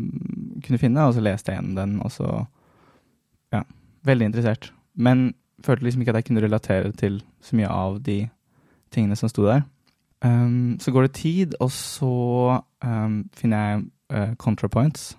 kunne 0.67 0.79
finne, 0.81 1.07
og 1.07 1.15
så 1.15 1.23
leste 1.25 1.49
jeg 1.49 1.57
gjennom 1.57 1.77
den, 1.79 2.01
og 2.05 2.13
så 2.13 2.45
Ja. 3.51 3.63
Veldig 4.05 4.25
interessert. 4.29 4.71
Men 4.95 5.33
følte 5.61 5.83
liksom 5.83 6.01
ikke 6.01 6.13
at 6.13 6.21
jeg 6.21 6.25
kunne 6.29 6.41
relatere 6.41 6.91
til 6.91 7.19
så 7.41 7.55
mye 7.55 7.67
av 7.69 7.99
de 8.01 8.29
tingene 8.91 9.15
som 9.15 9.29
sto 9.29 9.43
der. 9.45 9.65
Um, 10.23 10.77
så 10.79 10.91
går 10.91 11.01
det 11.01 11.11
tid, 11.17 11.55
og 11.59 11.71
så 11.73 12.61
um, 12.85 13.29
finner 13.33 13.57
jeg 13.57 13.83
uh, 14.13 14.33
ContraPoints 14.35 15.17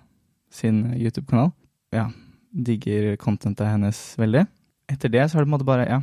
sin 0.51 0.93
YouTube-kanal. 0.95 1.51
Ja, 1.93 2.07
digger 2.53 3.15
contentet 3.15 3.67
hennes 3.67 4.15
veldig. 4.17 4.45
Etter 4.89 5.11
det 5.11 5.29
så 5.29 5.37
har 5.37 5.43
det 5.43 5.49
på 5.49 5.53
en 5.53 5.57
måte 5.57 5.67
bare 5.67 5.87
ja, 5.89 6.01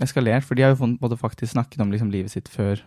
eskalert, 0.00 0.44
for 0.46 0.56
de 0.56 0.64
har 0.64 0.74
jo 0.74 0.96
både 1.00 1.18
faktisk 1.20 1.52
snakket 1.52 1.82
om 1.82 1.90
liksom 1.92 2.10
livet 2.12 2.32
sitt 2.32 2.48
før. 2.48 2.80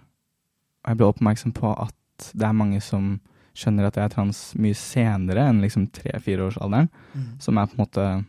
Og 0.83 0.91
jeg 0.91 0.99
ble 0.99 1.09
oppmerksom 1.11 1.53
på 1.55 1.71
at 1.79 2.29
det 2.33 2.47
er 2.47 2.57
mange 2.57 2.81
som 2.83 3.19
skjønner 3.57 3.87
at 3.87 3.97
jeg 3.99 4.07
er 4.07 4.13
trans 4.15 4.39
mye 4.57 4.77
senere 4.77 5.45
enn 5.49 5.61
liksom 5.61 5.87
tre-fireårsalderen, 5.93 6.89
Mm. 7.13 7.39
som 7.39 7.57
er 7.57 7.67
på 7.67 7.77
en 7.77 7.83
måte 7.85 8.25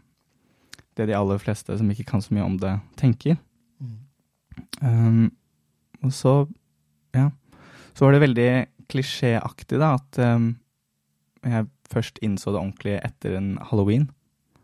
det 0.96 1.06
de 1.08 1.16
aller 1.16 1.38
fleste 1.38 1.78
som 1.78 1.90
ikke 1.90 2.04
kan 2.04 2.20
så 2.20 2.34
mye 2.34 2.44
om 2.44 2.58
det, 2.60 2.74
tenker. 2.96 3.38
Mm. 3.80 3.96
Um, 4.82 5.32
og 6.04 6.12
så, 6.12 6.34
ja, 7.14 7.30
så 7.94 8.04
var 8.04 8.12
det 8.12 8.20
veldig 8.28 8.66
klisjéaktig 8.92 9.78
da, 9.80 9.94
at 9.94 10.18
um, 10.18 10.56
jeg 11.42 11.66
først 11.90 12.18
innså 12.22 12.52
det 12.52 12.60
ordentlig 12.60 12.98
etter 13.02 13.36
en 13.38 13.58
halloween. 13.70 14.10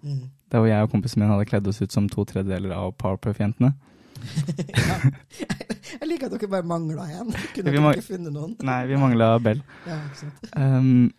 Mm. 0.02 0.30
Der 0.50 0.59
hvor 0.59 0.68
jeg 0.68 0.83
og 0.83 0.90
kompisen 0.90 1.22
min 1.22 1.30
hadde 1.30 1.48
kledd 1.48 1.66
oss 1.70 1.80
ut 1.83 1.92
som 1.92 2.09
to 2.09 2.24
tredjedeler 2.24 2.74
av 2.74 2.94
Powerpuff-jentene. 3.00 3.72
Ja. 4.20 4.98
Jeg 6.00 6.06
liker 6.06 6.28
at 6.28 6.37
dere 6.37 6.50
bare 6.52 6.66
mangla 6.66 7.06
en. 7.11 7.33
Kunne 7.54 7.72
dere 7.72 7.94
ikke 7.96 8.06
funnet 8.12 8.35
noen? 8.35 8.52
Nei, 8.66 8.78
vi 8.87 8.98
mangla 9.00 9.33
Bell. 9.42 9.62
Ja. 9.88 9.98
Um, 10.54 11.11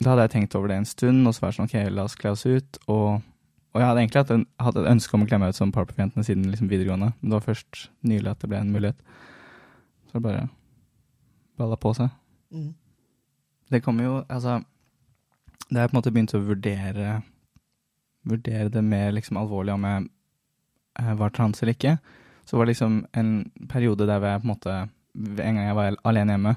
da 0.00 0.12
hadde 0.12 0.26
jeg 0.28 0.34
tenkt 0.36 0.54
over 0.58 0.70
det 0.70 0.78
en 0.80 0.88
stund, 0.88 1.26
og 1.26 1.34
så 1.34 1.42
var 1.42 1.52
det 1.52 1.58
sånn, 1.58 1.68
ok, 1.68 1.90
la 1.92 2.06
oss 2.06 2.16
kle 2.18 2.32
oss 2.34 2.44
ut. 2.46 2.78
Og, 2.86 3.24
og 3.72 3.80
jeg 3.82 3.88
hadde 3.88 4.04
egentlig 4.04 4.22
hatt, 4.22 4.32
en, 4.34 4.46
hatt 4.62 4.78
et 4.80 4.88
ønske 4.92 5.16
om 5.16 5.24
å 5.24 5.28
kle 5.28 5.40
meg 5.42 5.52
ut 5.52 5.58
som 5.58 5.72
Powerpuff-jentene 5.74 6.26
siden 6.26 6.46
liksom 6.52 6.70
videregående. 6.70 7.12
Men 7.18 7.32
det 7.32 7.38
var 7.38 7.46
først 7.50 7.84
nylig 8.06 8.32
at 8.32 8.42
det 8.42 8.52
ble 8.52 8.62
en 8.62 8.72
mulighet. 8.74 9.18
Så 10.08 10.18
det 10.18 10.24
bare 10.28 10.46
balla 11.60 11.78
på 11.80 11.92
seg. 11.98 12.14
Mm. 12.54 12.72
Det 13.72 13.80
kommer 13.84 14.04
jo, 14.04 14.16
altså 14.28 14.58
Da 15.72 15.80
jeg 15.80 15.88
på 15.88 15.94
en 15.94 15.98
måte 16.02 16.10
begynt 16.12 16.34
å 16.36 16.42
vurdere 16.44 17.22
Vurdere 18.28 18.68
det 18.68 18.82
mer 18.84 19.14
liksom 19.16 19.38
alvorlig 19.40 19.72
om 19.72 19.86
jeg 19.88 20.10
var 20.98 21.32
trans 21.34 21.62
eller 21.62 21.76
ikke, 21.76 21.96
så 22.44 22.56
var 22.56 22.66
det 22.66 22.74
liksom 22.74 22.98
en 23.16 23.30
periode 23.68 24.06
der 24.06 24.20
jeg 24.20 24.42
på 24.42 24.48
en 24.48 24.54
måte 24.54 24.74
En 25.12 25.56
gang 25.56 25.66
jeg 25.66 25.76
var 25.76 25.96
alene 26.08 26.32
hjemme, 26.32 26.54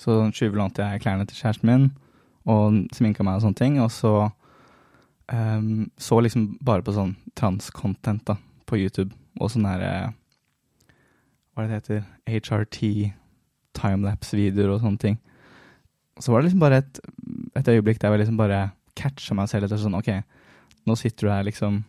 så 0.00 0.30
tjuvlånte 0.32 0.80
jeg 0.80 1.02
klærne 1.02 1.26
til 1.28 1.36
kjæresten 1.36 1.68
min 1.68 1.90
og 2.48 2.78
sminka 2.96 3.24
meg 3.26 3.36
og 3.36 3.42
sånne 3.44 3.58
ting, 3.58 3.76
og 3.82 3.90
så 3.92 4.30
um, 5.32 5.90
så 5.98 6.20
liksom 6.22 6.46
bare 6.64 6.84
på 6.86 6.94
sånn 6.96 7.16
trans-content 7.36 8.24
da, 8.28 8.38
på 8.64 8.78
YouTube, 8.80 9.12
og 9.40 9.50
sånn 9.52 9.66
der 9.66 9.84
eh, 9.84 10.14
Hva 11.52 11.64
er 11.64 11.68
det 11.68 11.82
det 11.88 12.00
heter? 12.00 12.06
HRT 12.32 12.78
timelapse-videoer 13.76 14.72
og 14.74 14.82
sånne 14.82 15.00
ting. 15.02 15.18
Så 16.20 16.32
var 16.32 16.40
det 16.40 16.48
liksom 16.48 16.62
bare 16.64 16.80
et, 16.80 17.00
et 17.60 17.68
øyeblikk 17.74 18.00
der 18.00 18.14
jeg 18.14 18.22
liksom 18.24 18.40
bare 18.40 18.70
catcha 18.96 19.36
meg 19.36 19.50
selv 19.50 19.68
etter 19.68 19.80
sånn 19.80 19.96
OK, 19.98 20.10
nå 20.88 20.96
sitter 20.96 21.26
du 21.26 21.32
her 21.32 21.44
liksom 21.48 21.82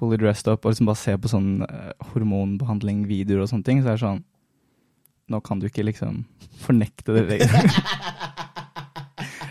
fully 0.00 0.18
dressed 0.20 0.48
up 0.50 0.64
og 0.64 0.72
liksom 0.72 0.88
bare 0.88 0.98
ser 1.00 1.20
på 1.20 1.30
sånn 1.30 1.62
eh, 1.66 1.92
hormonbehandling-videoer 2.14 3.44
og 3.44 3.50
sånne 3.52 3.66
ting, 3.66 3.82
så 3.84 3.92
er 3.92 3.98
det 3.98 4.04
sånn 4.06 4.22
Nå 5.30 5.38
kan 5.46 5.60
du 5.62 5.68
ikke 5.68 5.84
liksom 5.86 6.24
fornekte 6.64 7.14
det. 7.14 7.36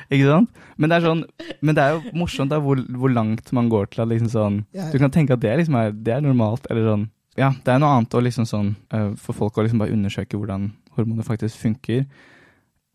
Ikke 0.10 0.26
sant? 0.26 0.50
Men 0.80 0.89
det 0.89 0.97
er 0.97 1.06
sånn 1.06 1.22
Men 1.62 1.78
det 1.78 1.84
er 1.86 1.95
jo 1.95 2.14
morsomt 2.18 2.52
da 2.52 2.60
hvor, 2.64 2.82
hvor 2.97 3.12
langt 3.14 3.52
man 3.56 3.70
går 3.72 3.91
til 3.93 4.04
at 4.04 4.10
liksom 4.12 4.32
sånn 4.34 4.60
Du 4.93 4.97
kan 5.02 5.14
tenke 5.14 5.36
at 5.38 5.43
det 5.43 5.54
liksom 5.62 5.78
er, 5.80 5.93
det 5.93 6.16
er 6.16 6.26
normalt, 6.26 6.66
eller 6.72 6.88
sånn 6.88 7.06
Ja, 7.39 7.52
det 7.54 7.76
er 7.76 7.80
noe 7.84 7.93
annet 7.95 8.18
å 8.18 8.24
liksom 8.26 8.47
sånn 8.50 8.74
øh, 8.95 9.14
for 9.22 9.38
folk 9.38 9.60
å 9.60 9.64
liksom 9.66 9.84
bare 9.84 9.95
undersøke 9.95 10.39
hvordan 10.39 10.72
hormoner 10.97 11.24
faktisk 11.28 11.62
funker, 11.62 12.04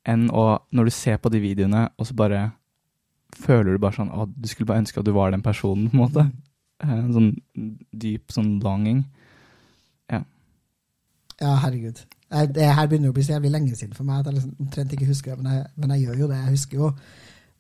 enn 0.05 0.27
å 0.35 0.59
Når 0.75 0.91
du 0.91 0.95
ser 0.97 1.21
på 1.23 1.33
de 1.33 1.41
videoene, 1.41 1.87
og 1.97 2.11
så 2.11 2.17
bare 2.19 2.49
føler 3.35 3.73
du 3.75 3.83
bare 3.83 3.97
sånn 3.97 4.13
Å, 4.13 4.27
du 4.29 4.51
skulle 4.51 4.69
bare 4.69 4.83
ønske 4.85 5.01
at 5.01 5.07
du 5.07 5.15
var 5.17 5.33
den 5.33 5.45
personen, 5.45 5.89
på 5.91 5.97
en 5.97 6.03
måte. 6.03 6.27
Eh, 6.83 6.91
En 6.99 7.13
sånn 7.13 7.31
dyp 7.93 8.33
sånn 8.35 8.59
longing. 8.65 9.05
Ja, 11.41 11.57
herregud. 11.65 11.99
Det 12.55 12.67
her 12.77 12.87
begynner 12.87 13.11
å 13.11 13.15
bli 13.17 13.23
så 13.27 13.33
jævlig 13.35 13.51
lenge 13.51 13.75
siden 13.77 13.95
for 13.97 14.07
meg 14.07 14.21
at 14.21 14.29
jeg 14.31 14.37
liksom 14.37 14.53
omtrent 14.63 14.93
ikke 14.95 15.09
husker 15.09 15.35
det, 15.35 15.43
men 15.43 15.53
jeg, 15.57 15.65
men 15.83 15.91
jeg 15.95 16.05
gjør 16.05 16.21
jo 16.21 16.29
det. 16.31 16.37
Jeg 16.45 16.53
husker 16.55 16.79
jo 16.79 16.91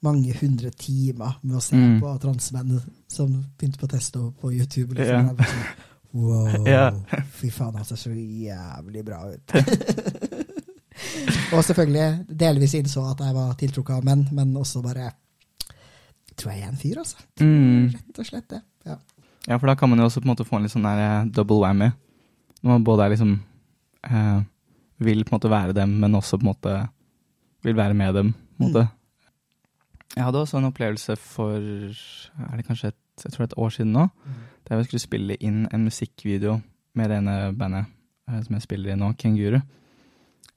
mange 0.07 0.35
hundre 0.39 0.71
timer 0.79 1.33
med 1.43 1.57
å 1.59 1.62
se 1.65 1.77
Mm. 1.77 1.97
på 2.01 2.12
transmenn 2.23 2.81
som 3.11 3.33
begynte 3.59 3.79
på 3.83 3.89
testo 3.91 4.31
på 4.41 4.53
YouTube. 4.55 4.95
Ja. 4.95 5.23
Liksom. 5.23 5.35
Yeah. 5.35 5.49
sånn, 5.51 5.91
Wow, 6.15 6.67
yeah. 6.69 6.95
fy 7.35 7.51
faen, 7.51 7.75
han 7.75 7.85
ser 7.85 7.97
så 7.99 8.11
jævlig 8.15 9.03
bra 9.05 9.19
ut. 9.33 9.55
og 11.53 11.65
selvfølgelig 11.67 12.27
delvis 12.31 12.75
innså 12.79 13.03
at 13.11 13.19
jeg 13.27 13.35
var 13.35 13.57
tiltrukket 13.59 13.97
av 13.97 14.05
menn, 14.07 14.23
men 14.31 14.55
også 14.57 14.83
bare 14.87 15.11
tror 16.41 16.55
jeg 16.55 16.64
er 16.64 16.70
en 16.70 16.80
fyr, 16.80 17.01
altså. 17.03 17.20
Mm. 17.41 17.93
Rett 17.95 18.20
og 18.22 18.28
slett 18.28 18.49
det. 18.53 18.62
Ja. 18.89 18.99
Ja, 19.45 19.59
for 19.59 19.68
da 19.68 19.74
kan 19.76 19.91
man 19.93 20.01
jo 20.01 20.09
også 20.09 20.22
på 20.22 20.28
en 20.28 20.32
måte 20.32 20.47
få 20.49 20.57
en 20.57 20.64
litt 20.64 20.72
sånn 20.72 20.87
der 20.87 21.03
eh, 21.05 21.30
double 21.37 21.61
whammy. 21.61 21.91
Når 22.64 22.70
man 22.70 22.85
både 22.87 23.05
er 23.05 23.12
liksom 23.12 23.35
eh, 24.09 24.43
vil 25.05 25.24
på 25.24 25.35
en 25.35 25.37
måte 25.37 25.53
være 25.53 25.76
dem, 25.76 25.99
men 26.01 26.16
også 26.16 26.39
på 26.41 26.47
en 26.47 26.53
måte 26.53 26.74
vil 27.64 27.76
være 27.76 27.97
med 27.99 28.14
dem. 28.14 28.32
på 28.32 28.64
en 28.64 28.70
måte. 28.70 28.87
Jeg 30.14 30.24
hadde 30.24 30.41
også 30.41 30.61
en 30.61 30.70
opplevelse 30.70 31.16
for 31.18 31.59
er 31.59 32.57
det 32.57 32.66
kanskje 32.66 32.93
et, 32.93 33.01
jeg 33.24 33.32
tror 33.32 33.45
det 33.45 33.51
er 33.51 33.53
et 33.53 33.62
år 33.64 33.72
siden 33.74 33.93
nå, 33.93 34.09
der 34.68 34.78
vi 34.78 34.87
skulle 34.89 35.03
spille 35.03 35.37
inn 35.43 35.64
en 35.72 35.85
musikkvideo 35.85 36.61
med 36.95 37.11
det 37.11 37.18
ene 37.18 37.37
bandet 37.59 37.91
eh, 38.30 38.41
som 38.43 38.57
jeg 38.57 38.66
spiller 38.66 38.95
i 38.95 38.99
nå, 38.99 39.12
Kenguru. 39.18 39.61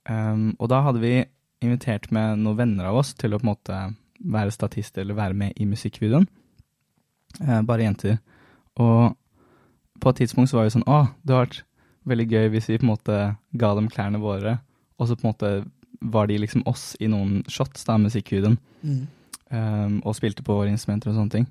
Um, 0.07 0.53
og 0.59 0.69
da 0.71 0.81
hadde 0.85 1.01
vi 1.03 1.25
invitert 1.65 2.11
med 2.15 2.39
noen 2.39 2.59
venner 2.61 2.87
av 2.87 3.01
oss 3.01 3.11
til 3.17 3.33
å 3.33 3.39
på 3.41 3.43
en 3.43 3.51
måte 3.51 3.79
være 4.23 4.51
statist 4.51 4.97
eller 4.97 5.17
være 5.17 5.33
med 5.37 5.53
i 5.61 5.65
musikkvideoen. 5.69 6.27
Eh, 7.41 7.61
bare 7.67 7.83
jenter. 7.85 8.17
Og 8.79 9.15
på 9.99 10.09
et 10.13 10.19
tidspunkt 10.23 10.49
så 10.51 10.57
var 10.59 10.67
vi 10.67 10.75
sånn 10.77 10.85
Å, 10.87 11.07
det 11.25 11.33
hadde 11.33 11.47
vært 11.47 11.63
veldig 12.07 12.27
gøy 12.31 12.49
hvis 12.53 12.67
vi 12.69 12.77
på 12.79 12.85
en 12.87 12.91
måte 12.93 13.15
ga 13.57 13.73
dem 13.75 13.89
klærne 13.91 14.21
våre, 14.21 14.59
og 14.97 15.07
så 15.09 15.17
på 15.17 15.25
en 15.25 15.31
måte 15.33 15.51
var 16.01 16.27
de 16.29 16.37
liksom 16.37 16.61
oss 16.69 16.91
i 17.01 17.07
noen 17.09 17.41
shots 17.49 17.83
da, 17.85 17.95
av 17.97 18.03
musikkvideoen, 18.05 18.57
Mm. 18.85 19.07
um, 19.49 19.95
og 20.05 20.13
spilte 20.15 20.43
på 20.45 20.53
våre 20.53 20.69
instrumenter 20.69 21.09
og 21.09 21.15
sånne 21.17 21.33
ting. 21.33 21.47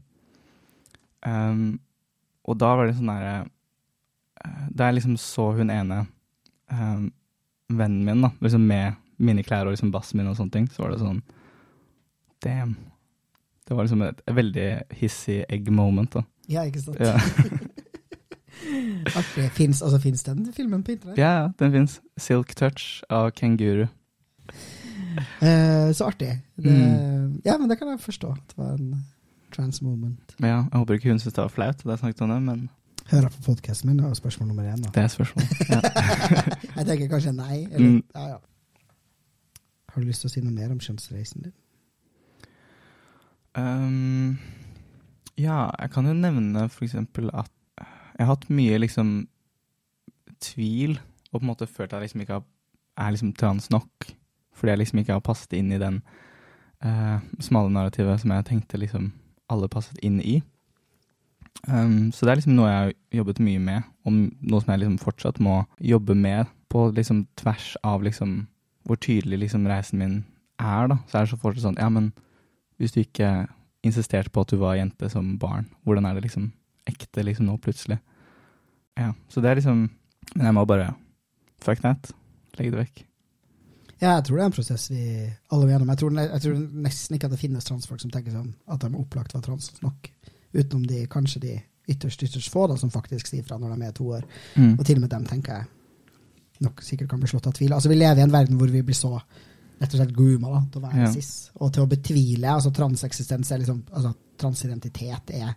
Um, 1.26 1.80
og 2.46 2.56
da 2.60 2.68
var 2.78 2.86
det 2.86 2.94
sånn 2.96 3.08
derre 3.10 3.32
uh, 4.44 4.66
Da 4.70 4.86
jeg 4.86 5.00
liksom 5.00 5.16
så 5.18 5.48
hun 5.56 5.72
ene 5.74 6.04
um, 6.70 7.08
vennen 7.66 8.04
min, 8.06 8.22
da, 8.22 8.30
liksom 8.40 8.62
med 8.68 8.94
mine 9.18 9.42
klær 9.42 9.66
og 9.66 9.74
liksom 9.74 9.90
bassen 9.90 10.20
min 10.20 10.28
og 10.30 10.36
sånne 10.38 10.54
ting, 10.54 10.68
så 10.70 10.84
var 10.84 10.94
det 10.94 11.00
sånn 11.02 11.22
Damn. 12.46 12.76
Det 13.66 13.74
var 13.76 13.82
liksom 13.88 14.02
et, 14.06 14.20
veldig 14.30 14.66
hissig 15.00 15.40
egg 15.50 15.70
moment, 15.74 16.12
da. 16.14 16.22
ja, 16.48 16.62
ikke 16.68 16.80
sant? 16.84 17.00
Ja. 17.02 17.16
Artig. 19.16 19.50
Fins 19.52 19.82
altså, 19.82 19.98
den 20.26 20.52
filmen 20.54 20.82
på 20.86 20.92
internett? 20.94 21.18
Ja, 21.18 21.32
ja, 21.42 21.48
den 21.58 21.72
fins. 21.74 21.98
Silk 22.18 22.54
Touch 22.56 23.02
av 23.10 23.30
Kenguru. 23.36 23.86
Eh, 25.42 25.92
så 25.92 26.04
artig. 26.08 26.40
Det, 26.56 26.70
Mm. 26.72 27.40
Ja, 27.44 27.58
men 27.58 27.68
det 27.68 27.78
kan 27.78 27.88
jeg 27.88 28.00
forstå. 28.00 28.34
Det 28.48 28.56
var 28.56 28.72
en 28.74 29.04
trans 29.52 29.82
moment. 29.82 30.34
Men 30.38 30.50
ja, 30.50 30.56
jeg 30.72 30.78
håper 30.78 30.94
ikke 30.94 31.10
hun 31.10 31.18
syns 31.18 31.34
det 31.34 31.42
var 31.42 31.48
flaut 31.52 31.82
da 31.84 31.90
jeg 31.90 31.98
snakket 31.98 32.20
om 32.22 32.30
det, 32.30 32.42
men 32.42 32.68
Hører 33.06 33.28
på 33.30 33.42
podkasten 33.46 33.86
min, 33.90 33.98
det 33.98 34.06
er 34.08 34.14
spørsmål 34.18 34.48
nummer 34.48 34.64
én. 34.66 34.80
Da. 34.82 34.90
det 34.94 35.02
er 35.04 35.08
spørsmål, 35.08 35.44
Ja. 35.70 35.80
Jeg 36.76 36.86
tenker 36.86 37.08
kanskje 37.08 37.32
nei. 37.36 37.64
Eller, 37.70 37.78
Mm. 37.88 38.02
ja, 38.14 38.26
ja. 38.28 38.38
Har 39.92 40.00
du 40.02 40.06
lyst 40.08 40.20
til 40.20 40.28
å 40.28 40.32
si 40.32 40.40
noe 40.40 40.52
mer 40.52 40.72
om 40.72 40.78
kjønnsreisen 40.80 41.42
din? 41.44 41.52
Um, 43.56 44.36
ja, 45.40 45.70
jeg 45.80 45.92
kan 45.94 46.08
jo 46.08 46.12
nevne 46.16 46.66
for 46.72 46.84
eksempel 46.84 47.30
at 47.32 47.52
jeg 48.16 48.24
har 48.24 48.34
hatt 48.34 48.48
mye 48.52 48.78
liksom 48.80 49.26
tvil, 50.40 50.98
og 51.32 51.40
på 51.40 51.44
en 51.44 51.50
måte 51.50 51.68
følt 51.68 51.92
at 51.92 52.00
jeg 52.00 52.08
liksom 52.08 52.24
ikke 52.24 52.38
har, 52.38 52.44
er 53.00 53.12
liksom 53.12 53.32
trans 53.36 53.70
nok, 53.72 54.08
fordi 54.56 54.72
jeg 54.72 54.80
liksom 54.82 55.00
ikke 55.00 55.16
har 55.16 55.24
passet 55.24 55.56
inn 55.56 55.72
i 55.72 55.80
den 55.80 56.00
uh, 56.84 57.20
smale 57.40 57.72
narrativet 57.72 58.20
som 58.22 58.32
jeg 58.32 58.48
tenkte 58.48 58.80
liksom 58.80 59.10
alle 59.52 59.68
passet 59.72 60.00
inn 60.04 60.20
i. 60.20 60.40
Um, 61.68 62.12
så 62.12 62.24
det 62.24 62.32
er 62.32 62.40
liksom 62.40 62.56
noe 62.56 62.70
jeg 62.70 62.82
har 62.82 62.94
jobbet 63.20 63.40
mye 63.44 63.62
med, 63.62 63.88
og 64.06 64.16
noe 64.16 64.62
som 64.62 64.72
jeg 64.72 64.84
liksom 64.84 65.00
fortsatt 65.02 65.40
må 65.44 65.62
jobbe 65.80 66.16
med 66.16 66.52
på 66.72 66.88
liksom 66.96 67.24
tvers 67.40 67.74
av 67.86 68.04
liksom 68.04 68.46
hvor 68.86 69.00
tydelig 69.02 69.40
liksom 69.44 69.66
reisen 69.68 70.00
min 70.00 70.16
er, 70.62 70.88
da. 70.92 71.00
Så 71.08 71.18
er 71.18 71.24
det 71.26 71.32
så 71.32 71.40
fortsatt 71.40 71.64
sånn, 71.66 71.80
ja, 71.80 71.88
men 71.92 72.12
hvis 72.80 72.94
du 72.94 73.00
ikke 73.02 73.46
insisterte 73.86 74.32
på 74.32 74.42
at 74.42 74.52
du 74.52 74.58
var 74.60 74.78
jente 74.78 75.08
som 75.12 75.36
barn, 75.40 75.68
hvordan 75.86 76.08
er 76.08 76.16
det 76.16 76.26
liksom 76.26 76.50
ekte 76.86 77.24
liksom 77.26 77.48
nå 77.48 77.56
plutselig? 77.62 77.98
Ja, 78.96 79.12
så 79.28 79.42
det 79.44 79.50
er 79.50 79.60
liksom 79.60 79.90
Men 80.34 80.46
jeg 80.46 80.54
må 80.56 80.64
bare 80.64 80.94
Fuck 81.62 81.80
that. 81.80 82.10
Legge 82.58 82.72
det 82.74 82.80
vekk. 82.80 83.04
Ja, 84.00 84.16
jeg 84.18 84.26
tror 84.26 84.36
det 84.36 84.42
er 84.42 84.50
en 84.50 84.54
prosess 84.54 84.90
vi 84.90 85.04
alle 85.24 85.64
må 85.64 85.70
gjennom. 85.70 85.88
Jeg 85.88 86.00
tror, 86.02 86.18
jeg 86.20 86.42
tror 86.44 86.58
nesten 86.84 87.16
ikke 87.16 87.28
at 87.30 87.32
det 87.32 87.40
finnes 87.40 87.64
transfolk 87.64 88.02
som 88.02 88.12
tenker 88.12 88.34
sånn 88.34 88.50
at 88.68 88.82
de 88.84 88.90
opplagt 89.00 89.32
var 89.32 89.44
trans 89.44 89.70
nok. 89.80 90.10
Utenom 90.52 90.84
de, 90.84 91.06
kanskje 91.08 91.40
de 91.46 91.54
ytterst, 91.88 92.26
ytterst 92.26 92.52
få 92.52 92.66
da, 92.68 92.76
som 92.76 92.92
faktisk 92.92 93.30
sier 93.30 93.46
fra 93.46 93.56
når 93.60 93.72
de 93.72 93.88
er 93.88 93.96
to 93.96 94.10
år. 94.18 94.26
Mm. 94.56 94.74
Og 94.76 94.84
til 94.84 95.00
og 95.00 95.06
med 95.06 95.14
dem 95.14 95.24
tenker 95.30 95.56
jeg 95.62 96.66
nok 96.66 96.84
sikkert 96.84 97.10
kan 97.10 97.22
bli 97.22 97.30
slått 97.30 97.48
av 97.48 97.56
tvil. 97.56 97.72
Altså, 97.76 97.90
vi 97.92 97.98
lever 97.98 98.20
i 98.20 98.26
en 98.26 98.32
verden 98.32 98.60
hvor 98.60 98.72
vi 98.72 98.84
blir 98.84 98.96
så 98.96 99.14
rett 99.80 99.92
og 99.94 100.00
slett 100.00 100.14
grooma 100.16 100.52
da, 100.54 100.60
til 100.72 100.80
å 100.82 100.84
være 100.88 101.02
Ja. 101.04 101.12
cis. 101.12 101.50
Og 101.60 101.72
til 101.72 101.82
å 101.84 101.88
betvile 101.88 102.48
altså 102.54 102.70
transeksistens 102.72 103.50
er 103.52 103.58
liksom, 103.58 103.82
altså 103.92 104.14
transidentitet 104.38 105.30
er 105.36 105.54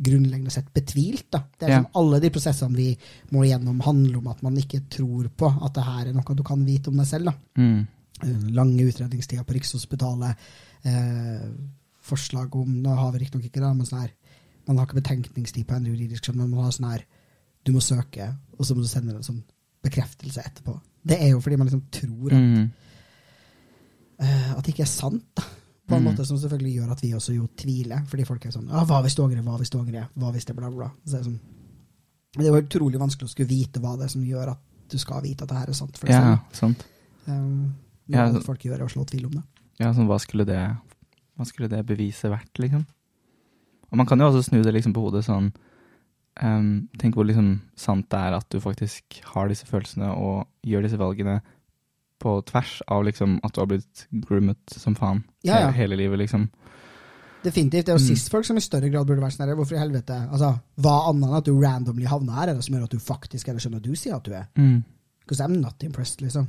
grunnleggende 0.00 0.50
sett 0.50 0.72
betvilt. 0.74 1.30
da. 1.30 1.42
Det 1.58 1.66
er 1.68 1.70
Ja. 1.70 1.78
liksom 1.80 1.90
Alle 1.94 2.20
de 2.20 2.30
prosessene 2.30 2.74
vi 2.76 2.96
må 3.32 3.44
igjennom, 3.44 3.80
handler 3.82 4.18
om 4.18 4.28
at 4.28 4.42
man 4.42 4.56
ikke 4.56 4.88
tror 4.88 5.28
på 5.36 5.64
at 5.64 5.74
det 5.74 5.84
her 5.84 6.06
er 6.08 6.12
noe 6.12 6.34
du 6.34 6.42
kan 6.42 6.64
vite 6.64 6.88
om 6.88 6.96
deg 6.96 7.06
selv. 7.06 7.24
da. 7.24 7.34
Mm. 7.56 7.86
Eh, 8.22 8.50
Lange 8.52 8.78
utredningstider 8.82 9.44
på 9.44 9.54
Rikshospitalet. 9.54 10.36
Eh, 10.84 11.48
forslag 12.02 12.54
om 12.56 12.82
Nå 12.82 12.94
har 12.96 13.12
vi 13.12 13.18
riktignok 13.18 13.44
ikke 13.50 13.60
det, 13.60 13.76
men 13.76 13.86
sånn 13.86 14.00
her 14.00 14.10
Man 14.68 14.76
har 14.76 14.86
ikke 14.86 15.00
betenkningstid 15.02 15.64
på 15.66 15.74
en 15.76 15.84
juridisk 15.86 16.22
skjønn, 16.24 16.36
men 16.36 16.50
man 16.50 16.64
har 16.64 16.70
sånn 16.72 16.90
her 16.90 17.04
Du 17.64 17.72
må 17.72 17.80
søke, 17.80 18.36
og 18.58 18.64
så 18.66 18.74
må 18.74 18.82
du 18.82 18.86
sende 18.88 19.14
en 19.16 19.22
sånn 19.22 19.42
bekreftelse 19.82 20.38
etterpå. 20.44 20.80
Det 21.04 21.18
er 21.20 21.30
jo 21.30 21.40
fordi 21.40 21.56
man 21.58 21.68
liksom 21.68 21.82
tror 21.90 22.32
at, 22.32 22.38
Mm. 22.38 22.70
Eh, 24.20 24.52
at 24.56 24.64
det 24.64 24.74
ikke 24.74 24.82
er 24.86 24.92
sant. 24.92 25.24
da. 25.34 25.42
På 25.88 25.96
en 25.96 26.02
Mm. 26.04 26.10
måte 26.12 26.26
som 26.26 26.36
selvfølgelig 26.36 26.74
gjør 26.76 26.90
at 26.92 27.00
vi 27.00 27.12
også 27.16 27.32
jo 27.34 27.46
tviler, 27.56 28.02
fordi 28.06 28.24
folk 28.26 28.44
er 28.44 28.50
sånn 28.52 28.68
ah, 28.70 28.84
Hva 28.84 29.00
hvis 29.02 29.14
du 29.16 29.22
angrer? 29.24 29.42
Hva 29.42 29.56
hvis 29.58 29.70
du 29.70 29.78
angrer? 29.78 30.08
Hva 30.18 30.32
hvis 30.34 30.44
det 30.44 30.54
bla, 30.56 30.68
bla? 30.70 30.90
Så 31.06 31.12
det 31.12 31.20
er 31.20 31.24
sånn 31.30 31.38
det 32.36 32.44
er 32.44 32.52
jo 32.52 32.60
utrolig 32.60 32.98
vanskelig 33.00 33.24
å 33.24 33.30
skulle 33.32 33.48
vite 33.48 33.80
hva 33.80 33.96
det 33.96 34.04
er 34.04 34.08
som 34.12 34.22
gjør 34.22 34.50
at 34.52 34.58
du 34.90 34.98
skal 34.98 35.22
vite 35.22 35.42
at 35.42 35.48
det 35.48 35.56
her 35.56 35.68
er 35.68 35.72
sant. 35.72 35.96
for 35.96 36.06
det 36.06 36.12
Ja, 36.14 36.38
sant. 36.52 36.84
Um, 37.26 37.74
Ja, 38.06 38.30
så- 38.32 38.42
folk 38.44 38.60
gjør, 38.60 38.80
er 38.80 38.84
å 38.84 38.90
slå 38.92 39.06
tvil 39.06 39.24
om 39.26 39.30
det. 39.32 39.42
Ja, 39.80 39.92
sånn, 39.92 40.06
hva 40.06 40.18
skulle 40.20 40.44
det 40.44 40.76
Hva 41.38 41.46
skulle 41.46 41.68
det 41.70 41.86
beviset 41.86 42.30
vært, 42.30 42.52
liksom? 42.58 42.84
Og 43.90 43.96
man 43.96 44.06
kan 44.06 44.18
jo 44.18 44.26
også 44.30 44.44
snu 44.50 44.62
det 44.62 44.74
liksom 44.74 44.92
på 44.92 45.00
hodet 45.10 45.24
sånn 45.24 45.52
um, 46.42 46.88
Tenk 46.98 47.14
hvor 47.14 47.24
liksom 47.26 47.60
sant 47.76 48.08
det 48.10 48.18
er 48.18 48.34
at 48.34 48.48
du 48.50 48.60
faktisk 48.60 49.22
har 49.24 49.48
disse 49.48 49.64
følelsene 49.64 50.10
og 50.14 50.46
gjør 50.66 50.82
disse 50.82 50.98
valgene 50.98 51.40
på 52.18 52.36
tvers 52.46 52.82
av 52.88 53.04
liksom 53.04 53.38
at 53.44 53.52
du 53.54 53.60
har 53.60 53.66
blitt 53.70 54.06
groomet 54.26 54.58
som 54.74 54.94
faen 54.98 55.24
Ja, 55.46 55.60
ja. 55.60 55.70
hele, 55.70 55.96
livet, 55.96 56.18
liksom. 56.18 56.48
Definitivt. 57.44 57.86
Det 57.86 57.92
er 57.92 57.98
jo 57.98 58.02
Mm. 58.04 58.08
cis-folk 58.16 58.44
som 58.44 58.56
i 58.56 58.60
større 58.60 58.88
grad 58.90 59.06
burde 59.06 59.20
vært 59.22 59.36
sånn. 59.36 59.54
Hvorfor 59.56 59.76
i 59.76 59.78
helvete? 59.78 60.16
Altså, 60.32 60.58
Hva 60.80 61.08
annet 61.08 61.28
enn 61.28 61.36
at 61.36 61.44
du 61.44 61.52
randomly 61.60 62.04
havna 62.06 62.32
her, 62.34 62.48
er 62.48 62.54
det 62.54 62.64
som 62.64 62.74
gjør 62.74 62.84
at 62.84 62.90
du 62.90 62.98
faktisk 62.98 63.48
eller 63.48 63.60
skjønner 63.60 63.76
at 63.76 63.82
du 63.82 63.94
sier 63.94 64.16
at 64.16 64.24
du 64.24 64.32
er? 64.32 64.46
Mm. 64.56 64.84
Because 65.20 65.40
I'm 65.44 65.60
not 65.60 65.82
impressed, 65.84 66.20
liksom. 66.22 66.48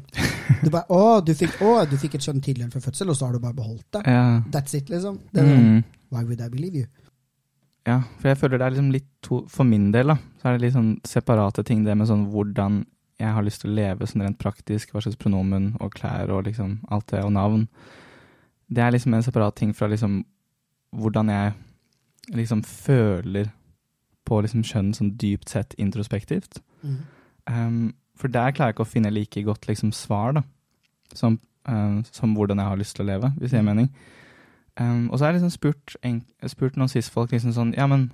Du 0.63 0.70
bare, 0.72 0.86
å, 0.89 1.24
du 1.24 1.34
fikk, 1.36 1.59
å, 1.61 1.86
du 1.89 1.95
fikk 1.97 2.15
et 2.15 2.22
skjønn 2.22 2.41
tidligere 2.41 2.72
for 2.72 2.80
fødsel, 2.80 3.09
og 3.09 3.15
så 3.15 3.26
har 3.28 3.34
du 3.34 3.39
bare 3.39 3.53
beholdt 3.53 3.86
det. 3.91 4.01
Ja. 4.07 4.41
That's 4.51 4.74
it, 4.74 4.89
liksom. 4.89 5.20
Det 5.34 5.43
er 5.43 5.55
Mm. 5.57 5.84
Why 6.11 6.24
would 6.24 6.41
I 6.41 6.47
believe 6.49 6.76
you? 6.76 6.86
Ja, 7.86 8.01
for 8.20 8.30
jeg 8.30 8.38
føler 8.38 8.57
det 8.57 8.65
er 8.65 8.72
liksom 8.72 8.91
litt 8.91 9.05
to 9.22 9.45
For 9.47 9.63
min 9.63 9.91
del, 9.91 10.07
da, 10.07 10.15
så 10.41 10.45
er 10.49 10.57
det 10.57 10.61
litt 10.61 10.74
sånn 10.74 10.99
separate 11.05 11.63
ting, 11.65 11.84
det 11.86 11.95
med 11.97 12.07
sånn 12.07 12.26
hvordan 12.32 12.86
jeg 13.20 13.36
har 13.36 13.43
lyst 13.43 13.63
til 13.63 13.72
å 13.72 13.78
leve 13.78 14.07
sånn 14.07 14.24
rent 14.24 14.39
praktisk, 14.39 14.93
hva 14.93 15.03
slags 15.03 15.20
pronomen 15.20 15.74
og 15.84 15.93
klær 15.97 16.32
og 16.32 16.45
liksom 16.47 16.78
alt 16.89 17.09
det, 17.11 17.24
og 17.26 17.34
navn. 17.36 17.65
Det 18.70 18.84
er 18.84 18.93
liksom 18.95 19.15
en 19.15 19.26
separat 19.26 19.57
ting 19.59 19.74
fra 19.76 19.89
liksom 19.91 20.22
hvordan 20.95 21.32
jeg 21.34 21.53
liksom 22.36 22.61
føler 22.63 23.49
på 24.30 24.39
liksom 24.45 24.63
kjønn 24.65 24.93
sånn 24.95 25.15
dypt 25.20 25.51
sett 25.51 25.76
introspektivt. 25.82 26.61
Um, 27.49 27.95
for 28.20 28.32
der 28.32 28.53
klarer 28.53 28.72
jeg 28.72 28.78
ikke 28.78 28.86
å 28.86 28.93
finne 28.93 29.13
like 29.13 29.43
godt 29.45 29.67
liksom 29.70 29.91
svar, 29.95 30.38
da, 30.38 30.43
som, 31.17 31.39
um, 31.67 32.01
som 32.05 32.36
hvordan 32.38 32.61
jeg 32.61 32.72
har 32.72 32.80
lyst 32.80 32.97
til 32.97 33.05
å 33.05 33.09
leve, 33.09 33.32
hvis 33.39 33.51
det 33.53 33.61
gir 33.61 33.67
mening. 33.67 33.89
Um, 34.80 35.09
og 35.09 35.17
så 35.17 35.26
har 35.26 35.34
jeg 35.34 35.41
liksom 35.41 35.55
spurt, 35.55 35.95
en, 36.05 36.22
spurt 36.47 36.78
noen 36.80 36.91
cis-folk 36.91 37.34
liksom 37.34 37.51
sånn 37.51 37.74
Ja, 37.76 37.88
men 37.89 38.11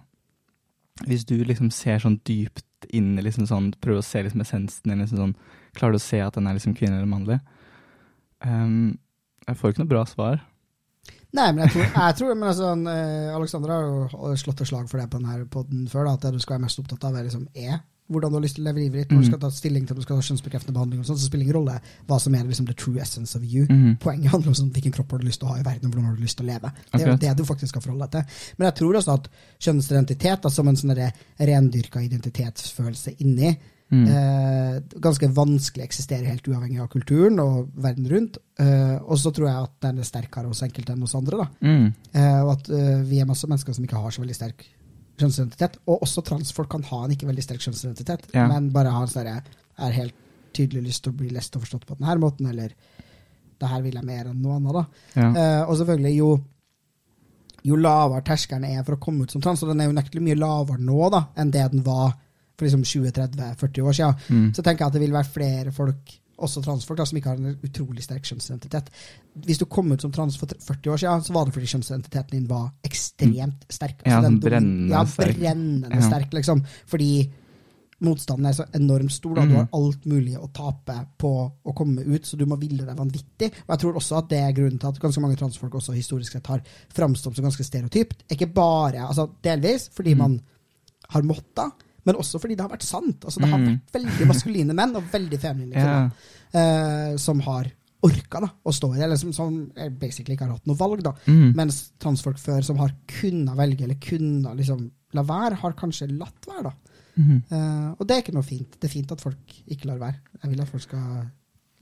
hvis 1.06 1.26
du 1.28 1.36
liksom 1.43 1.70
ser 1.76 1.99
sånn 2.01 2.18
dypt 2.26 2.66
inn 2.94 3.14
i 3.18 3.24
liksom 3.26 3.48
sånn 3.50 3.72
Prøver 3.82 4.02
å 4.02 4.06
se 4.06 4.24
liksom 4.26 4.44
essensen 4.44 4.94
i 4.94 4.98
liksom 5.00 5.22
sånn 5.22 5.38
Klarer 5.78 5.96
du 5.96 6.02
å 6.02 6.06
se 6.06 6.20
at 6.24 6.38
den 6.38 6.50
er 6.50 6.58
liksom 6.58 6.76
kvinne 6.78 7.00
eller 7.00 7.10
mannlig? 7.10 7.40
Um, 8.46 8.98
jeg 9.46 9.58
får 9.60 9.72
ikke 9.72 9.84
noe 9.84 9.90
bra 9.92 10.04
svar. 10.10 10.40
Nei, 11.36 11.50
men 11.52 11.66
jeg 11.66 11.74
tror, 11.74 11.90
jeg 11.92 12.16
tror 12.20 12.38
men 12.38 12.50
altså, 12.50 12.70
eh, 12.92 13.34
Alexander 13.36 13.74
har 13.74 13.84
jo 13.84 14.38
slått 14.40 14.64
et 14.64 14.70
slag 14.70 14.88
for 14.90 15.02
det 15.02 15.10
på 15.12 15.20
denne 15.20 15.50
podden 15.52 15.84
før, 15.92 16.08
da, 16.08 16.16
at 16.16 16.24
det 16.26 16.32
du 16.38 16.40
skal 16.44 16.56
være 16.56 16.66
mest 16.66 16.80
opptatt 16.82 17.04
av, 17.10 17.18
er 17.20 17.28
liksom 17.28 17.50
er 17.52 17.82
hvordan 18.12 18.30
du 18.32 18.36
har 18.38 18.41
lyst 18.43 18.56
til 18.56 18.64
å 18.64 18.68
leve 18.68 18.80
livet 18.84 18.93
ditt. 19.01 19.10
Når 19.12 19.18
du 19.18 19.26
Mhm. 19.26 19.32
skal 19.32 19.39
ta 19.39 19.49
stilling 19.49 19.86
til 19.88 19.93
om 19.95 19.99
du 19.99 20.01
skal 20.06 20.16
ha 20.16 20.22
kjønnsbekreftende 20.22 20.74
behandling, 20.74 20.99
og 20.99 21.06
sånt, 21.06 21.20
så 21.20 21.26
spiller 21.26 21.45
det 21.45 21.47
ingen 21.49 21.62
rolle 21.62 21.82
hva 22.08 22.20
som 22.22 22.36
er 22.36 22.43
liksom 22.43 22.66
the 22.68 22.74
true 22.74 22.99
essence 23.01 23.36
of 23.36 23.41
you. 23.43 23.66
Mm. 23.68 23.97
Poenget 23.99 24.30
handler 24.30 24.47
om 24.49 24.53
sånn, 24.53 24.72
hvilken 24.72 24.91
kropp 24.93 25.12
har 25.12 25.20
du 25.20 25.26
lyst 25.26 25.39
til 25.39 25.47
å 25.49 25.51
ha 25.53 25.60
i 25.60 25.64
verden, 25.64 25.86
og 25.86 25.91
hvordan 25.95 26.06
har 26.06 26.16
du 26.16 26.22
lyst 26.22 26.38
til 26.38 26.45
å 26.45 26.49
leve. 26.53 26.72
Det 26.93 27.01
er 27.01 27.08
jo 27.12 27.18
det 27.18 27.38
du 27.38 27.43
faktisk 27.43 27.68
skal 27.70 27.82
forholde 27.82 28.10
deg 28.10 28.12
til. 28.12 28.53
Men 28.58 28.66
jeg 28.72 28.76
tror 28.76 28.93
også 28.95 29.14
at 29.14 29.28
kjønnsidentitet, 29.60 30.41
da, 30.41 30.49
som 30.49 30.68
en 30.68 30.76
sånn 30.76 31.12
rendyrka 31.39 31.99
identitetsfølelse 32.06 33.16
inni, 33.22 33.58
Mm. 33.91 34.08
eh, 34.08 34.80
ganske 34.99 35.28
vanskelig 35.32 35.84
eksisterer 35.86 36.26
helt 36.26 36.47
uavhengig 36.47 36.80
av 36.82 36.89
kulturen 36.89 37.39
og 37.39 37.70
verden 37.78 38.08
rundt. 38.10 38.38
Eh, 38.58 38.97
og 39.06 39.16
så 39.18 39.32
tror 39.32 39.45
jeg 39.47 39.64
at 39.64 39.80
den 39.82 39.99
er 39.99 40.03
sterkere 40.03 40.47
hos 40.47 40.62
enkelte 40.62 40.89
enn 40.93 41.01
hos 41.01 41.14
andre. 41.14 41.38
da. 41.38 41.47
Mm. 41.62 41.93
Eh, 42.16 42.41
og 42.43 42.51
at 42.58 42.70
eh, 42.70 43.03
vi 43.03 43.20
er 43.22 43.26
masse 43.26 43.45
mennesker 43.45 43.74
som 43.76 43.86
ikke 43.86 44.01
har 44.01 44.10
så 44.10 44.22
veldig 44.24 44.36
sterk 44.36 44.66
kjønnsidentitet. 45.18 45.78
Og 45.88 46.01
også 46.05 46.24
transfolk 46.26 46.70
kan 46.70 46.84
ha 46.84 47.03
en 47.05 47.11
ikke 47.16 47.28
veldig 47.30 47.43
sterk 47.43 47.59
kjønnsidentitet, 47.66 48.28
Ja. 48.34 48.47
men 48.47 48.70
bare 48.72 48.91
ha 48.91 49.01
en 49.01 49.07
sånn 49.07 49.24
derre 49.26 49.43
Er 49.78 49.91
helt 49.91 50.13
tydelig 50.53 50.84
lyst 50.86 51.03
til 51.03 51.11
å 51.11 51.18
bli 51.18 51.30
lest 51.30 51.55
og 51.57 51.61
forstått 51.66 51.86
på 51.86 51.97
denne 51.99 52.16
måten, 52.18 52.47
eller 52.47 52.70
det 53.59 53.68
her 53.70 53.82
vil 53.82 53.93
jeg 53.93 54.05
mer 54.05 54.26
enn 54.30 54.41
noe 54.41 54.55
annet, 54.55 54.74
da. 54.74 54.86
Ja. 55.16 55.30
Uh, 55.63 55.70
og 55.70 55.78
selvfølgelig, 55.82 56.16
jo 56.16 56.30
jo 57.66 57.76
lavere 57.82 58.22
terskelen 58.24 58.63
er 58.70 58.84
for 58.86 58.95
å 58.95 58.99
komme 59.01 59.24
ut 59.26 59.32
som 59.34 59.41
trans, 59.41 59.63
og 59.63 59.70
den 59.72 59.82
er 59.82 59.88
jo 59.89 59.95
nektelig 59.97 60.22
mye 60.22 60.38
lavere 60.38 60.78
nå 60.80 61.09
da, 61.11 61.24
enn 61.36 61.51
det 61.51 61.63
den 61.72 61.82
var 61.84 62.13
for 62.55 62.68
liksom 62.68 62.84
20-30-40 62.86 63.82
år 63.84 63.93
siden, 63.97 64.16
Mm. 64.30 64.53
så 64.55 64.61
tenker 64.63 64.86
jeg 64.86 64.88
at 64.88 64.93
det 64.93 65.01
vil 65.01 65.11
være 65.11 65.32
flere 65.34 65.72
folk, 65.74 66.13
også 66.38 66.61
transfolk, 66.63 66.97
da, 66.99 67.05
som 67.05 67.18
ikke 67.18 67.30
har 67.30 67.38
en 67.38 67.57
utrolig 67.63 68.03
sterk 68.03 68.24
kjønnsidentitet. 68.24 68.89
Hvis 69.45 69.57
du 69.57 69.66
kom 69.66 69.91
ut 69.91 70.01
som 70.01 70.11
trans 70.11 70.38
for 70.38 70.47
40 70.47 70.91
år 70.91 70.97
siden, 70.97 71.24
så 71.24 71.34
var 71.34 71.45
det 71.45 71.53
fordi 71.53 71.66
kjønnsidentiteten 71.74 72.32
din 72.32 72.47
var 72.47 72.70
ekstremt 72.96 73.66
sterk. 73.70 74.02
Ja, 74.08 74.22
den 74.26 74.39
brennende 74.39 74.96
ja, 74.96 75.04
brennende 75.06 75.89
sterk. 75.91 76.08
sterk, 76.10 76.34
liksom. 76.39 76.64
Fordi 76.88 77.10
motstanden 78.06 78.46
er 78.50 78.56
så 78.58 78.66
enormt 78.76 79.12
stor. 79.16 79.36
Da. 79.38 79.41
Du 79.46 79.48
Mhm. 79.54 79.56
har 79.56 79.70
alt 79.74 80.06
mulig 80.06 80.36
å 80.38 80.50
tape 80.54 80.96
på 81.18 81.52
å 81.66 81.74
komme 81.76 82.02
ut, 82.06 82.24
så 82.26 82.38
du 82.38 82.46
må 82.46 82.58
ville 82.60 82.84
deg 82.86 82.96
vanvittig. 82.98 83.52
Og 83.68 83.70
jeg 83.72 83.80
tror 83.80 83.96
også 83.96 84.18
at 84.18 84.28
det 84.30 84.39
er 84.39 84.52
grunnen 84.54 84.80
til 84.80 84.88
at 84.89 85.00
ganske 85.00 85.22
mange 85.22 85.38
transfolk 85.38 85.72
også 85.74 85.93
historisk 85.96 86.34
sett 86.34 86.48
har 86.48 86.62
framstått 86.93 87.36
som 87.36 87.46
ganske 87.46 87.64
stereotypt. 87.64 88.24
Ikke 88.30 88.52
bare, 88.54 89.08
altså 89.08 89.30
delvis 89.41 89.89
fordi 89.89 90.14
Mhm. 90.14 90.18
man 90.18 90.41
har 91.10 91.22
måtta, 91.22 91.72
men 92.06 92.16
også 92.16 92.39
fordi 92.39 92.56
det 92.58 92.62
har 92.62 92.70
vært 92.70 92.84
sant. 92.84 93.22
Altså 93.22 93.39
Det 93.39 93.50
har 93.50 93.60
Mhm. 93.60 93.66
vært 93.68 93.91
veldig 93.93 94.28
maskuline 94.28 94.74
menn 94.76 94.96
og 94.96 95.04
veldig 95.12 95.39
feminine 95.39 95.74
Ja. 95.74 96.10
kvinner 96.10 96.12
eh, 96.54 97.18
som 97.18 97.39
har 97.41 97.72
orka 98.06 98.41
da, 98.43 98.49
å 98.64 98.74
stå 98.76 98.89
i 98.93 98.97
det, 98.99 99.03
eller 99.08 99.20
som, 99.20 99.32
som 99.36 99.56
basically 99.99 100.36
ikke 100.38 100.47
har 100.47 100.56
hatt 100.58 100.68
noe 100.70 100.78
valg. 100.80 101.01
da. 101.06 101.14
Mm. 101.28 101.53
Mens 101.58 101.80
transfolk 102.01 102.38
før 102.41 102.62
som 102.66 102.80
har 102.82 102.93
kunnet 103.20 103.58
velge, 103.58 103.86
eller 103.88 103.99
kunnet 104.01 104.60
liksom 104.62 104.86
la 105.16 105.24
være, 105.26 105.60
har 105.62 105.76
kanskje 105.80 106.10
latt 106.14 106.47
være. 106.49 106.70
da. 106.70 106.99
Mm. 107.16 107.38
Uh, 107.51 107.89
og 107.95 108.03
det 108.08 108.16
er 108.18 108.24
ikke 108.26 108.36
noe 108.36 108.43
fint. 108.45 108.76
Det 108.80 108.89
er 108.89 108.93
fint 108.97 109.12
at 109.16 109.24
folk 109.24 109.53
ikke 109.72 109.88
lar 109.89 110.01
være. 110.01 110.20
Jeg 110.41 110.51
vil 110.51 110.62
at 110.66 110.72
folk 110.72 110.84
skal 110.84 111.26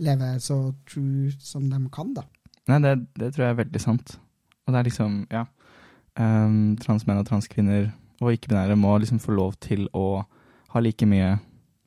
leve 0.04 0.30
så 0.42 0.58
true 0.90 1.32
som 1.42 1.66
de 1.72 1.80
kan, 1.94 2.14
da. 2.18 2.24
Nei, 2.70 2.80
det, 2.86 2.94
det 3.20 3.34
tror 3.34 3.46
jeg 3.48 3.54
er 3.56 3.62
veldig 3.64 3.82
sant. 3.82 4.16
Og 4.64 4.74
det 4.74 4.80
er 4.80 4.88
liksom, 4.88 5.16
ja 5.34 5.44
um, 6.20 6.76
Transmenn 6.80 7.20
og 7.20 7.28
transkvinner 7.28 7.90
og 8.24 8.30
ikke-binære 8.38 8.78
må 8.80 8.94
liksom 9.02 9.20
få 9.20 9.34
lov 9.36 9.58
til 9.64 9.88
å 9.98 10.22
ha 10.74 10.82
like 10.82 11.06
mye 11.10 11.34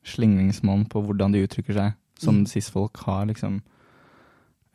slingringsmonn 0.07 0.85
på 0.91 1.01
hvordan 1.03 1.33
de 1.33 1.41
uttrykker 1.47 1.75
seg, 1.75 1.95
som 2.19 2.41
Mm. 2.43 2.45
cis-folk 2.51 2.97
har, 3.07 3.25
liksom. 3.31 3.61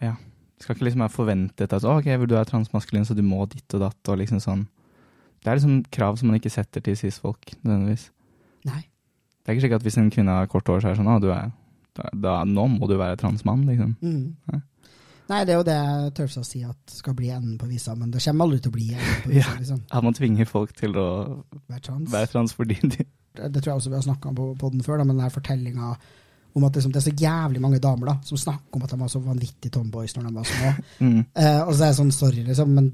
Ja. 0.02 0.14
Det 0.56 0.66
skal 0.66 0.76
ikke 0.76 0.86
liksom 0.86 1.02
være 1.02 1.14
forventet 1.16 1.72
at 1.74 1.84
ok, 1.88 2.08
du 2.28 2.36
er 2.38 2.46
transmaskulin, 2.46 3.06
så 3.08 3.16
du 3.18 3.22
må 3.26 3.44
ditt 3.50 3.74
og 3.74 3.82
datt, 3.82 4.00
og 4.12 4.18
liksom 4.20 4.38
sånn. 4.42 4.66
Det 5.42 5.50
er 5.50 5.58
liksom 5.58 5.80
krav 5.90 6.18
som 6.20 6.30
man 6.30 6.38
ikke 6.38 6.52
setter 6.54 6.84
til 6.86 6.94
cis-folk, 6.98 7.56
nødvendigvis. 7.64 8.10
Nei. 8.68 8.84
Det 9.42 9.50
er 9.50 9.56
ikke 9.56 9.64
sikkert 9.64 9.82
at 9.82 9.86
hvis 9.88 9.98
en 9.98 10.12
kvinne 10.14 10.36
har 10.38 10.50
kort 10.50 10.68
hår, 10.70 10.84
så 10.84 10.90
er 10.90 10.94
det 10.94 11.00
sånn, 11.00 11.10
ah, 11.10 11.18
du 11.22 11.32
er, 11.34 11.48
da, 11.98 12.12
da, 12.14 12.34
nå 12.46 12.68
må 12.76 12.86
du 12.86 12.94
være 13.00 13.18
transmann, 13.18 13.64
liksom. 13.66 13.96
Mm. 14.04 14.36
Nei. 14.52 14.60
Nei, 15.32 15.40
det 15.48 15.54
er 15.54 15.58
jo 15.60 15.66
det 15.66 15.74
jeg 15.78 16.14
tør 16.18 16.32
å 16.42 16.44
si 16.46 16.60
at 16.66 16.94
skal 16.94 17.14
bli 17.18 17.30
enden 17.32 17.58
på 17.58 17.66
visa, 17.70 17.94
men 17.98 18.10
det 18.12 18.20
kommer 18.22 18.46
aldri 18.46 18.60
til 18.62 18.70
å 18.72 18.76
bli 18.76 18.88
enden 18.92 19.20
på 19.24 19.30
visa. 19.34 19.42
Ja. 19.48 19.58
liksom. 19.58 19.82
At 19.90 20.06
man 20.06 20.16
tvinger 20.18 20.50
folk 20.50 20.74
til 20.78 20.98
å 20.98 21.08
Være 21.70 21.84
trans. 21.88 22.10
være 22.12 22.30
trans 22.34 22.54
fordi 22.58 22.78
de 22.82 23.06
Det, 23.32 23.62
tror 23.62 23.70
jeg 23.72 23.78
også 23.80 23.90
vi 23.90 23.96
har 23.96 24.04
snakka 24.04 24.28
om 24.28 24.34
på, 24.36 24.48
poden 24.60 24.82
før, 24.84 25.00
da, 25.00 25.06
men 25.08 25.18
den 25.22 25.32
fortellinga 25.32 25.94
om 26.52 26.66
at 26.66 26.76
liksom, 26.76 26.92
det 26.92 27.00
er 27.00 27.06
så 27.06 27.14
jævlig 27.16 27.62
mange 27.64 27.80
damer 27.82 28.12
da, 28.12 28.18
som 28.26 28.40
snakker 28.40 28.76
om 28.76 28.84
at 28.84 28.92
de 28.92 29.00
var 29.00 29.10
så 29.12 29.22
vanvittige 29.24 29.72
tomboys 29.72 30.14
når 30.16 30.28
de 30.28 30.34
var 30.36 30.50
små. 30.50 30.74
mm. 31.06 31.18
Eh, 31.20 31.60
og 31.62 31.72
så 31.72 31.86
er 31.86 31.92
det 31.92 31.98
sånn, 31.98 32.14
sorry, 32.14 32.44
liksom, 32.46 32.74
men 32.76 32.90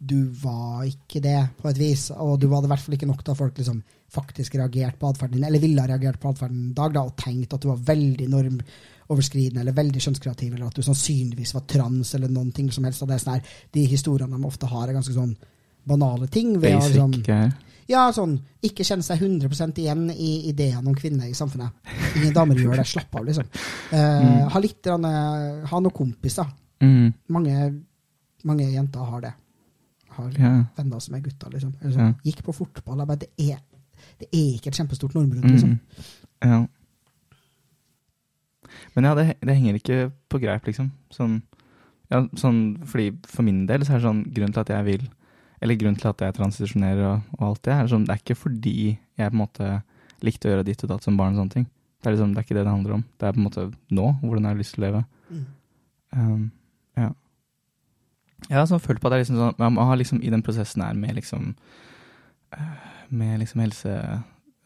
du 0.00 0.30
var 0.40 0.86
ikke 0.88 1.20
det, 1.20 1.40
på 1.60 1.68
et 1.68 1.78
vis. 1.80 2.06
Og 2.16 2.38
du 2.40 2.48
var 2.48 2.62
det 2.62 2.70
i 2.70 2.72
hvert 2.72 2.84
fall 2.86 2.96
ikke 2.96 3.08
nok 3.10 3.20
til 3.24 3.34
at 3.34 3.40
folk 3.42 3.58
liksom 3.60 3.82
faktisk 4.10 4.56
reagerte 4.56 4.98
på 4.98 5.10
atferden 5.10 5.36
din, 5.36 5.44
eller 5.46 5.62
ville 5.62 5.82
ha 5.82 5.90
reagert 5.90 6.20
på 6.22 6.32
atferden 6.32 6.70
i 6.70 6.76
dag, 6.76 6.94
da, 6.96 7.04
og 7.04 7.18
tenkt 7.20 7.52
at 7.54 7.62
du 7.62 7.68
var 7.70 7.84
veldig 7.90 8.26
normoverskridende 8.32 9.62
eller 9.62 9.76
veldig 9.76 10.02
kjønnskreativ, 10.02 10.54
eller 10.56 10.70
at 10.70 10.80
du 10.80 10.86
sannsynligvis 10.86 11.54
var 11.54 11.66
trans, 11.70 12.14
eller 12.16 12.32
noen 12.32 12.50
ting 12.56 12.72
som 12.74 12.88
helst. 12.88 13.04
Og 13.04 13.10
det 13.10 13.18
er 13.18 13.22
sånn 13.26 13.36
her, 13.36 13.54
de 13.76 13.86
historiene 13.92 14.40
de 14.40 14.48
ofte 14.48 14.72
har, 14.72 14.88
er 14.88 14.96
ganske 14.96 15.14
sånn 15.14 15.36
banale 15.84 16.28
ting. 16.32 16.54
ved 16.60 16.76
å 16.76 16.80
basic 16.80 16.96
liksom, 16.96 17.50
ja, 17.90 18.04
sånn, 18.14 18.36
ikke 18.62 18.84
kjenne 18.86 19.02
seg 19.02 19.22
100% 19.24 19.78
igjen 19.82 20.04
i 20.12 20.30
ideene 20.50 20.86
om 20.86 20.94
kvinner 20.94 21.26
i 21.26 21.34
samfunnet. 21.34 21.74
Ingen 22.20 22.34
damer 22.36 22.58
gjør 22.60 22.78
det. 22.78 22.86
Slapp 22.86 23.16
av, 23.18 23.24
liksom. 23.26 23.48
Eh, 23.96 24.42
ha 24.52 24.62
litt 24.62 24.86
ha 24.86 24.98
noen 25.00 25.94
kompiser. 25.94 26.46
Mm. 26.84 27.10
Mange, 27.34 27.56
mange 28.46 28.68
jenter 28.70 29.10
har 29.10 29.24
det. 29.26 29.32
Har 30.14 30.30
yeah. 30.38 30.62
venner 30.76 31.02
som 31.02 31.16
er 31.18 31.24
gutter, 31.24 31.50
liksom. 31.56 31.74
Eller 31.80 31.96
sånn, 31.96 32.16
Gikk 32.26 32.44
på 32.46 32.54
fotball. 32.60 33.02
Bare, 33.02 33.24
det, 33.24 33.32
er, 33.42 33.58
det 34.22 34.30
er 34.30 34.54
ikke 34.54 34.70
et 34.70 34.78
kjempestort 34.78 35.16
normbrudd, 35.18 35.50
liksom. 35.50 35.74
Mm. 35.74 36.52
ja. 36.52 36.62
Men 38.94 39.06
ja, 39.06 39.16
det, 39.18 39.30
det 39.42 39.56
henger 39.56 39.80
ikke 39.80 40.02
på 40.30 40.38
greip, 40.42 40.70
liksom. 40.70 40.92
Sånn, 41.14 41.40
ja, 42.10 42.22
sånn, 42.38 42.60
fordi 42.86 43.16
for 43.26 43.46
min 43.46 43.64
del 43.66 43.82
så 43.82 43.96
er 43.96 43.98
det 43.98 44.06
sånn 44.06 44.28
grunnen 44.30 44.54
til 44.54 44.62
at 44.62 44.72
jeg 44.78 44.86
vil 44.86 45.10
Eller 45.60 45.76
grunnen 45.80 46.00
til 46.00 46.08
at 46.10 46.24
jeg 46.24 46.36
transisjonerer 46.38 47.04
og, 47.04 47.32
og 47.38 47.46
alt 47.50 47.62
det, 47.66 47.74
er 47.74 47.86
liksom, 47.86 48.06
det 48.06 48.14
er 48.14 48.22
ikke 48.22 48.38
fordi 48.38 48.76
jeg 48.94 49.32
på 49.32 49.36
en 49.36 49.42
måte 49.42 49.70
likte 50.24 50.48
å 50.48 50.54
gjøre 50.54 50.66
ditt 50.68 50.84
og 50.84 50.92
datt 50.92 51.06
som 51.06 51.18
barn 51.20 51.36
og 51.36 51.42
sånne 51.42 51.56
ting. 51.56 51.66
Det 52.00 52.08
er, 52.08 52.14
liksom, 52.16 52.32
det 52.32 52.40
er 52.40 52.46
ikke 52.46 52.56
det 52.56 52.64
det 52.64 52.72
handler 52.72 52.96
om. 52.96 53.02
Det 53.20 53.28
er 53.28 53.34
på 53.36 53.40
en 53.40 53.46
måte 53.46 53.66
nå, 53.92 54.06
hvordan 54.22 54.46
jeg 54.46 54.54
har 54.54 54.60
lyst 54.60 54.74
til 54.76 54.82
å 54.82 54.86
leve. 54.86 55.02
Mm. 55.28 55.44
Um, 56.16 56.44
ja. 56.96 57.10
Jeg 58.48 58.56
har 58.56 58.68
sånn 58.70 58.82
følt 58.82 59.02
på 59.02 59.10
at 59.10 59.16
er 59.16 59.22
liksom 59.22 59.40
sånn, 59.40 59.58
man 59.60 59.90
har 59.90 60.00
liksom 60.00 60.22
i 60.24 60.32
den 60.32 60.44
prosessen 60.44 60.84
her 60.84 60.96
med 60.96 61.18
liksom 61.18 61.50
eh, 62.56 62.86
med 63.10 63.42
liksom 63.42 63.62
helse, 63.64 63.96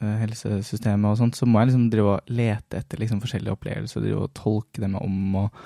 eh, 0.01 0.17
helsesystemet 0.23 1.11
og 1.11 1.19
sånt, 1.21 1.39
så 1.39 1.49
må 1.49 1.61
jeg 1.61 1.73
liksom 1.73 1.89
drive 1.93 2.15
og 2.15 2.33
lete 2.33 2.81
etter 2.81 3.03
liksom 3.03 3.23
forskjellige 3.25 3.57
opplevelser 3.57 4.01
og 4.01 4.07
drive 4.07 4.29
og 4.29 4.35
tolke 4.39 4.85
dem 4.85 4.95
om 5.01 5.41
og 5.43 5.65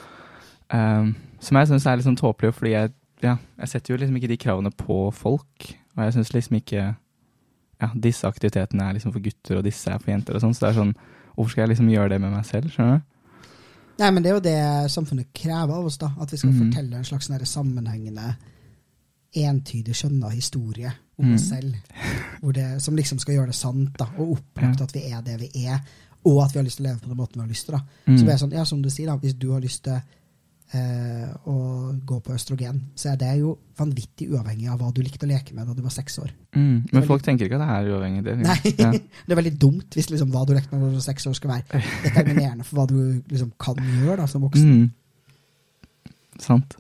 um, 0.73 1.15
Som 1.41 1.61
jeg 1.61 1.69
syns 1.71 1.87
er 1.87 2.01
sånn 2.03 2.19
tåpelig, 2.19 2.55
fordi 2.57 2.73
jeg, 2.73 2.91
ja, 3.23 3.37
jeg 3.59 3.69
setter 3.69 3.95
jo 3.95 3.99
liksom 3.99 4.17
ikke 4.17 4.29
de 4.29 4.37
kravene 4.37 4.71
på 4.71 5.11
folk. 5.15 5.69
Og 5.97 6.05
jeg 6.05 6.13
syns 6.15 6.33
liksom 6.35 6.57
ikke 6.61 6.83
ja, 7.81 7.89
disse 7.95 8.27
aktivitetene 8.27 8.89
er 8.89 8.97
liksom 8.99 9.13
for 9.15 9.23
gutter, 9.23 9.59
og 9.59 9.65
disse 9.67 9.91
er 9.91 9.99
for 10.03 10.11
jenter 10.11 10.35
og 10.35 10.43
sånn. 10.43 10.55
Så 10.55 10.67
det 10.67 10.71
er 10.73 10.81
sånn 10.83 10.97
Hvorfor 11.39 11.53
skal 11.53 11.63
jeg 11.63 11.69
liksom 11.77 11.89
gjøre 11.93 12.09
det 12.11 12.17
med 12.21 12.33
meg 12.35 12.47
selv? 12.49 12.67
Skjønner 12.75 12.97
du? 12.99 13.03
Nei, 14.01 14.09
men 14.11 14.23
det 14.25 14.31
er 14.31 14.35
jo 14.35 14.41
det 14.43 14.91
samfunnet 14.91 15.29
krever 15.35 15.71
av 15.71 15.87
oss, 15.87 15.99
da. 15.99 16.09
At 16.19 16.33
vi 16.33 16.37
skal 16.37 16.51
Mhm. 16.51 16.65
fortelle 16.65 16.97
en 16.97 17.05
slags 17.05 17.29
sånn 17.29 17.47
sammenhengende, 17.47 18.37
entydig 19.35 19.95
skjønna 19.95 20.31
historie 20.33 20.91
om 21.19 21.27
mm. 21.29 21.35
oss 21.35 21.49
selv. 21.49 21.75
Hvor 22.41 22.53
det, 22.53 22.83
som 22.83 22.97
liksom 22.97 23.19
skal 23.19 23.35
gjøre 23.35 23.47
det 23.53 23.55
sant, 23.55 23.97
da. 23.99 24.07
Og 24.19 24.39
opplagt 24.39 24.81
Ja. 24.81 24.85
at 24.85 24.93
vi 24.95 25.01
er 25.13 25.23
det 25.23 25.41
vi 25.41 25.67
er. 25.67 25.81
Og 26.25 26.43
at 26.45 26.53
vi 26.53 26.59
har 26.59 26.65
lyst 26.65 26.77
til 26.79 26.87
å 26.87 26.89
leve 26.89 27.01
på 27.01 27.09
den 27.09 27.17
måten 27.17 27.35
vi 27.35 27.41
har 27.41 27.49
lyst 27.49 27.67
til. 27.67 27.75
da. 27.75 27.81
Mm. 28.07 28.19
Så 28.19 28.25
det 28.25 28.35
er 28.35 28.39
sånn, 28.47 28.53
ja, 28.53 28.65
som 28.65 28.83
du 28.83 28.91
sier, 28.91 29.07
da, 29.07 29.17
hvis 29.17 29.39
du 29.39 29.53
har 29.53 29.61
lyst 29.61 29.85
til 29.85 30.03
eh, 30.77 31.29
å 31.49 31.55
gå 32.05 32.19
på 32.25 32.35
østrogen, 32.35 32.81
så 32.99 33.13
er 33.13 33.17
det 33.21 33.31
jo 33.41 33.55
vanvittig 33.79 34.29
uavhengig 34.33 34.69
av 34.73 34.79
hva 34.83 34.91
du 34.95 35.01
likte 35.03 35.27
å 35.27 35.31
leke 35.31 35.55
med 35.57 35.67
da 35.69 35.75
du 35.77 35.83
var 35.85 35.95
seks 35.95 36.19
år. 36.23 36.31
Mm. 36.57 36.89
Men 36.93 37.07
folk 37.07 37.23
tenker 37.25 37.47
ikke 37.49 37.59
at 37.61 37.65
det 37.65 37.75
er 37.77 37.91
uavhengig. 37.95 38.25
Det, 38.27 38.37
Nei, 38.43 38.75
Ja. 38.79 38.91
det 39.27 39.33
er 39.35 39.41
veldig 39.41 39.55
dumt 39.61 39.97
hvis 39.99 40.11
liksom 40.13 40.31
hva 40.35 40.45
du 40.49 40.55
lekte 40.57 40.75
med 40.75 40.85
da 40.85 40.93
du 40.93 40.99
var 41.01 41.07
seks 41.09 41.27
år 41.31 41.37
skal 41.39 41.55
være 41.57 41.83
determinerende 42.05 42.65
for 42.69 42.81
hva 42.81 42.87
du 42.91 42.99
liksom 43.31 43.53
kan 43.61 43.79
gjøre 44.03 44.21
da, 44.23 44.27
som 44.31 44.45
voksen. 44.47 44.73
Mm. 44.85 46.15
Sant. 46.39 46.77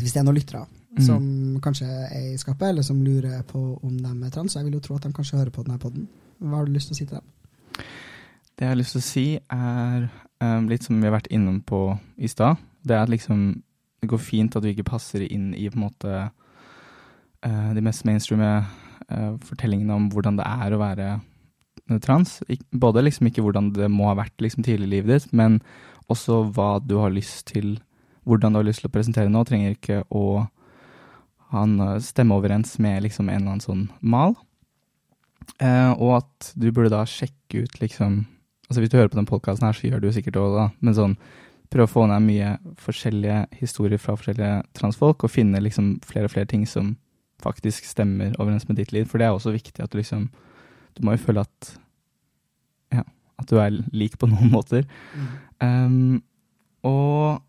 Hvis 0.00 0.12
det 0.14 0.20
er 0.22 0.28
noen 0.28 0.38
lyttere 0.40 0.66
Mm. 0.90 1.04
som 1.06 1.26
kanskje 1.62 1.86
er 1.86 2.32
i 2.32 2.36
skapet, 2.36 2.68
eller 2.72 2.82
som 2.82 2.98
lurer 3.04 3.44
på 3.46 3.60
om 3.86 3.92
de 3.96 4.10
er 4.26 4.30
trans, 4.34 4.56
jeg 4.56 4.64
vil 4.66 4.74
jo 4.74 4.80
tro 4.80 4.96
at 4.96 5.04
de 5.04 5.12
kanskje 5.14 5.36
hører 5.38 5.52
på 5.54 5.62
denne 5.62 5.78
podden. 5.78 6.08
Hva 6.40 6.56
har 6.58 6.66
du 6.66 6.72
lyst 6.74 6.90
til 6.90 6.94
å 6.94 6.98
si 6.98 7.04
til 7.06 7.14
dem? 7.20 7.84
Det 8.58 8.64
jeg 8.66 8.68
har 8.72 8.74
lyst 8.80 8.96
til 8.96 9.00
å 9.00 9.06
si, 9.06 9.24
er 9.38 10.08
litt 10.40 10.86
som 10.86 10.96
vi 10.96 11.04
har 11.04 11.12
vært 11.12 11.28
innom 11.28 11.58
på 11.66 11.98
i 12.16 12.28
stad. 12.30 12.56
Det 12.80 12.94
er 12.96 13.02
at 13.04 13.12
liksom 13.12 13.62
det 14.00 14.08
går 14.08 14.22
fint 14.22 14.54
at 14.56 14.64
du 14.64 14.70
ikke 14.70 14.88
passer 14.88 15.24
inn 15.26 15.50
i 15.52 15.68
på 15.68 15.76
en 15.76 15.84
måte 15.84 16.12
eh, 17.44 17.72
de 17.76 17.82
mest 17.84 18.06
mainstreame 18.08 18.52
eh, 18.56 19.34
fortellingene 19.44 19.96
om 19.96 20.08
hvordan 20.12 20.40
det 20.40 20.46
er 20.48 20.72
å 20.72 20.80
være 20.80 21.10
trans. 22.04 22.38
Ik 22.48 22.62
både 22.70 23.04
liksom 23.04 23.28
ikke 23.28 23.44
hvordan 23.44 23.72
det 23.76 23.90
må 23.92 24.08
ha 24.08 24.16
vært 24.18 24.40
liksom 24.40 24.64
tidlig 24.64 24.88
i 24.88 24.94
livet 24.96 25.12
ditt, 25.12 25.36
men 25.36 25.60
også 26.10 26.42
hva 26.54 26.78
du 26.82 26.98
har 27.02 27.14
lyst 27.14 27.48
til 27.52 27.78
Hvordan 28.28 28.52
du 28.52 28.58
har 28.58 28.66
lyst 28.66 28.82
til 28.82 28.90
å 28.90 28.92
presentere 28.92 29.30
nå, 29.32 29.40
trenger 29.48 29.72
ikke 29.72 30.02
å 30.12 30.44
ha 31.50 31.62
en 31.64 31.78
eh, 31.80 31.94
stemme 32.04 32.36
overens 32.36 32.74
med 32.78 33.00
liksom 33.06 33.30
en 33.30 33.38
eller 33.38 33.54
annen 33.54 33.62
sånn 33.64 33.86
mal. 34.00 34.34
Eh, 35.56 35.92
og 35.96 36.18
at 36.18 36.50
du 36.52 36.68
burde 36.68 36.92
da 36.92 37.00
sjekke 37.08 37.64
ut 37.64 37.80
liksom 37.80 38.20
Altså 38.70 38.80
Hvis 38.80 38.90
du 38.92 38.96
hører 38.96 39.10
på 39.10 39.18
den 39.18 39.26
podkasten 39.26 39.66
her, 39.66 39.74
så 39.74 39.88
gjør 39.88 40.00
du 40.04 40.12
sikkert 40.14 40.36
det 40.36 40.42
òg, 40.44 40.52
da. 40.54 40.66
Men 40.78 40.94
sånn 40.94 41.16
prøv 41.70 41.86
å 41.86 41.90
få 41.90 42.04
ned 42.10 42.22
mye 42.22 42.50
forskjellige 42.82 43.40
historier 43.60 43.98
fra 43.98 44.16
forskjellige 44.18 44.62
transfolk, 44.78 45.24
og 45.26 45.32
finne 45.32 45.62
liksom 45.62 45.96
flere 46.06 46.30
og 46.30 46.34
flere 46.34 46.48
ting 46.50 46.62
som 46.70 46.92
faktisk 47.42 47.86
stemmer 47.88 48.34
overens 48.38 48.68
med 48.68 48.78
ditt 48.78 48.92
liv. 48.94 49.06
For 49.10 49.18
det 49.18 49.26
er 49.26 49.34
også 49.34 49.54
viktig 49.54 49.82
at 49.82 49.92
du 49.92 49.98
liksom 49.98 50.28
Du 50.98 51.04
må 51.06 51.14
jo 51.14 51.22
føle 51.22 51.44
at 51.46 51.70
Ja, 52.94 53.04
at 53.38 53.50
du 53.50 53.58
er 53.58 53.70
lik 53.92 54.18
på 54.18 54.26
noen 54.30 54.50
måter. 54.56 54.86
Um, 55.60 56.22
og 56.82 57.42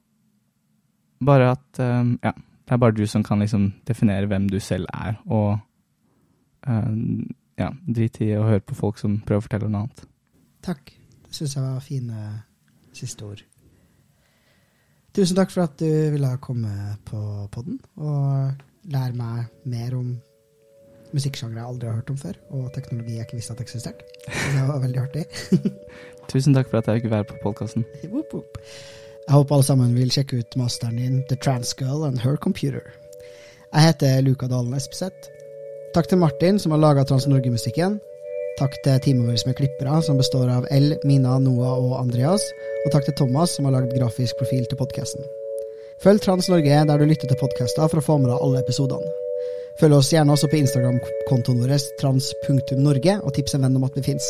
bare 1.22 1.52
at 1.52 1.82
um, 1.82 2.18
Ja, 2.24 2.32
det 2.32 2.74
er 2.74 2.82
bare 2.82 2.96
du 2.96 3.06
som 3.06 3.24
kan 3.24 3.40
liksom 3.40 3.74
definere 3.88 4.26
hvem 4.26 4.50
du 4.50 4.60
selv 4.60 4.88
er, 4.94 5.18
og 5.26 5.60
um, 6.68 7.28
ja, 7.60 7.70
drit 7.86 8.22
i 8.22 8.32
å 8.38 8.46
høre 8.48 8.64
på 8.64 8.78
folk 8.78 8.98
som 9.02 9.20
prøver 9.26 9.42
å 9.42 9.46
fortelle 9.46 9.70
noe 9.70 9.86
annet. 9.86 10.06
Takk. 10.64 10.94
Syns 11.32 11.56
jeg 11.56 11.64
var 11.64 11.80
fine 11.84 12.26
siste 12.96 13.26
ord. 13.26 13.42
Tusen 15.16 15.36
takk 15.36 15.52
for 15.52 15.66
at 15.66 15.80
du 15.80 15.88
ville 16.14 16.32
komme 16.44 16.72
på 17.08 17.22
podden 17.52 17.80
og 18.00 18.92
lære 18.92 19.16
meg 19.16 19.48
mer 19.68 19.96
om 19.98 20.14
musikksjangre 21.12 21.60
jeg 21.60 21.68
aldri 21.68 21.90
har 21.90 21.98
hørt 22.00 22.12
om 22.14 22.20
før, 22.20 22.38
og 22.56 22.70
teknologi 22.76 23.18
jeg 23.18 23.28
ikke 23.28 23.40
visste 23.40 23.56
at 23.56 23.64
eksisterte. 23.64 24.08
Det 24.28 24.64
var 24.70 24.80
veldig 24.80 25.02
artig. 25.02 25.26
Tusen 26.32 26.56
takk 26.56 26.72
for 26.72 26.80
at 26.80 26.88
jeg 26.88 27.02
fikk 27.02 27.12
være 27.12 27.28
på 27.28 27.40
podkasten. 27.44 27.84
Jeg 28.02 29.36
håper 29.36 29.56
alle 29.58 29.68
sammen 29.68 29.96
vil 29.96 30.12
sjekke 30.14 30.40
ut 30.40 30.58
masteren 30.60 31.00
din, 31.00 31.20
The 31.28 31.36
Trans 31.44 31.74
Girl 31.80 32.08
and 32.08 32.24
Her 32.24 32.40
Computer. 32.40 32.88
Jeg 33.74 33.90
heter 33.90 34.24
Luka 34.24 34.48
Dalen 34.52 34.74
Espeseth. 34.76 35.28
Takk 35.96 36.08
til 36.08 36.20
Martin, 36.24 36.60
som 36.60 36.72
har 36.72 36.80
laga 36.80 37.04
Trans 37.04 37.28
Norge-musikken. 37.28 38.00
Takk 38.60 38.76
til 38.86 39.00
teamet 39.04 39.28
vårt 39.30 39.46
med 39.48 39.58
klippere, 39.58 40.02
som 40.06 40.20
består 40.20 40.48
av 40.52 40.64
L, 40.74 40.88
Mina, 41.08 41.38
Noah 41.40 41.74
og 41.80 41.94
Andreas. 42.02 42.44
Og 42.86 42.92
takk 42.94 43.06
til 43.08 43.18
Thomas, 43.22 43.50
som 43.56 43.66
har 43.68 43.74
lagd 43.78 43.92
grafisk 43.96 44.34
profil 44.42 44.64
til 44.70 44.78
podkasten. 44.80 45.24
Følg 46.02 46.20
Trans 46.22 46.50
Norge 46.50 46.86
der 46.90 46.98
du 46.98 47.06
lytter 47.06 47.28
til 47.30 47.38
podkaster 47.38 47.88
for 47.88 47.98
å 48.02 48.06
få 48.06 48.18
med 48.22 48.30
deg 48.32 48.42
alle 48.42 48.62
episodene. 48.64 49.10
Følg 49.80 49.94
oss 49.98 50.14
gjerne 50.14 50.34
også 50.36 50.48
på 50.52 50.60
Instagram-kontoen 50.62 51.62
vår 51.64 51.74
trans.norge, 52.02 53.14
og 53.22 53.32
tips 53.38 53.54
en 53.56 53.64
venn 53.66 53.80
om 53.80 53.88
at 53.88 53.96
vi 53.98 54.08
fins. 54.12 54.26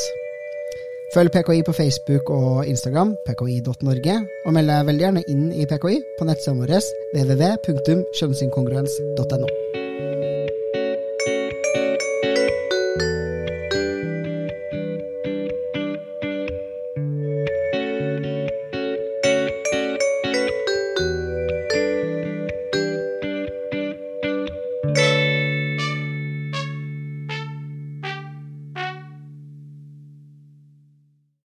Følg 1.15 1.29
PKI 1.33 1.59
på 1.67 1.75
Facebook 1.75 2.25
og 2.31 2.67
Instagram, 2.71 3.09
pki.norge, 3.27 4.15
og 4.45 4.51
meld 4.55 4.67
deg 4.71 4.87
veldig 4.87 5.05
gjerne 5.07 5.27
inn 5.33 5.45
i 5.51 5.67
PKI 5.67 5.97
på 6.19 6.23
nettsiden 6.29 6.61
vår 6.63 6.73
www.kjønnsinkongruens.no. 7.17 9.80